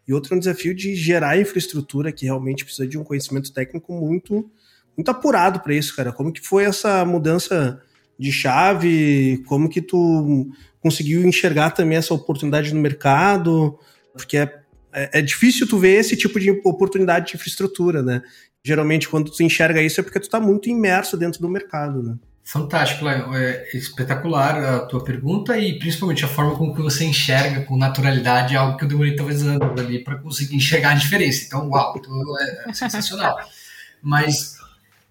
e 0.09 0.13
outro 0.13 0.35
é 0.35 0.37
um 0.37 0.41
desafio 0.41 0.75
de 0.75 0.93
gerar 0.97 1.39
infraestrutura 1.39 2.11
que 2.11 2.25
realmente 2.25 2.65
precisa 2.65 2.85
de 2.85 2.99
um 2.99 3.05
conhecimento 3.05 3.53
técnico 3.53 3.93
muito 3.93 4.51
muito 4.97 5.09
apurado 5.09 5.61
para 5.61 5.73
isso, 5.73 5.95
cara. 5.95 6.11
Como 6.11 6.33
que 6.33 6.41
foi 6.41 6.65
essa 6.65 7.05
mudança 7.05 7.81
de 8.19 8.33
chave? 8.33 9.41
Como 9.47 9.69
que 9.69 9.81
tu 9.81 10.51
conseguiu 10.81 11.25
enxergar 11.25 11.71
também 11.71 11.97
essa 11.97 12.13
oportunidade 12.13 12.75
no 12.75 12.81
mercado? 12.81 13.79
Porque 14.13 14.37
é 14.37 14.61
é, 14.93 15.21
é, 15.21 15.23
difícil 15.23 15.69
tu 15.69 15.79
ver 15.79 16.01
esse 16.01 16.17
tipo 16.17 16.41
de 16.41 16.51
oportunidade 16.65 17.29
de 17.29 17.37
infraestrutura, 17.37 18.03
né? 18.03 18.21
Geralmente, 18.65 19.09
quando 19.09 19.31
tu 19.31 19.41
enxerga 19.45 19.81
isso, 19.81 20.01
é 20.01 20.03
porque 20.03 20.19
tu 20.19 20.25
está 20.25 20.41
muito 20.41 20.69
imerso 20.69 21.17
dentro 21.17 21.41
do 21.41 21.49
mercado, 21.49 22.03
né? 22.03 22.17
Fantástico, 22.51 23.05
Léo. 23.05 23.33
É 23.33 23.69
espetacular 23.73 24.57
a 24.57 24.81
tua 24.81 25.05
pergunta 25.05 25.57
e 25.57 25.79
principalmente 25.79 26.25
a 26.25 26.29
forma 26.29 26.57
como 26.57 26.75
que 26.75 26.83
você 26.83 27.05
enxerga 27.05 27.63
com 27.63 27.77
naturalidade 27.77 28.57
algo 28.57 28.77
que 28.77 28.83
eu 28.83 28.89
demorei 28.89 29.15
talvez 29.15 29.41
anos 29.45 29.81
ali 29.81 30.03
para 30.03 30.17
conseguir 30.17 30.57
enxergar 30.57 30.91
a 30.91 30.95
diferença. 30.95 31.45
Então, 31.47 31.69
uau, 31.69 31.95
é, 32.41 32.71
é 32.71 32.73
sensacional. 32.73 33.39
Mas 34.03 34.59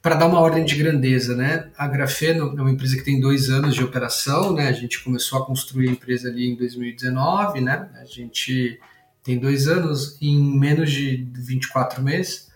para 0.01 0.15
dar 0.15 0.27
uma 0.27 0.41
ordem 0.41 0.65
de 0.65 0.75
grandeza, 0.75 1.33
né? 1.33 1.69
A 1.77 1.87
Grafeno 1.87 2.55
é 2.57 2.61
uma 2.61 2.71
empresa 2.71 2.97
que 2.97 3.05
tem 3.05 3.21
dois 3.21 3.49
anos 3.49 3.73
de 3.73 3.85
operação, 3.85 4.51
né? 4.51 4.67
A 4.67 4.73
gente 4.73 5.01
começou 5.01 5.41
a 5.41 5.45
construir 5.45 5.87
a 5.87 5.91
empresa 5.93 6.27
ali 6.27 6.51
em 6.51 6.57
2019, 6.57 7.61
né? 7.61 7.87
A 8.01 8.05
gente 8.05 8.77
tem 9.23 9.39
dois 9.39 9.65
anos, 9.65 10.17
em 10.21 10.37
menos 10.59 10.91
de 10.91 11.25
24 11.33 12.03
meses, 12.03 12.48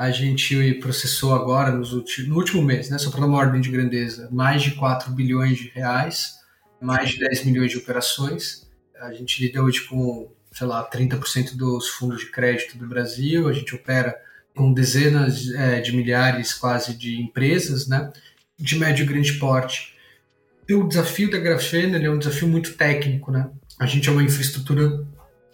a 0.00 0.10
gente 0.10 0.72
processou 0.80 1.34
agora, 1.34 1.70
nos 1.70 1.92
últimos, 1.92 2.30
no 2.30 2.36
último 2.36 2.62
mês, 2.62 2.88
né? 2.88 2.96
Só 2.96 3.10
para 3.10 3.20
dar 3.20 3.26
uma 3.26 3.36
ordem 3.36 3.60
de 3.60 3.70
grandeza, 3.70 4.30
mais 4.32 4.62
de 4.62 4.70
4 4.70 5.12
bilhões 5.12 5.58
de 5.58 5.68
reais, 5.68 6.36
mais 6.80 7.10
de 7.10 7.18
10 7.18 7.44
milhões 7.44 7.70
de 7.70 7.76
operações. 7.76 8.66
A 8.98 9.12
gente 9.12 9.44
lida 9.44 9.62
hoje 9.62 9.82
com, 9.82 10.32
sei 10.52 10.66
lá, 10.66 10.88
30% 10.88 11.54
dos 11.54 11.90
fundos 11.90 12.20
de 12.20 12.30
crédito 12.30 12.78
do 12.78 12.88
Brasil, 12.88 13.46
a 13.46 13.52
gente 13.52 13.74
opera 13.74 14.16
com 14.56 14.72
dezenas 14.72 15.50
é, 15.50 15.82
de 15.82 15.94
milhares 15.94 16.54
quase 16.54 16.94
de 16.96 17.20
empresas, 17.20 17.86
né, 17.86 18.10
de 18.58 18.78
médio 18.78 19.02
e 19.02 19.06
grande 19.06 19.34
porte. 19.34 19.94
E 20.66 20.72
o 20.72 20.88
desafio 20.88 21.30
da 21.30 21.38
Grafena 21.38 21.98
é 21.98 22.10
um 22.10 22.18
desafio 22.18 22.48
muito 22.48 22.72
técnico, 22.72 23.30
né? 23.30 23.50
A 23.78 23.84
gente 23.84 24.08
é 24.08 24.12
uma 24.12 24.22
infraestrutura 24.22 25.06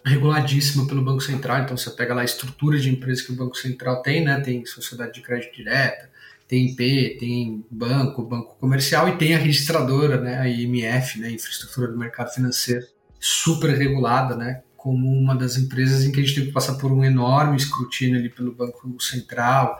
reguladíssima 0.07 0.87
pelo 0.87 1.03
Banco 1.03 1.21
Central, 1.21 1.61
então 1.61 1.77
você 1.77 1.89
pega 1.91 2.13
lá 2.13 2.21
a 2.21 2.25
estrutura 2.25 2.79
de 2.79 2.89
empresas 2.89 3.23
que 3.23 3.31
o 3.31 3.35
Banco 3.35 3.55
Central 3.55 4.01
tem, 4.01 4.23
né? 4.23 4.39
Tem 4.39 4.65
sociedade 4.65 5.13
de 5.13 5.21
crédito 5.21 5.55
direta, 5.55 6.09
tem 6.47 6.67
IP, 6.67 7.17
tem 7.19 7.65
banco, 7.69 8.23
banco 8.23 8.55
comercial 8.59 9.09
e 9.09 9.17
tem 9.17 9.35
a 9.35 9.37
registradora, 9.37 10.19
né? 10.19 10.39
A 10.39 10.47
IMF, 10.47 11.19
né? 11.19 11.31
Infraestrutura 11.31 11.87
do 11.91 11.97
mercado 11.97 12.33
financeiro, 12.33 12.85
super 13.19 13.71
regulada, 13.77 14.35
né? 14.35 14.61
como 14.87 15.11
uma 15.11 15.35
das 15.35 15.57
empresas 15.57 16.05
em 16.05 16.13
que 16.13 16.21
a 16.21 16.23
gente 16.23 16.33
teve 16.35 16.47
que 16.47 16.53
passar 16.53 16.75
por 16.75 16.93
um 16.93 17.03
enorme 17.03 17.57
escrutínio 17.57 18.17
ali 18.17 18.29
pelo 18.29 18.55
Banco 18.55 18.95
Central, 19.01 19.77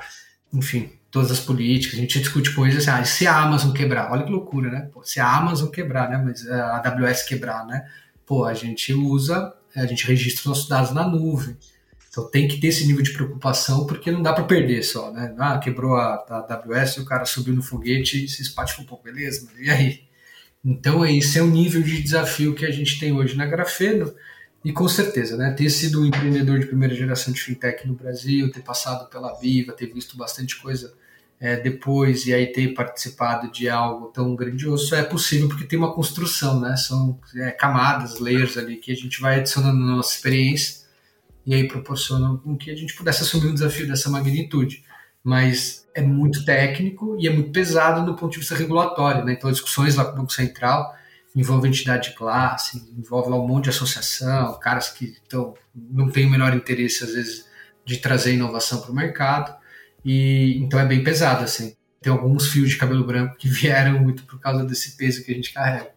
enfim, 0.52 0.92
todas 1.10 1.32
as 1.32 1.40
políticas. 1.40 1.98
A 1.98 2.02
gente 2.02 2.20
discute 2.20 2.54
coisas 2.54 2.86
assim, 2.86 3.02
ah, 3.02 3.06
se 3.06 3.26
a 3.26 3.38
Amazon 3.38 3.72
quebrar, 3.72 4.12
olha 4.12 4.26
que 4.26 4.32
loucura, 4.32 4.70
né? 4.70 4.90
Pô, 4.92 5.02
se 5.04 5.22
a 5.22 5.38
Amazon 5.38 5.70
quebrar, 5.70 6.10
né? 6.10 6.18
Mas 6.18 6.46
a 6.50 6.78
AWS 6.78 7.24
quebrar, 7.24 7.66
né? 7.66 7.86
Pô, 8.26 8.44
a 8.44 8.54
gente 8.54 8.94
usa, 8.94 9.54
a 9.82 9.86
gente 9.86 10.06
registra 10.06 10.50
nossos 10.50 10.68
dados 10.68 10.92
na 10.92 11.08
nuvem. 11.08 11.58
Então 12.10 12.30
tem 12.30 12.48
que 12.48 12.60
ter 12.60 12.68
esse 12.68 12.86
nível 12.88 13.04
de 13.04 13.14
preocupação, 13.14 13.86
porque 13.86 14.12
não 14.12 14.24
dá 14.24 14.34
para 14.34 14.44
perder 14.44 14.84
só, 14.84 15.12
né? 15.12 15.36
Ah, 15.38 15.60
quebrou 15.60 15.96
a, 15.96 16.16
a 16.28 16.54
AWS, 16.54 16.98
o 16.98 17.06
cara 17.06 17.26
subiu 17.26 17.54
no 17.54 17.62
foguete 17.62 18.26
e 18.26 18.28
se 18.28 18.42
espate 18.42 18.82
um 18.82 18.86
pouco, 18.86 19.04
beleza, 19.04 19.48
e 19.60 19.70
aí? 19.70 20.02
Então 20.66 21.06
esse 21.06 21.38
é 21.38 21.44
o 21.44 21.48
nível 21.48 21.82
de 21.82 22.02
desafio 22.02 22.56
que 22.56 22.66
a 22.66 22.72
gente 22.72 23.00
tem 23.00 23.14
hoje 23.14 23.36
na 23.36 23.46
Grafeno, 23.46 24.14
e 24.66 24.74
com 24.74 24.88
certeza, 24.88 25.38
né, 25.38 25.52
ter 25.52 25.70
sido 25.70 26.02
um 26.02 26.06
empreendedor 26.06 26.60
de 26.60 26.66
primeira 26.66 26.94
geração 26.94 27.32
de 27.32 27.40
fintech 27.40 27.88
no 27.88 27.94
Brasil, 27.94 28.52
ter 28.52 28.62
passado 28.62 29.08
pela 29.10 29.40
Viva, 29.40 29.72
ter 29.72 29.94
visto 29.94 30.18
bastante 30.18 30.58
coisa 30.58 30.94
é, 31.40 31.56
depois 31.56 32.26
e 32.26 32.34
aí 32.34 32.48
ter 32.48 32.74
participado 32.74 33.52
de 33.52 33.70
algo 33.70 34.08
tão 34.08 34.36
grandioso, 34.36 34.96
é 34.96 35.04
possível 35.04 35.48
porque 35.48 35.66
tem 35.66 35.78
uma 35.78 35.94
construção, 35.94 36.60
né? 36.60 36.76
São 36.76 37.20
é, 37.36 37.52
camadas, 37.52 38.20
layers 38.20 38.58
ali 38.58 38.78
que 38.78 38.92
a 38.92 38.96
gente 38.96 39.22
vai 39.22 39.40
adicionando 39.40 39.80
na 39.80 39.98
nossa 39.98 40.16
experiência 40.16 40.88
e 41.46 41.54
aí 41.54 41.68
proporcionam 41.68 42.38
com 42.38 42.58
que 42.58 42.72
a 42.72 42.76
gente 42.76 42.94
pudesse 42.94 43.24
assumir 43.24 43.48
um 43.48 43.54
desafio 43.54 43.88
dessa 43.88 44.10
magnitude. 44.10 44.84
Mas 45.24 45.86
é 45.94 46.02
muito 46.02 46.46
técnico 46.46 47.18
e 47.20 47.28
é 47.28 47.30
muito 47.30 47.52
pesado 47.52 48.06
do 48.06 48.16
ponto 48.16 48.32
de 48.32 48.40
vista 48.40 48.56
regulatório, 48.56 49.26
né? 49.26 49.34
Então, 49.34 49.52
discussões 49.52 49.96
lá 49.96 50.06
com 50.06 50.14
o 50.14 50.16
Banco 50.16 50.34
Central 50.34 50.96
envolve 51.36 51.68
entidade 51.68 52.10
de 52.10 52.16
classe, 52.16 52.92
envolve 52.98 53.30
lá 53.30 53.38
um 53.38 53.48
monte 53.48 53.66
de 53.66 53.70
associação, 53.70 54.60
caras 54.60 54.90
que 54.90 55.16
então, 55.26 55.54
não 55.76 56.10
têm 56.10 56.26
o 56.26 56.30
menor 56.30 56.56
interesse, 56.56 57.04
às 57.04 57.14
vezes, 57.14 57.46
de 57.86 57.98
trazer 57.98 58.34
inovação 58.34 58.82
para 58.82 58.92
o 58.92 58.96
mercado. 58.96 59.56
E 60.08 60.58
então 60.60 60.80
é 60.80 60.86
bem 60.86 61.04
pesado, 61.04 61.44
assim. 61.44 61.76
Tem 62.02 62.14
alguns 62.14 62.48
fios 62.48 62.70
de 62.70 62.78
cabelo 62.78 63.06
branco 63.06 63.36
que 63.36 63.50
vieram 63.52 64.00
muito 64.00 64.24
por 64.24 64.40
causa 64.40 64.64
desse 64.64 64.96
peso 64.96 65.22
que 65.26 65.34
a 65.34 65.36
gente 65.36 65.52
carrega. 65.52 65.90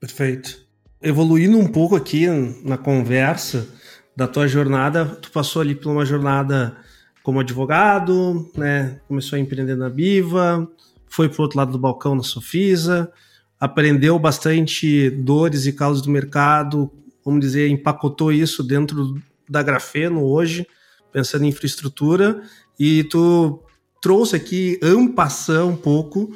Perfeito. 0.00 0.66
Evoluindo 1.02 1.58
um 1.58 1.66
pouco 1.66 1.94
aqui 1.94 2.26
na 2.64 2.78
conversa 2.78 3.68
da 4.16 4.26
tua 4.26 4.48
jornada, 4.48 5.04
tu 5.04 5.30
passou 5.30 5.60
ali 5.60 5.74
por 5.74 5.92
uma 5.92 6.06
jornada 6.06 6.78
como 7.22 7.40
advogado, 7.40 8.50
né? 8.56 9.00
Começou 9.06 9.36
a 9.36 9.40
empreender 9.40 9.76
na 9.76 9.90
Biva, 9.90 10.66
foi 11.06 11.28
pro 11.28 11.42
outro 11.42 11.58
lado 11.58 11.72
do 11.72 11.78
balcão 11.78 12.14
na 12.14 12.22
Sofisa, 12.22 13.12
aprendeu 13.60 14.18
bastante 14.18 15.10
dores 15.10 15.66
e 15.66 15.74
calos 15.74 16.00
do 16.00 16.10
mercado, 16.10 16.90
vamos 17.22 17.40
dizer, 17.40 17.68
empacotou 17.68 18.32
isso 18.32 18.62
dentro 18.62 19.20
da 19.46 19.62
Grafeno 19.62 20.24
hoje, 20.24 20.66
pensando 21.12 21.44
em 21.44 21.48
infraestrutura, 21.48 22.42
e 22.78 23.04
tu 23.04 23.60
trouxe 24.00 24.36
aqui, 24.36 24.78
ampassar 24.82 25.66
um 25.66 25.76
pouco, 25.76 26.32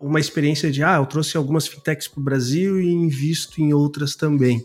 uma 0.00 0.20
experiência 0.20 0.70
de, 0.70 0.82
ah, 0.82 0.96
eu 0.96 1.06
trouxe 1.06 1.36
algumas 1.36 1.66
fintechs 1.66 2.08
para 2.08 2.20
o 2.20 2.24
Brasil 2.24 2.80
e 2.80 2.92
invisto 2.92 3.60
em 3.60 3.72
outras 3.72 4.16
também. 4.16 4.60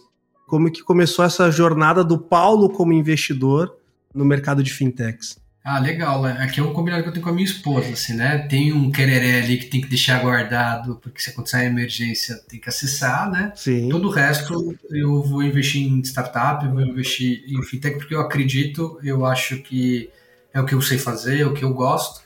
Como 0.48 0.72
que 0.72 0.82
começou 0.82 1.24
essa 1.24 1.52
jornada 1.52 2.04
do 2.04 2.18
Paulo 2.18 2.70
como 2.70 2.92
investidor 2.92 3.76
no 4.14 4.26
mercado 4.26 4.64
de 4.64 4.74
fintechs? 4.74 5.38
Ah, 5.64 5.78
legal. 5.78 6.26
Aqui 6.26 6.60
é 6.60 6.64
um 6.64 6.74
combinado 6.74 7.04
que 7.04 7.10
eu 7.10 7.14
tenho 7.14 7.24
com 7.24 7.30
a 7.30 7.34
minha 7.34 7.46
esposa, 7.46 7.92
assim, 7.92 8.14
né? 8.16 8.40
Tem 8.48 8.74
um 8.74 8.90
quereré 8.90 9.40
ali 9.44 9.58
que 9.58 9.66
tem 9.66 9.80
que 9.80 9.88
deixar 9.88 10.20
guardado, 10.20 10.96
porque 10.96 11.22
se 11.22 11.30
acontecer 11.30 11.58
uma 11.58 11.66
emergência 11.66 12.36
tem 12.50 12.60
que 12.60 12.68
acessar, 12.68 13.30
né? 13.30 13.52
Sim. 13.56 13.90
Todo 13.90 14.08
o 14.08 14.12
resto 14.12 14.76
eu 14.90 15.22
vou 15.22 15.44
investir 15.44 15.84
em 15.84 16.02
startup, 16.02 16.66
eu 16.66 16.72
vou 16.72 16.82
investir 16.82 17.44
em 17.48 17.62
fintech, 17.62 17.98
porque 17.98 18.16
eu 18.16 18.22
acredito, 18.22 18.98
eu 19.04 19.26
acho 19.26 19.58
que 19.58 20.10
é 20.54 20.60
o 20.60 20.66
que 20.66 20.74
eu 20.74 20.82
sei 20.82 20.98
fazer, 20.98 21.42
é 21.42 21.46
o 21.46 21.54
que 21.54 21.64
eu 21.64 21.74
gosto, 21.74 22.22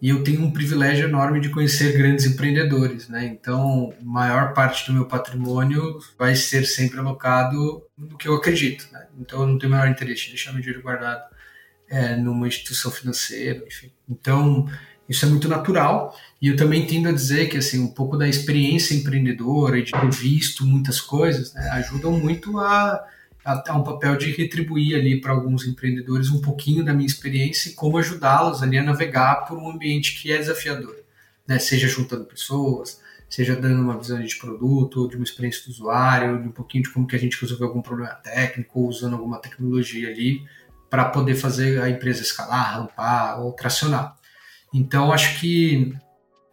e 0.00 0.08
eu 0.08 0.24
tenho 0.24 0.42
um 0.42 0.50
privilégio 0.50 1.06
enorme 1.06 1.40
de 1.40 1.50
conhecer 1.50 1.92
grandes 1.96 2.24
empreendedores, 2.24 3.08
né? 3.08 3.26
Então, 3.26 3.92
maior 4.00 4.54
parte 4.54 4.86
do 4.86 4.94
meu 4.94 5.04
patrimônio 5.04 5.98
vai 6.18 6.34
ser 6.34 6.64
sempre 6.64 6.98
alocado 6.98 7.82
no 7.98 8.16
que 8.16 8.26
eu 8.26 8.34
acredito, 8.34 8.88
né? 8.92 9.06
Então, 9.18 9.42
eu 9.42 9.46
não 9.46 9.58
tenho 9.58 9.70
o 9.72 9.76
menor 9.76 9.90
interesse 9.90 10.24
de 10.24 10.28
deixar 10.30 10.52
meu 10.52 10.62
dinheiro 10.62 10.82
guardado 10.82 11.22
é, 11.88 12.16
numa 12.16 12.48
instituição 12.48 12.90
financeira, 12.90 13.62
enfim. 13.66 13.92
Então, 14.08 14.66
isso 15.06 15.26
é 15.26 15.28
muito 15.28 15.48
natural. 15.48 16.16
E 16.40 16.48
eu 16.48 16.56
também 16.56 16.86
tendo 16.86 17.08
a 17.08 17.12
dizer 17.12 17.48
que 17.48 17.58
assim, 17.58 17.82
um 17.82 17.92
pouco 17.92 18.16
da 18.16 18.28
experiência 18.28 18.94
empreendedora 18.94 19.78
e 19.78 19.82
de 19.82 19.90
ter 19.90 20.10
visto 20.10 20.64
muitas 20.64 21.00
coisas 21.00 21.52
né, 21.52 21.68
ajudam 21.72 22.12
muito 22.12 22.58
a, 22.58 23.04
a, 23.44 23.72
a 23.72 23.76
um 23.76 23.82
papel 23.82 24.16
de 24.16 24.30
retribuir 24.32 24.96
ali 24.96 25.20
para 25.20 25.32
alguns 25.32 25.66
empreendedores 25.66 26.30
um 26.30 26.40
pouquinho 26.40 26.84
da 26.84 26.92
minha 26.92 27.06
experiência 27.06 27.70
e 27.70 27.74
como 27.74 27.98
ajudá-los 27.98 28.62
ali 28.62 28.78
a 28.78 28.82
navegar 28.82 29.46
por 29.46 29.58
um 29.58 29.70
ambiente 29.70 30.20
que 30.20 30.32
é 30.32 30.38
desafiador, 30.38 30.96
né? 31.46 31.58
seja 31.58 31.88
juntando 31.88 32.24
pessoas, 32.24 33.00
seja 33.28 33.54
dando 33.54 33.80
uma 33.80 33.98
visão 33.98 34.20
de 34.20 34.36
produto, 34.36 35.08
de 35.08 35.16
uma 35.16 35.24
experiência 35.24 35.64
do 35.64 35.70
usuário, 35.70 36.42
de 36.42 36.48
um 36.48 36.52
pouquinho 36.52 36.84
de 36.84 36.90
como 36.90 37.06
que 37.06 37.16
a 37.16 37.18
gente 37.18 37.40
resolveu 37.40 37.68
algum 37.68 37.80
problema 37.80 38.14
técnico, 38.14 38.86
usando 38.86 39.14
alguma 39.14 39.38
tecnologia 39.38 40.08
ali 40.08 40.42
para 40.90 41.04
poder 41.04 41.36
fazer 41.36 41.80
a 41.80 41.88
empresa 41.88 42.22
escalar, 42.22 42.74
rampar 42.74 43.40
ou 43.40 43.52
tracionar. 43.52 44.16
Então, 44.74 45.12
acho 45.12 45.38
que 45.38 45.94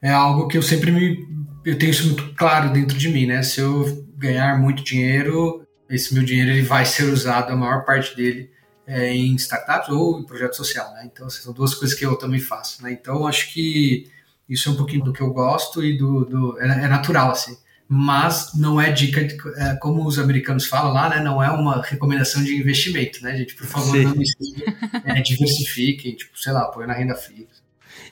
é 0.02 0.12
algo 0.12 0.48
que 0.48 0.58
eu 0.58 0.62
sempre 0.62 0.92
me. 0.92 1.28
Eu 1.66 1.78
tenho 1.78 1.90
isso 1.90 2.06
muito 2.06 2.34
claro 2.36 2.72
dentro 2.72 2.98
de 2.98 3.10
mim, 3.10 3.26
né? 3.26 3.42
Se 3.42 3.60
eu 3.60 4.08
ganhar 4.16 4.60
muito 4.60 4.84
dinheiro, 4.84 5.67
esse 5.90 6.14
meu 6.14 6.24
dinheiro 6.24 6.52
ele 6.52 6.62
vai 6.62 6.86
ser 6.86 7.04
usado, 7.04 7.52
a 7.52 7.56
maior 7.56 7.86
parte 7.86 8.16
dele, 8.16 8.50
é, 8.86 9.14
em 9.14 9.36
startups 9.36 9.90
ou 9.90 10.20
em 10.20 10.26
projeto 10.26 10.56
social, 10.56 10.92
né? 10.94 11.04
Então, 11.06 11.30
são 11.30 11.54
duas 11.54 11.74
coisas 11.74 11.98
que 11.98 12.06
eu 12.06 12.16
também 12.16 12.40
faço, 12.40 12.82
né? 12.84 12.92
Então, 12.92 13.28
acho 13.28 13.52
que 13.52 14.10
isso 14.48 14.70
é 14.70 14.72
um 14.72 14.78
pouquinho 14.78 15.04
do 15.04 15.14
que 15.14 15.22
eu 15.22 15.32
gosto 15.32 15.84
e 15.84 15.98
do. 15.98 16.26
do 16.26 16.60
é, 16.60 16.66
é 16.66 16.88
natural, 16.88 17.32
assim 17.32 17.58
mas 17.90 18.52
não 18.54 18.82
é 18.82 18.92
dica, 18.92 19.24
de, 19.24 19.38
é, 19.56 19.76
como 19.76 20.06
os 20.06 20.20
americanos 20.20 20.66
falam 20.66 20.92
lá, 20.92 21.10
né, 21.10 21.22
não 21.22 21.42
é 21.42 21.50
uma 21.50 21.82
recomendação 21.82 22.44
de 22.44 22.56
investimento, 22.56 23.24
né, 23.24 23.38
gente? 23.38 23.56
Por 23.56 23.66
favor, 23.66 23.96
Sim. 23.96 24.04
não 24.04 25.16
é, 25.16 25.22
diversifiquem, 25.22 26.14
tipo, 26.16 26.38
sei 26.38 26.52
lá, 26.52 26.66
põe 26.66 26.86
na 26.86 26.94
renda 26.94 27.16
fixa. 27.16 27.66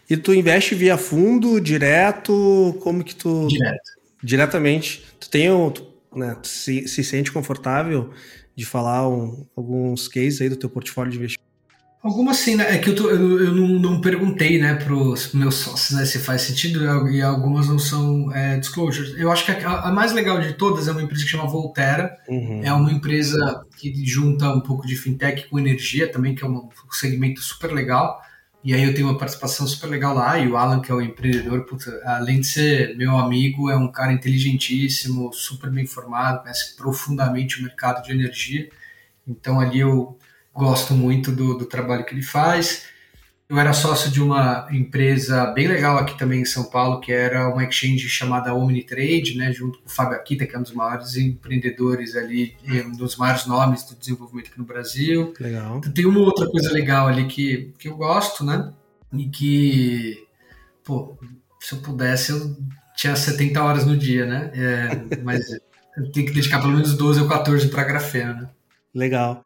E 0.10 0.16
tu 0.16 0.34
investe 0.34 0.76
via 0.76 0.98
fundo, 0.98 1.60
direto, 1.60 2.78
como 2.82 3.04
que 3.04 3.16
tu... 3.16 3.48
Direto. 3.48 3.96
Diretamente. 4.24 5.04
Tu 5.20 5.30
tem, 5.30 5.50
tu, 5.72 5.86
né, 6.16 6.38
se, 6.44 6.88
se 6.88 7.04
sente 7.04 7.32
confortável 7.32 8.12
de 8.56 8.66
falar 8.66 9.08
um, 9.08 9.46
alguns 9.56 10.08
cases 10.08 10.42
aí 10.42 10.50
do 10.50 10.56
teu 10.56 10.70
portfólio 10.70 11.12
de 11.12 11.18
investimento? 11.18 11.46
Algumas 12.06 12.38
sim, 12.38 12.54
né? 12.54 12.76
É 12.76 12.78
que 12.78 12.92
eu, 12.92 12.96
tô, 12.96 13.10
eu, 13.10 13.46
eu 13.46 13.52
não, 13.52 13.68
não, 13.80 14.00
perguntei, 14.00 14.60
né, 14.60 14.76
pros 14.76 15.34
meus 15.34 15.56
sócios, 15.56 15.98
né, 15.98 16.06
se 16.06 16.20
faz 16.20 16.44
sentido, 16.44 17.10
e 17.10 17.20
algumas 17.20 17.68
não 17.68 17.80
são 17.80 18.32
é, 18.32 18.60
disclosures. 18.60 19.18
Eu 19.18 19.32
acho 19.32 19.44
que 19.44 19.52
a, 19.52 19.80
a, 19.80 19.92
mais 19.92 20.14
legal 20.14 20.40
de 20.40 20.54
todas 20.54 20.88
é 20.88 20.92
uma 20.92 21.02
empresa 21.02 21.24
que 21.24 21.32
chama 21.32 21.48
Volterra. 21.48 22.16
Uhum. 22.30 22.62
É 22.64 22.72
uma 22.72 22.92
empresa 22.92 23.66
que 23.76 24.06
junta 24.06 24.48
um 24.52 24.62
pouco 24.62 24.86
de 24.86 24.96
fintech 24.96 25.50
com 25.50 25.58
energia 25.58 26.08
também, 26.08 26.36
que 26.36 26.44
é 26.44 26.48
um 26.48 26.70
segmento 26.92 27.42
super 27.42 27.72
legal. 27.74 28.22
E 28.66 28.74
aí 28.74 28.84
eu 28.84 28.96
tenho 28.96 29.08
uma 29.08 29.18
participação 29.18 29.68
super 29.68 29.86
legal 29.86 30.16
lá, 30.16 30.40
e 30.40 30.48
o 30.48 30.58
Alan, 30.58 30.82
que 30.82 30.92
é 30.92 30.96
o 30.96 31.00
empreendedor, 31.00 31.66
puta, 31.66 32.02
além 32.04 32.40
de 32.40 32.48
ser 32.48 32.98
meu 32.98 33.16
amigo, 33.16 33.70
é 33.70 33.76
um 33.78 33.92
cara 33.92 34.12
inteligentíssimo, 34.12 35.32
super 35.32 35.70
bem 35.70 35.86
formado, 35.86 36.42
conhece 36.42 36.76
profundamente 36.76 37.60
o 37.60 37.64
mercado 37.64 38.04
de 38.04 38.12
energia. 38.12 38.68
Então 39.28 39.60
ali 39.60 39.82
eu 39.82 40.18
gosto 40.52 40.96
muito 40.96 41.32
do, 41.32 41.56
do 41.56 41.66
trabalho 41.68 42.04
que 42.06 42.16
ele 42.16 42.24
faz. 42.24 42.88
Eu 43.48 43.60
era 43.60 43.74
sócio 43.74 44.10
de 44.10 44.20
uma 44.20 44.68
empresa 44.72 45.46
bem 45.48 45.68
legal 45.68 46.00
aqui 46.00 46.18
também 46.18 46.42
em 46.42 46.46
São 46.46 46.64
Paulo, 46.64 47.00
que 47.00 47.12
era 47.12 47.48
uma 47.48 47.64
exchange 47.64 48.10
chamada 48.10 48.56
Omnitrade, 48.56 49.38
né, 49.38 49.54
junto 49.54 49.78
com 49.80 49.86
o 49.86 49.92
Fábio 49.92 50.18
Akita, 50.18 50.48
que 50.48 50.56
é 50.56 50.60
um 50.60 50.64
dos 50.64 50.74
maiores 50.74 51.16
empreendedores 51.16 52.16
ali, 52.16 52.58
um 52.88 52.94
dos 52.94 53.16
maiores 53.18 53.46
nomes 53.46 53.84
do 53.84 53.96
desenvolvimento 53.96 54.48
aqui 54.48 54.58
no 54.58 54.66
Brasil. 54.66 55.32
Legal. 55.40 55.78
Então, 55.78 55.92
tem 55.92 56.08
uma 56.08 56.22
outra 56.22 56.50
coisa 56.50 56.72
legal 56.72 57.08
ali 57.08 57.28
que, 57.28 57.72
que 57.78 57.88
eu 57.88 57.96
gosto, 57.96 58.44
né, 58.44 58.74
e 59.14 59.30
que, 59.30 60.26
pô, 60.84 61.16
se 61.60 61.74
eu 61.74 61.80
pudesse, 61.82 62.32
eu 62.32 62.58
tinha 62.96 63.16
70 63.16 63.64
horas 63.64 63.86
no 63.86 63.96
dia, 63.96 64.26
né, 64.26 64.52
é, 64.56 65.22
mas 65.22 65.52
eu 65.96 66.12
tenho 66.12 66.26
que 66.26 66.34
dedicar 66.34 66.62
pelo 66.62 66.74
menos 66.74 66.98
12 66.98 67.22
ou 67.22 67.28
14 67.28 67.68
para 67.68 67.84
grafeno, 67.84 68.42
né. 68.42 68.50
Legal. 68.92 69.46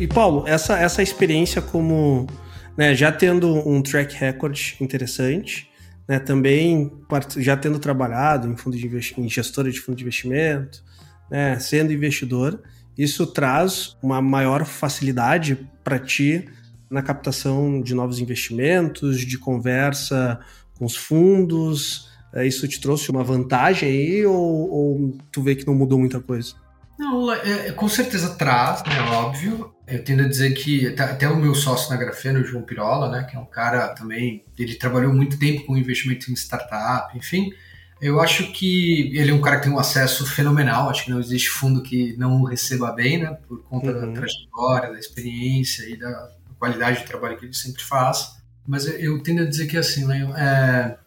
E 0.00 0.06
Paulo, 0.06 0.44
essa, 0.46 0.78
essa 0.78 1.02
experiência 1.02 1.60
como 1.60 2.26
né, 2.74 2.94
já 2.94 3.12
tendo 3.12 3.52
um 3.68 3.82
track 3.82 4.16
record 4.16 4.58
interessante, 4.80 5.68
né, 6.08 6.18
também 6.18 6.90
já 7.36 7.54
tendo 7.54 7.78
trabalhado 7.78 8.48
em 8.48 8.56
fundo 8.56 8.78
de 8.78 8.88
em 9.18 9.28
gestora 9.28 9.70
de 9.70 9.78
fundo 9.78 9.96
de 9.96 10.02
investimento, 10.02 10.82
né, 11.30 11.58
sendo 11.58 11.92
investidor, 11.92 12.62
isso 12.96 13.26
traz 13.26 13.94
uma 14.02 14.22
maior 14.22 14.64
facilidade 14.64 15.68
para 15.84 15.98
ti 15.98 16.48
na 16.88 17.02
captação 17.02 17.82
de 17.82 17.94
novos 17.94 18.20
investimentos, 18.20 19.20
de 19.20 19.36
conversa 19.36 20.40
com 20.78 20.86
os 20.86 20.96
fundos. 20.96 22.08
É, 22.32 22.46
isso 22.46 22.66
te 22.66 22.80
trouxe 22.80 23.10
uma 23.10 23.22
vantagem 23.22 23.86
aí 23.86 24.24
ou, 24.24 24.34
ou 24.34 25.18
tu 25.30 25.42
vê 25.42 25.54
que 25.54 25.66
não 25.66 25.74
mudou 25.74 25.98
muita 25.98 26.20
coisa? 26.20 26.54
Não, 27.00 27.32
é, 27.32 27.72
com 27.72 27.88
certeza 27.88 28.34
traz, 28.34 28.82
é 28.84 29.00
óbvio. 29.14 29.74
Eu 29.86 30.04
tendo 30.04 30.22
a 30.22 30.28
dizer 30.28 30.52
que 30.52 30.86
até 31.00 31.26
o 31.26 31.34
meu 31.34 31.54
sócio 31.54 31.88
na 31.88 31.96
Grafena, 31.96 32.38
o 32.38 32.44
João 32.44 32.62
Pirola, 32.62 33.10
né, 33.10 33.24
que 33.24 33.34
é 33.34 33.40
um 33.40 33.46
cara 33.46 33.88
também, 33.94 34.44
ele 34.58 34.74
trabalhou 34.74 35.10
muito 35.10 35.38
tempo 35.38 35.64
com 35.64 35.78
investimento 35.78 36.30
em 36.30 36.34
startup, 36.34 37.16
enfim. 37.16 37.54
Eu 38.02 38.20
acho 38.20 38.52
que 38.52 39.16
ele 39.16 39.30
é 39.30 39.34
um 39.34 39.40
cara 39.40 39.56
que 39.56 39.62
tem 39.62 39.72
um 39.72 39.78
acesso 39.78 40.26
fenomenal, 40.26 40.90
acho 40.90 41.06
que 41.06 41.10
não 41.10 41.18
existe 41.18 41.48
fundo 41.48 41.82
que 41.82 42.14
não 42.18 42.42
o 42.42 42.44
receba 42.44 42.92
bem, 42.92 43.16
né, 43.16 43.34
por 43.48 43.62
conta 43.62 43.92
uhum. 43.92 44.12
da 44.12 44.20
trajetória, 44.20 44.92
da 44.92 44.98
experiência 44.98 45.88
e 45.88 45.96
da 45.96 46.28
qualidade 46.58 46.98
de 46.98 47.06
trabalho 47.06 47.38
que 47.38 47.46
ele 47.46 47.54
sempre 47.54 47.82
faz. 47.82 48.36
Mas 48.66 48.86
eu 48.86 49.22
tendo 49.22 49.40
a 49.40 49.46
dizer 49.46 49.66
que, 49.68 49.78
assim, 49.78 50.06
Leon, 50.06 50.36
é, 50.36 50.98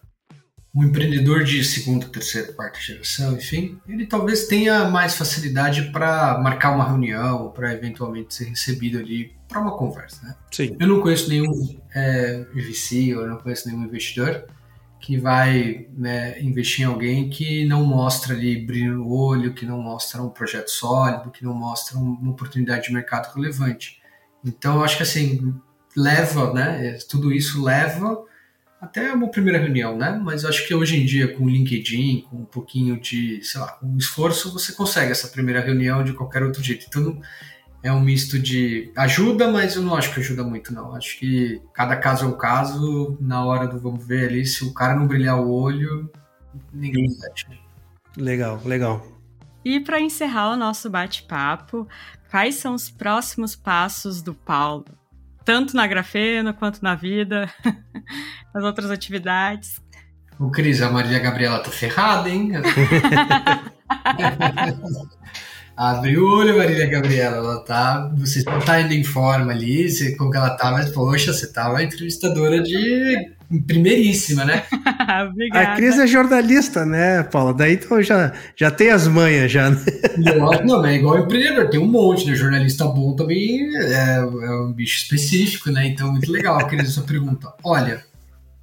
um 0.76 0.84
empreendedor 0.84 1.44
de 1.44 1.64
segunda, 1.64 2.08
terceira, 2.08 2.52
quarta 2.52 2.80
geração, 2.80 3.36
enfim, 3.36 3.80
ele 3.88 4.08
talvez 4.08 4.48
tenha 4.48 4.90
mais 4.90 5.16
facilidade 5.16 5.92
para 5.92 6.40
marcar 6.40 6.72
uma 6.72 6.88
reunião, 6.88 7.52
para 7.52 7.74
eventualmente 7.74 8.34
ser 8.34 8.46
recebido 8.46 8.98
ali 8.98 9.36
para 9.48 9.62
uma 9.62 9.78
conversa, 9.78 10.26
né? 10.26 10.36
Sim. 10.52 10.76
Eu 10.80 10.88
não 10.88 11.00
conheço 11.00 11.30
nenhum 11.30 11.80
é, 11.94 12.44
VC, 12.56 13.14
eu 13.14 13.28
não 13.28 13.38
conheço 13.38 13.68
nenhum 13.68 13.84
investidor 13.84 14.46
que 15.00 15.18
vai 15.18 15.88
né, 15.98 16.42
investir 16.42 16.86
em 16.86 16.88
alguém 16.88 17.30
que 17.30 17.66
não 17.66 17.84
mostra 17.84 18.34
ali 18.34 18.66
brilho 18.66 18.96
no 18.96 19.14
olho, 19.14 19.54
que 19.54 19.66
não 19.66 19.78
mostra 19.80 20.24
um 20.24 20.30
projeto 20.30 20.70
sólido, 20.70 21.30
que 21.30 21.44
não 21.44 21.54
mostra 21.54 21.98
uma 21.98 22.32
oportunidade 22.32 22.88
de 22.88 22.94
mercado 22.94 23.34
relevante. 23.36 24.02
Então, 24.46 24.78
eu 24.78 24.84
acho 24.84 24.96
que 24.96 25.04
assim, 25.04 25.54
leva, 25.96 26.54
né, 26.54 26.98
tudo 27.10 27.34
isso 27.34 27.62
leva 27.62 28.24
até 28.84 29.14
uma 29.14 29.30
primeira 29.30 29.58
reunião, 29.58 29.98
né? 29.98 30.20
Mas 30.22 30.44
acho 30.44 30.68
que 30.68 30.76
hoje 30.76 31.02
em 31.02 31.06
dia, 31.06 31.34
com 31.34 31.46
o 31.46 31.50
LinkedIn, 31.50 32.26
com 32.30 32.38
um 32.38 32.46
pouquinho 32.46 33.00
de, 33.00 33.42
sei 33.42 33.62
lá, 33.62 33.68
com 33.72 33.96
esforço, 33.98 34.52
você 34.52 34.74
consegue 34.74 35.12
essa 35.12 35.30
primeira 35.30 35.62
reunião 35.62 36.04
de 36.04 36.12
qualquer 36.12 36.44
outro 36.44 36.62
jeito. 36.62 36.86
Então, 36.90 37.22
é 37.82 37.92
um 37.92 38.02
misto 38.02 38.38
de 38.38 38.92
ajuda, 38.96 39.50
mas 39.50 39.78
eu 39.78 39.82
não 39.82 39.96
acho 39.96 40.14
que 40.14 40.20
ajuda 40.20 40.44
muito, 40.44 40.74
não. 40.74 40.94
Acho 40.94 41.18
que 41.18 41.62
cada 41.74 41.96
caso 41.96 42.26
é 42.26 42.28
um 42.28 42.38
caso, 42.38 43.18
na 43.22 43.46
hora 43.46 43.68
do 43.68 43.80
vamos 43.80 44.06
ver 44.06 44.28
ali, 44.28 44.46
se 44.46 44.66
o 44.66 44.74
cara 44.74 44.96
não 44.96 45.08
brilhar 45.08 45.40
o 45.40 45.50
olho, 45.50 46.12
ninguém 46.74 47.08
mexe. 47.08 47.46
Legal, 48.18 48.62
legal. 48.66 49.08
E 49.64 49.80
para 49.80 50.00
encerrar 50.00 50.52
o 50.52 50.58
nosso 50.58 50.90
bate-papo, 50.90 51.88
quais 52.30 52.56
são 52.56 52.76
os 52.76 52.90
próximos 52.90 53.56
passos 53.56 54.22
do 54.22 54.34
Paulo? 54.34 54.86
Tanto 55.44 55.76
na 55.76 55.86
grafeno 55.88 56.54
quanto 56.54 56.82
na 56.82 56.96
vida, 56.96 57.50
nas 58.54 58.64
outras 58.64 58.90
atividades. 58.92 59.82
O 60.40 60.50
Cris, 60.50 60.82
a 60.82 60.90
Maria 60.90 61.20
Gabriela 61.20 61.60
tá 61.60 61.70
ferrada, 61.70 62.30
hein? 62.30 62.52
Abre 65.76 66.18
o 66.18 66.38
olho, 66.38 66.58
Marília 66.58 66.88
Gabriela. 66.88 67.38
Ela 67.38 67.60
tá. 67.64 68.12
Você 68.18 68.44
não 68.46 68.60
tá 68.60 68.80
indo 68.82 68.94
em 68.94 69.04
forma 69.04 69.52
ali, 69.52 69.90
você, 69.90 70.16
como 70.16 70.30
que 70.30 70.38
ela 70.38 70.52
tá, 70.52 70.72
mas 70.72 70.92
poxa, 70.92 71.34
você 71.34 71.52
tá 71.52 71.70
uma 71.70 71.84
entrevistadora 71.84 72.62
de 72.62 73.34
primeiríssima, 73.68 74.46
né? 74.46 74.64
Obrigada. 75.30 75.74
A 75.74 75.76
Cris 75.76 75.98
é 75.98 76.08
jornalista, 76.08 76.86
né, 76.86 77.24
Paula? 77.24 77.54
Daí 77.54 77.74
então 77.74 78.02
já, 78.02 78.34
já 78.56 78.70
tem 78.70 78.90
as 78.90 79.08
manhas 79.08 79.52
já. 79.52 79.70
Né? 79.70 79.82
Não, 80.18 80.52
não, 80.64 80.86
é 80.86 80.96
igual 80.96 81.20
empreendedor, 81.20 81.70
tem 81.70 81.80
um 81.80 81.88
monte, 81.88 82.28
né? 82.28 82.36
Jornalista 82.36 82.86
bom 82.86 83.16
também 83.16 83.76
é, 83.76 84.18
é 84.18 84.52
um 84.62 84.72
bicho 84.72 84.98
específico, 84.98 85.72
né? 85.72 85.88
Então, 85.88 86.12
muito 86.12 86.32
legal, 86.32 86.66
Cris, 86.68 86.90
essa 86.90 87.02
pergunta. 87.02 87.52
Olha, 87.64 88.04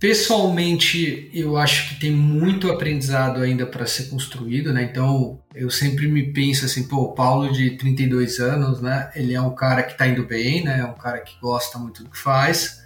Pessoalmente, 0.00 1.30
eu 1.30 1.58
acho 1.58 1.90
que 1.90 2.00
tem 2.00 2.10
muito 2.10 2.72
aprendizado 2.72 3.42
ainda 3.42 3.66
para 3.66 3.84
ser 3.84 4.04
construído, 4.04 4.72
né? 4.72 4.82
Então, 4.82 5.42
eu 5.54 5.68
sempre 5.68 6.08
me 6.08 6.32
penso 6.32 6.64
assim, 6.64 6.88
pô, 6.88 7.02
o 7.02 7.12
Paulo 7.12 7.52
de 7.52 7.76
32 7.76 8.38
anos, 8.38 8.80
né? 8.80 9.10
Ele 9.14 9.34
é 9.34 9.40
um 9.42 9.54
cara 9.54 9.82
que 9.82 9.92
está 9.92 10.08
indo 10.08 10.24
bem, 10.24 10.64
né? 10.64 10.80
É 10.80 10.84
um 10.86 10.94
cara 10.94 11.18
que 11.18 11.38
gosta 11.38 11.78
muito 11.78 12.02
do 12.02 12.08
que 12.08 12.16
faz, 12.16 12.82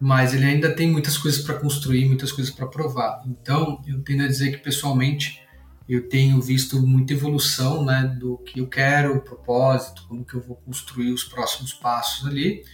mas 0.00 0.34
ele 0.34 0.44
ainda 0.44 0.74
tem 0.74 0.90
muitas 0.90 1.16
coisas 1.16 1.40
para 1.40 1.54
construir, 1.54 2.04
muitas 2.04 2.32
coisas 2.32 2.52
para 2.52 2.66
provar. 2.66 3.22
Então, 3.28 3.80
eu 3.86 4.02
tendo 4.02 4.24
a 4.24 4.26
dizer 4.26 4.50
que 4.50 4.58
pessoalmente 4.58 5.40
eu 5.88 6.08
tenho 6.08 6.42
visto 6.42 6.84
muita 6.84 7.12
evolução, 7.12 7.84
né, 7.84 8.12
do 8.18 8.38
que 8.38 8.58
eu 8.58 8.66
quero, 8.66 9.14
o 9.14 9.20
propósito, 9.20 10.04
como 10.08 10.24
que 10.24 10.34
eu 10.34 10.42
vou 10.42 10.56
construir 10.56 11.12
os 11.12 11.22
próximos 11.22 11.72
passos 11.72 12.26
ali 12.26 12.64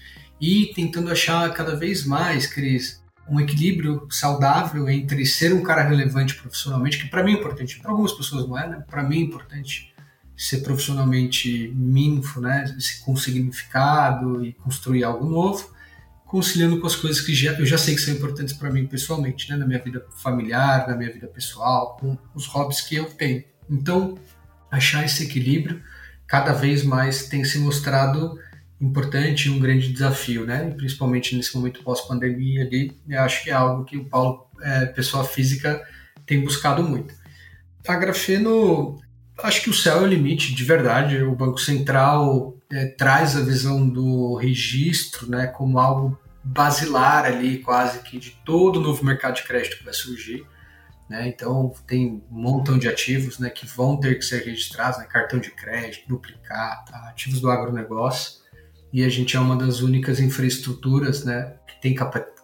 e 0.40 0.72
tentando 0.74 1.10
achar 1.12 1.52
cada 1.52 1.76
vez 1.76 2.06
mais, 2.06 2.46
Cris, 2.46 3.01
um 3.32 3.40
equilíbrio 3.40 4.06
saudável 4.10 4.86
entre 4.90 5.24
ser 5.24 5.54
um 5.54 5.62
cara 5.62 5.82
relevante 5.82 6.34
profissionalmente, 6.34 6.98
que 6.98 7.08
para 7.08 7.24
mim 7.24 7.32
é 7.32 7.34
importante, 7.36 7.80
para 7.80 7.90
algumas 7.90 8.12
pessoas 8.12 8.46
não 8.46 8.58
é, 8.58 8.68
né? 8.68 8.84
Para 8.86 9.02
mim 9.02 9.16
é 9.16 9.20
importante 9.22 9.94
ser 10.36 10.58
profissionalmente 10.58 11.72
minfo, 11.74 12.42
né? 12.42 12.64
Com 13.06 13.16
significado 13.16 14.44
e 14.44 14.52
construir 14.52 15.02
algo 15.02 15.24
novo, 15.26 15.74
conciliando 16.26 16.78
com 16.78 16.86
as 16.86 16.94
coisas 16.94 17.22
que 17.22 17.34
já, 17.34 17.52
eu 17.52 17.64
já 17.64 17.78
sei 17.78 17.94
que 17.94 18.02
são 18.02 18.12
importantes 18.12 18.52
para 18.52 18.70
mim 18.70 18.86
pessoalmente, 18.86 19.48
né? 19.50 19.56
Na 19.56 19.66
minha 19.66 19.82
vida 19.82 20.04
familiar, 20.14 20.86
na 20.86 20.94
minha 20.94 21.10
vida 21.10 21.26
pessoal, 21.26 21.96
com 21.98 22.18
os 22.34 22.44
hobbies 22.46 22.82
que 22.82 22.96
eu 22.96 23.06
tenho. 23.06 23.42
Então, 23.68 24.18
achar 24.70 25.06
esse 25.06 25.24
equilíbrio 25.24 25.82
cada 26.26 26.52
vez 26.52 26.84
mais 26.84 27.28
tem 27.28 27.42
se 27.44 27.58
mostrado 27.58 28.38
importante 28.82 29.46
e 29.46 29.50
um 29.50 29.60
grande 29.60 29.92
desafio, 29.92 30.44
né? 30.44 30.68
E 30.68 30.74
principalmente 30.74 31.36
nesse 31.36 31.56
momento 31.56 31.84
pós-pandemia 31.84 32.64
ali, 32.64 33.00
eu 33.08 33.20
acho 33.20 33.44
que 33.44 33.50
é 33.50 33.52
algo 33.52 33.84
que 33.84 33.96
o 33.96 34.04
Paulo, 34.04 34.48
é, 34.60 34.86
pessoa 34.86 35.24
física, 35.24 35.80
tem 36.26 36.42
buscado 36.42 36.82
muito. 36.82 37.14
A 37.86 37.94
Grafeno, 37.96 39.00
acho 39.38 39.62
que 39.62 39.70
o 39.70 39.74
céu 39.74 39.98
é 39.98 40.02
o 40.02 40.06
limite, 40.06 40.52
de 40.52 40.64
verdade. 40.64 41.22
O 41.22 41.34
Banco 41.34 41.60
Central 41.60 42.56
é, 42.72 42.86
traz 42.86 43.36
a 43.36 43.40
visão 43.40 43.88
do 43.88 44.34
registro, 44.34 45.30
né, 45.30 45.46
como 45.46 45.78
algo 45.78 46.18
basilar 46.42 47.24
ali, 47.24 47.58
quase 47.58 48.00
que 48.00 48.18
de 48.18 48.30
todo 48.44 48.80
o 48.80 48.82
novo 48.82 49.04
mercado 49.04 49.36
de 49.36 49.44
crédito 49.44 49.78
que 49.78 49.84
vai 49.84 49.94
surgir. 49.94 50.44
Né? 51.08 51.28
Então, 51.28 51.72
tem 51.86 52.24
um 52.30 52.40
montão 52.40 52.76
de 52.76 52.88
ativos 52.88 53.38
né, 53.38 53.48
que 53.48 53.64
vão 53.64 53.96
ter 53.96 54.16
que 54.16 54.24
ser 54.24 54.44
registrados, 54.44 54.98
né? 54.98 55.04
cartão 55.04 55.38
de 55.38 55.52
crédito, 55.52 56.08
duplicata, 56.08 56.96
ativos 57.08 57.40
do 57.40 57.48
agronegócio 57.48 58.41
e 58.92 59.04
a 59.04 59.08
gente 59.08 59.36
é 59.36 59.40
uma 59.40 59.56
das 59.56 59.80
únicas 59.80 60.20
infraestruturas 60.20 61.24
né, 61.24 61.54
que 61.66 61.80
tem 61.80 61.96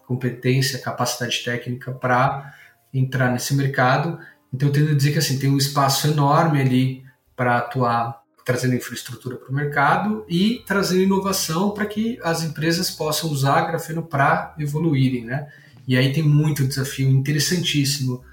competência, 0.05 0.79
capacidade 0.79 1.43
técnica 1.43 1.91
para 1.91 2.53
entrar 2.93 3.31
nesse 3.31 3.53
mercado. 3.53 4.17
Então, 4.51 4.69
eu 4.69 4.73
tendo 4.73 4.91
a 4.91 4.95
dizer 4.95 5.11
que 5.11 5.19
assim, 5.19 5.37
tem 5.37 5.49
um 5.49 5.57
espaço 5.57 6.07
enorme 6.07 6.59
ali 6.59 7.03
para 7.35 7.57
atuar 7.57 8.19
trazendo 8.43 8.73
infraestrutura 8.73 9.35
para 9.35 9.51
o 9.51 9.53
mercado 9.53 10.25
e 10.27 10.63
trazendo 10.65 11.03
inovação 11.03 11.69
para 11.69 11.85
que 11.85 12.17
as 12.23 12.41
empresas 12.41 12.89
possam 12.89 13.29
usar 13.29 13.67
grafeno 13.67 14.01
para 14.01 14.55
evoluírem, 14.57 15.23
né? 15.23 15.47
E 15.87 15.95
aí 15.95 16.11
tem 16.11 16.23
muito 16.23 16.67
desafio 16.67 17.07
interessantíssimo 17.07 18.23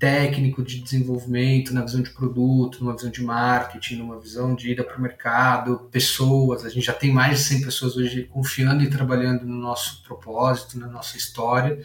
técnico 0.00 0.62
de 0.62 0.80
desenvolvimento, 0.80 1.74
na 1.74 1.82
visão 1.82 2.00
de 2.00 2.08
produto, 2.10 2.82
numa 2.82 2.96
visão 2.96 3.10
de 3.10 3.22
marketing, 3.22 3.96
numa 3.96 4.18
visão 4.18 4.54
de 4.54 4.72
ida 4.72 4.82
para 4.82 4.96
o 4.96 5.00
mercado, 5.00 5.88
pessoas. 5.92 6.64
A 6.64 6.70
gente 6.70 6.86
já 6.86 6.94
tem 6.94 7.12
mais 7.12 7.38
de 7.38 7.44
100 7.44 7.60
pessoas 7.60 7.96
hoje 7.98 8.24
confiando 8.24 8.82
e 8.82 8.88
trabalhando 8.88 9.44
no 9.44 9.56
nosso 9.56 10.02
propósito, 10.02 10.78
na 10.78 10.86
nossa 10.88 11.18
história. 11.18 11.78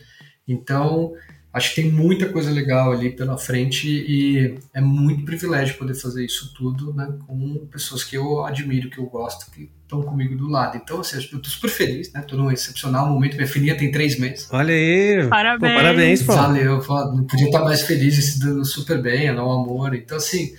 Então, 0.48 1.14
acho 1.56 1.74
que 1.74 1.82
tem 1.82 1.90
muita 1.90 2.28
coisa 2.28 2.52
legal 2.52 2.92
ali 2.92 3.12
pela 3.12 3.38
frente 3.38 3.88
e 3.88 4.60
é 4.74 4.82
muito 4.82 5.24
privilégio 5.24 5.78
poder 5.78 5.94
fazer 5.94 6.26
isso 6.26 6.54
tudo 6.54 6.94
né, 6.94 7.08
com 7.26 7.66
pessoas 7.72 8.04
que 8.04 8.18
eu 8.18 8.44
admiro, 8.44 8.90
que 8.90 8.98
eu 8.98 9.06
gosto, 9.06 9.50
que 9.50 9.72
estão 9.82 10.02
comigo 10.02 10.36
do 10.36 10.50
lado. 10.50 10.76
Então, 10.76 11.00
assim, 11.00 11.16
eu 11.16 11.22
estou 11.22 11.46
super 11.46 11.70
feliz, 11.70 12.12
né? 12.12 12.20
Estou 12.20 12.38
num 12.38 12.52
excepcional 12.52 13.08
momento. 13.08 13.38
Minha 13.38 13.48
filhinha 13.48 13.78
tem 13.78 13.90
três 13.90 14.20
meses. 14.20 14.50
Olha 14.52 14.74
aí! 14.74 15.30
Parabéns! 15.30 15.72
Pô, 15.72 15.78
parabéns, 15.78 16.24
pô. 16.24 16.34
Valeu, 16.34 16.84
não 17.16 17.24
podia 17.24 17.46
estar 17.46 17.64
mais 17.64 17.84
feliz, 17.84 18.16
se 18.16 18.38
dando 18.38 18.66
super 18.66 19.02
bem, 19.02 19.28
ela 19.28 19.40
é 19.40 19.44
um 19.44 19.52
amor. 19.52 19.96
Então, 19.96 20.18
assim, 20.18 20.54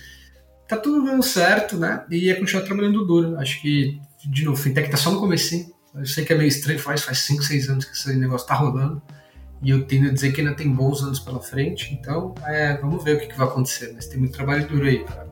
tá 0.67 0.77
tudo 0.77 1.05
dando 1.05 1.21
certo, 1.21 1.77
né? 1.77 2.05
E 2.09 2.31
é 2.31 2.33
continuar 2.33 2.63
trabalhando 2.63 3.05
duro. 3.05 3.37
Acho 3.37 3.61
que, 3.61 3.99
de 4.25 4.43
novo, 4.43 4.59
fintech 4.59 4.89
tá 4.89 4.97
só 4.97 5.11
no 5.11 5.19
começo. 5.19 5.71
Eu 5.93 6.07
sei 6.07 6.25
que 6.25 6.33
é 6.33 6.35
meio 6.35 6.47
estranho, 6.47 6.79
faz, 6.79 7.03
faz 7.03 7.19
cinco, 7.19 7.43
seis 7.43 7.69
anos 7.69 7.85
que 7.85 7.91
esse 7.91 8.15
negócio 8.15 8.47
tá 8.47 8.55
rolando 8.55 8.99
e 9.61 9.71
eu 9.71 9.83
tendo 9.85 10.09
a 10.09 10.13
dizer 10.13 10.31
que 10.31 10.41
ainda 10.41 10.53
tem 10.53 10.69
bons 10.69 11.01
anos 11.01 11.19
pela 11.19 11.39
frente, 11.39 11.93
então 11.99 12.35
é, 12.45 12.77
vamos 12.77 13.03
ver 13.03 13.17
o 13.17 13.19
que, 13.19 13.27
que, 13.27 13.37
vai 13.37 13.47
acontecer, 13.47 13.91
mas 13.95 14.05
tem 14.05 14.19
muito 14.19 14.33
trabalho 14.33 14.67
duro 14.67 14.85
aí. 14.85 15.03
Cara. 15.03 15.27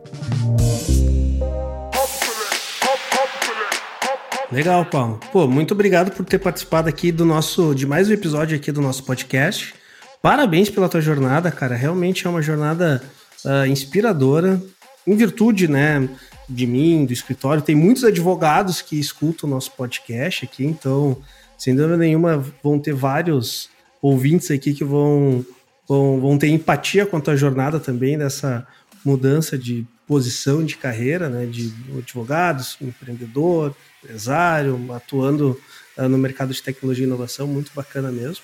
Legal, 4.52 4.86
Paulo. 4.86 5.20
Pô, 5.32 5.48
muito 5.48 5.74
obrigado 5.74 6.12
por 6.12 6.26
ter 6.26 6.40
participado 6.40 6.88
aqui 6.88 7.12
do 7.12 7.26
nosso, 7.26 7.74
de 7.76 7.86
mais 7.86 8.10
um 8.10 8.14
episódio 8.14 8.56
aqui 8.56 8.72
do 8.72 8.82
nosso 8.82 9.04
podcast. 9.04 9.74
Parabéns 10.22 10.70
pela 10.70 10.90
tua 10.90 11.02
jornada, 11.02 11.52
cara. 11.52 11.76
Realmente 11.76 12.26
é 12.26 12.30
uma 12.30 12.42
jornada 12.42 13.02
uh, 13.44 13.66
inspiradora. 13.68 14.62
Em 15.06 15.16
virtude, 15.16 15.68
né, 15.68 16.08
de 16.50 16.66
mim, 16.66 17.06
do 17.06 17.14
escritório, 17.14 17.62
tem 17.62 17.76
muitos 17.76 18.04
advogados 18.04 18.82
que 18.82 19.00
escutam 19.00 19.48
o 19.48 19.54
nosso 19.54 19.72
podcast 19.74 20.46
aqui, 20.46 20.66
então, 20.66 21.18
sem 21.58 21.76
dúvida 21.76 21.98
nenhuma, 21.98 22.44
vão 22.64 22.80
ter 22.80 22.94
vários 22.94 23.70
ouvintes 24.06 24.52
aqui 24.52 24.74
que 24.74 24.84
vão, 24.84 25.44
vão, 25.88 26.20
vão 26.20 26.38
ter 26.38 26.48
empatia 26.50 27.10
a 27.12 27.20
tua 27.20 27.36
jornada 27.36 27.80
também 27.80 28.18
dessa 28.18 28.66
mudança 29.04 29.58
de 29.58 29.86
posição 30.08 30.64
de 30.64 30.78
carreira, 30.78 31.28
né, 31.28 31.48
de 31.48 31.74
advogados, 31.98 32.78
empreendedor, 32.80 33.76
empresário, 34.04 34.94
atuando 34.94 35.60
uh, 35.98 36.08
no 36.08 36.18
mercado 36.20 36.54
de 36.54 36.62
tecnologia 36.62 37.04
e 37.04 37.08
inovação, 37.08 37.48
muito 37.48 37.72
bacana 37.76 38.12
mesmo. 38.12 38.44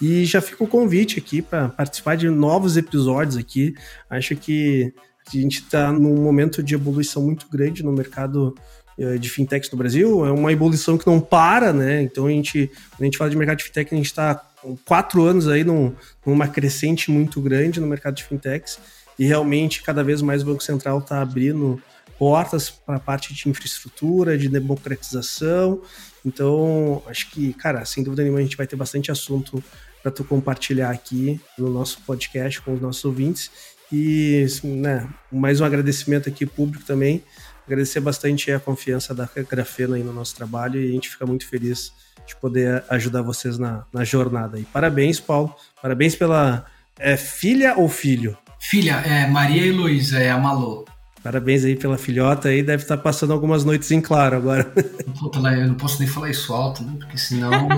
E 0.00 0.24
já 0.24 0.40
fica 0.40 0.62
o 0.62 0.68
convite 0.68 1.18
aqui 1.18 1.42
para 1.42 1.68
participar 1.68 2.16
de 2.16 2.30
novos 2.30 2.76
episódios 2.76 3.36
aqui. 3.36 3.74
Acho 4.08 4.36
que 4.36 4.94
a 5.26 5.36
gente 5.36 5.58
está 5.60 5.92
num 5.92 6.22
momento 6.22 6.62
de 6.62 6.74
evolução 6.74 7.22
muito 7.22 7.46
grande 7.50 7.82
no 7.82 7.92
mercado 7.92 8.54
uh, 8.96 9.18
de 9.18 9.28
fintechs 9.28 9.70
no 9.72 9.76
Brasil. 9.76 10.24
É 10.24 10.30
uma 10.30 10.52
evolução 10.52 10.96
que 10.96 11.06
não 11.06 11.20
para, 11.20 11.72
né? 11.72 12.00
Então 12.02 12.26
a 12.26 12.30
gente, 12.30 12.70
quando 12.90 13.02
a 13.02 13.04
gente 13.04 13.18
fala 13.18 13.30
de 13.30 13.36
mercado 13.36 13.58
de 13.58 13.64
fintech, 13.64 13.92
a 13.92 13.96
gente 13.96 14.06
está 14.06 14.49
quatro 14.84 15.22
anos 15.24 15.48
aí 15.48 15.64
num, 15.64 15.94
numa 16.24 16.48
crescente 16.48 17.10
muito 17.10 17.40
grande 17.40 17.80
no 17.80 17.86
mercado 17.86 18.14
de 18.14 18.24
fintechs 18.24 18.78
e 19.18 19.24
realmente 19.26 19.82
cada 19.82 20.02
vez 20.02 20.22
mais 20.22 20.42
o 20.42 20.46
Banco 20.46 20.62
Central 20.62 20.98
está 20.98 21.20
abrindo 21.20 21.80
portas 22.18 22.70
para 22.70 22.96
a 22.96 23.00
parte 23.00 23.32
de 23.32 23.48
infraestrutura, 23.48 24.36
de 24.36 24.48
democratização. 24.48 25.80
Então, 26.24 27.02
acho 27.06 27.30
que, 27.30 27.54
cara, 27.54 27.84
sem 27.84 28.04
dúvida 28.04 28.22
nenhuma, 28.22 28.40
a 28.40 28.42
gente 28.42 28.56
vai 28.56 28.66
ter 28.66 28.76
bastante 28.76 29.10
assunto 29.10 29.62
para 30.02 30.10
tu 30.10 30.24
compartilhar 30.24 30.90
aqui 30.90 31.40
no 31.58 31.70
nosso 31.70 32.00
podcast 32.02 32.60
com 32.60 32.74
os 32.74 32.80
nossos 32.80 33.04
ouvintes. 33.04 33.50
E, 33.92 34.46
né, 34.62 35.08
mais 35.32 35.60
um 35.60 35.64
agradecimento 35.64 36.28
aqui 36.28 36.46
público 36.46 36.84
também. 36.84 37.24
Agradecer 37.66 38.00
bastante 38.00 38.50
a 38.52 38.60
confiança 38.60 39.14
da 39.14 39.28
Grafena 39.48 39.96
aí 39.96 40.02
no 40.02 40.12
nosso 40.12 40.34
trabalho 40.34 40.80
e 40.80 40.88
a 40.88 40.92
gente 40.92 41.08
fica 41.08 41.24
muito 41.24 41.46
feliz 41.46 41.92
de 42.30 42.36
poder 42.36 42.82
ajudar 42.88 43.22
vocês 43.22 43.58
na, 43.58 43.84
na 43.92 44.04
jornada 44.04 44.56
aí. 44.56 44.64
Parabéns, 44.64 45.20
Paulo. 45.20 45.54
Parabéns 45.80 46.14
pela. 46.14 46.64
É 46.98 47.16
filha 47.16 47.74
ou 47.76 47.88
filho? 47.88 48.36
Filha, 48.58 48.96
é 49.04 49.26
Maria 49.26 49.66
Heloísa, 49.66 50.18
é 50.18 50.30
a 50.30 50.38
Malô. 50.38 50.84
Parabéns 51.22 51.64
aí 51.66 51.76
pela 51.76 51.98
filhota 51.98 52.48
aí, 52.48 52.62
deve 52.62 52.82
estar 52.82 52.96
passando 52.96 53.32
algumas 53.32 53.62
noites 53.62 53.90
em 53.90 54.00
claro 54.00 54.36
agora. 54.36 54.64
Puta, 55.18 55.38
eu 55.38 55.68
não 55.68 55.74
posso 55.74 55.98
nem 55.98 56.08
falar 56.08 56.30
isso 56.30 56.52
alto, 56.54 56.82
né? 56.82 56.94
Porque 56.98 57.18
senão 57.18 57.68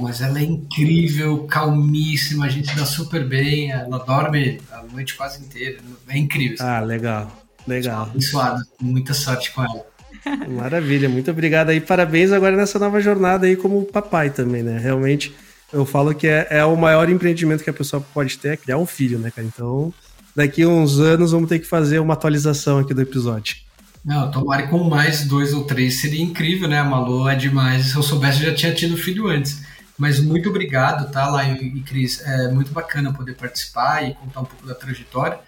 mas 0.00 0.20
ela 0.20 0.38
é 0.38 0.44
incrível, 0.44 1.44
calmíssima, 1.44 2.46
a 2.46 2.48
gente 2.48 2.74
dá 2.76 2.86
super 2.86 3.26
bem, 3.26 3.72
ela 3.72 3.98
dorme 3.98 4.60
a 4.70 4.82
noite 4.82 5.16
quase 5.16 5.42
inteira, 5.42 5.78
é 6.08 6.16
incrível. 6.16 6.56
Ah, 6.60 6.80
legal, 6.80 7.32
legal. 7.66 8.04
Abençoada, 8.04 8.62
muita 8.80 9.12
sorte 9.12 9.50
com 9.50 9.64
ela. 9.64 9.84
Maravilha, 10.48 11.08
muito 11.08 11.30
obrigado 11.30 11.70
aí. 11.70 11.80
Parabéns 11.80 12.32
agora 12.32 12.56
nessa 12.56 12.78
nova 12.78 13.00
jornada 13.00 13.46
aí 13.46 13.56
como 13.56 13.84
papai 13.84 14.30
também, 14.30 14.62
né? 14.62 14.78
Realmente, 14.78 15.34
eu 15.72 15.84
falo 15.84 16.14
que 16.14 16.26
é, 16.26 16.46
é 16.50 16.64
o 16.64 16.76
maior 16.76 17.08
empreendimento 17.08 17.64
que 17.64 17.70
a 17.70 17.74
pessoa 17.74 18.04
pode 18.14 18.38
ter, 18.38 18.48
é 18.48 18.56
criar 18.56 18.78
um 18.78 18.86
filho, 18.86 19.18
né, 19.18 19.30
cara? 19.30 19.46
Então, 19.46 19.92
daqui 20.34 20.62
a 20.62 20.68
uns 20.68 21.00
anos 21.00 21.32
vamos 21.32 21.48
ter 21.48 21.58
que 21.58 21.66
fazer 21.66 21.98
uma 21.98 22.14
atualização 22.14 22.78
aqui 22.78 22.94
do 22.94 23.02
episódio. 23.02 23.56
Não, 24.04 24.30
tomara 24.30 24.66
com 24.66 24.82
mais 24.84 25.24
dois 25.24 25.52
ou 25.52 25.64
três 25.64 26.00
seria 26.00 26.22
incrível, 26.22 26.68
né? 26.68 26.78
A 26.78 26.84
Malu 26.84 27.28
é 27.28 27.36
demais. 27.36 27.86
Se 27.86 27.96
eu 27.96 28.02
soubesse, 28.02 28.42
eu 28.42 28.50
já 28.50 28.54
tinha 28.54 28.74
tido 28.74 28.96
filho 28.96 29.28
antes. 29.28 29.62
Mas 29.96 30.18
muito 30.18 30.48
obrigado, 30.48 31.10
tá, 31.12 31.28
Laio 31.28 31.56
e 31.62 31.80
Cris? 31.82 32.20
É 32.26 32.48
muito 32.48 32.72
bacana 32.72 33.12
poder 33.12 33.34
participar 33.34 34.02
e 34.02 34.14
contar 34.14 34.40
um 34.40 34.44
pouco 34.44 34.66
da 34.66 34.74
trajetória 34.74 35.38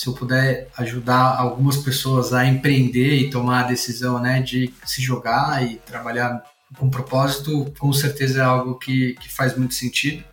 se 0.00 0.06
eu 0.06 0.14
puder 0.14 0.66
ajudar 0.78 1.36
algumas 1.36 1.76
pessoas 1.76 2.32
a 2.32 2.46
empreender 2.46 3.16
e 3.16 3.28
tomar 3.28 3.64
a 3.64 3.68
decisão 3.68 4.18
né, 4.18 4.40
de 4.40 4.72
se 4.86 5.02
jogar 5.02 5.62
e 5.62 5.76
trabalhar 5.76 6.42
com 6.78 6.88
propósito, 6.88 7.70
com 7.78 7.92
certeza 7.92 8.40
é 8.40 8.42
algo 8.42 8.78
que, 8.78 9.12
que 9.20 9.30
faz 9.30 9.54
muito 9.54 9.74
sentido. 9.74 10.24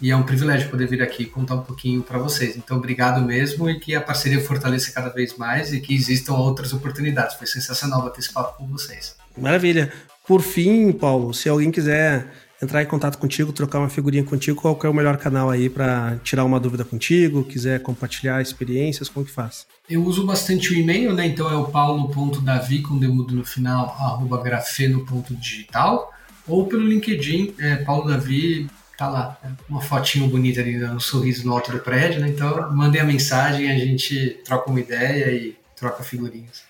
E 0.00 0.10
é 0.10 0.16
um 0.16 0.24
privilégio 0.24 0.68
poder 0.68 0.88
vir 0.88 1.00
aqui 1.00 1.24
contar 1.24 1.54
um 1.54 1.62
pouquinho 1.62 2.02
para 2.02 2.18
vocês. 2.18 2.56
Então, 2.56 2.78
obrigado 2.78 3.24
mesmo 3.24 3.70
e 3.70 3.78
que 3.78 3.94
a 3.94 4.00
parceria 4.00 4.40
fortaleça 4.40 4.90
cada 4.90 5.10
vez 5.10 5.36
mais 5.36 5.72
e 5.72 5.78
que 5.78 5.94
existam 5.94 6.32
outras 6.32 6.72
oportunidades. 6.72 7.36
Foi 7.36 7.46
sensacional 7.46 8.02
bater 8.02 8.18
esse 8.18 8.32
papo 8.32 8.58
com 8.58 8.66
vocês. 8.66 9.14
Maravilha. 9.38 9.92
Por 10.26 10.42
fim, 10.42 10.90
Paulo, 10.90 11.32
se 11.32 11.48
alguém 11.48 11.70
quiser 11.70 12.26
entrar 12.62 12.82
em 12.82 12.86
contato 12.86 13.18
contigo, 13.18 13.52
trocar 13.52 13.80
uma 13.80 13.88
figurinha 13.88 14.22
contigo, 14.22 14.60
qual 14.60 14.78
é 14.84 14.88
o 14.88 14.94
melhor 14.94 15.16
canal 15.16 15.50
aí 15.50 15.68
para 15.68 16.18
tirar 16.22 16.44
uma 16.44 16.60
dúvida 16.60 16.84
contigo, 16.84 17.42
quiser 17.42 17.82
compartilhar 17.82 18.40
experiências, 18.40 19.08
como 19.08 19.26
que 19.26 19.32
faz? 19.32 19.66
Eu 19.90 20.04
uso 20.04 20.24
bastante 20.24 20.72
o 20.72 20.76
e-mail, 20.76 21.12
né? 21.12 21.26
Então 21.26 21.50
é 21.50 21.56
o 21.56 21.64
paulo.davi 21.64 22.82
com 22.82 22.96
demudo 22.96 23.34
no 23.34 23.44
final, 23.44 23.86
arroba 23.98 24.40
grafeno.digital, 24.40 26.12
ou 26.46 26.66
pelo 26.66 26.86
LinkedIn, 26.86 27.54
é, 27.58 27.76
Paulo 27.76 28.08
Davi, 28.08 28.68
tá 28.96 29.08
lá, 29.08 29.36
é 29.44 29.48
uma 29.68 29.80
fotinho 29.80 30.28
bonita 30.28 30.60
ali, 30.60 30.82
um 30.84 31.00
sorriso 31.00 31.44
no 31.44 31.52
alto 31.52 31.72
do 31.72 31.80
prédio, 31.80 32.20
né? 32.20 32.28
Então 32.28 32.72
mandem 32.72 33.00
a 33.00 33.04
mensagem, 33.04 33.70
a 33.70 33.76
gente 33.76 34.40
troca 34.44 34.70
uma 34.70 34.78
ideia 34.78 35.32
e 35.32 35.56
troca 35.74 36.04
figurinhas. 36.04 36.62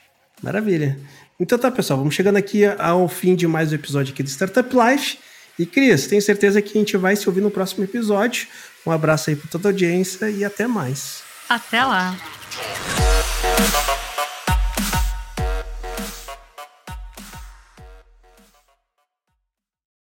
Maravilha. 0.42 0.98
Então 1.38 1.58
tá, 1.58 1.70
pessoal, 1.70 1.98
vamos 1.98 2.14
chegando 2.14 2.36
aqui 2.36 2.64
ao 2.64 3.08
fim 3.08 3.34
de 3.34 3.46
mais 3.46 3.72
um 3.72 3.74
episódio 3.74 4.12
aqui 4.12 4.22
do 4.22 4.28
Startup 4.28 4.68
Life. 4.74 5.18
E 5.58 5.66
Cris, 5.66 6.06
tenho 6.06 6.22
certeza 6.22 6.62
que 6.62 6.76
a 6.76 6.80
gente 6.80 6.96
vai 6.96 7.14
se 7.16 7.28
ouvir 7.28 7.40
no 7.40 7.50
próximo 7.50 7.84
episódio. 7.84 8.46
Um 8.86 8.90
abraço 8.90 9.30
aí 9.30 9.36
para 9.36 9.50
toda 9.50 9.68
a 9.68 9.70
audiência 9.70 10.30
e 10.30 10.44
até 10.44 10.66
mais. 10.66 11.22
Até 11.48 11.84
lá. 11.84 12.16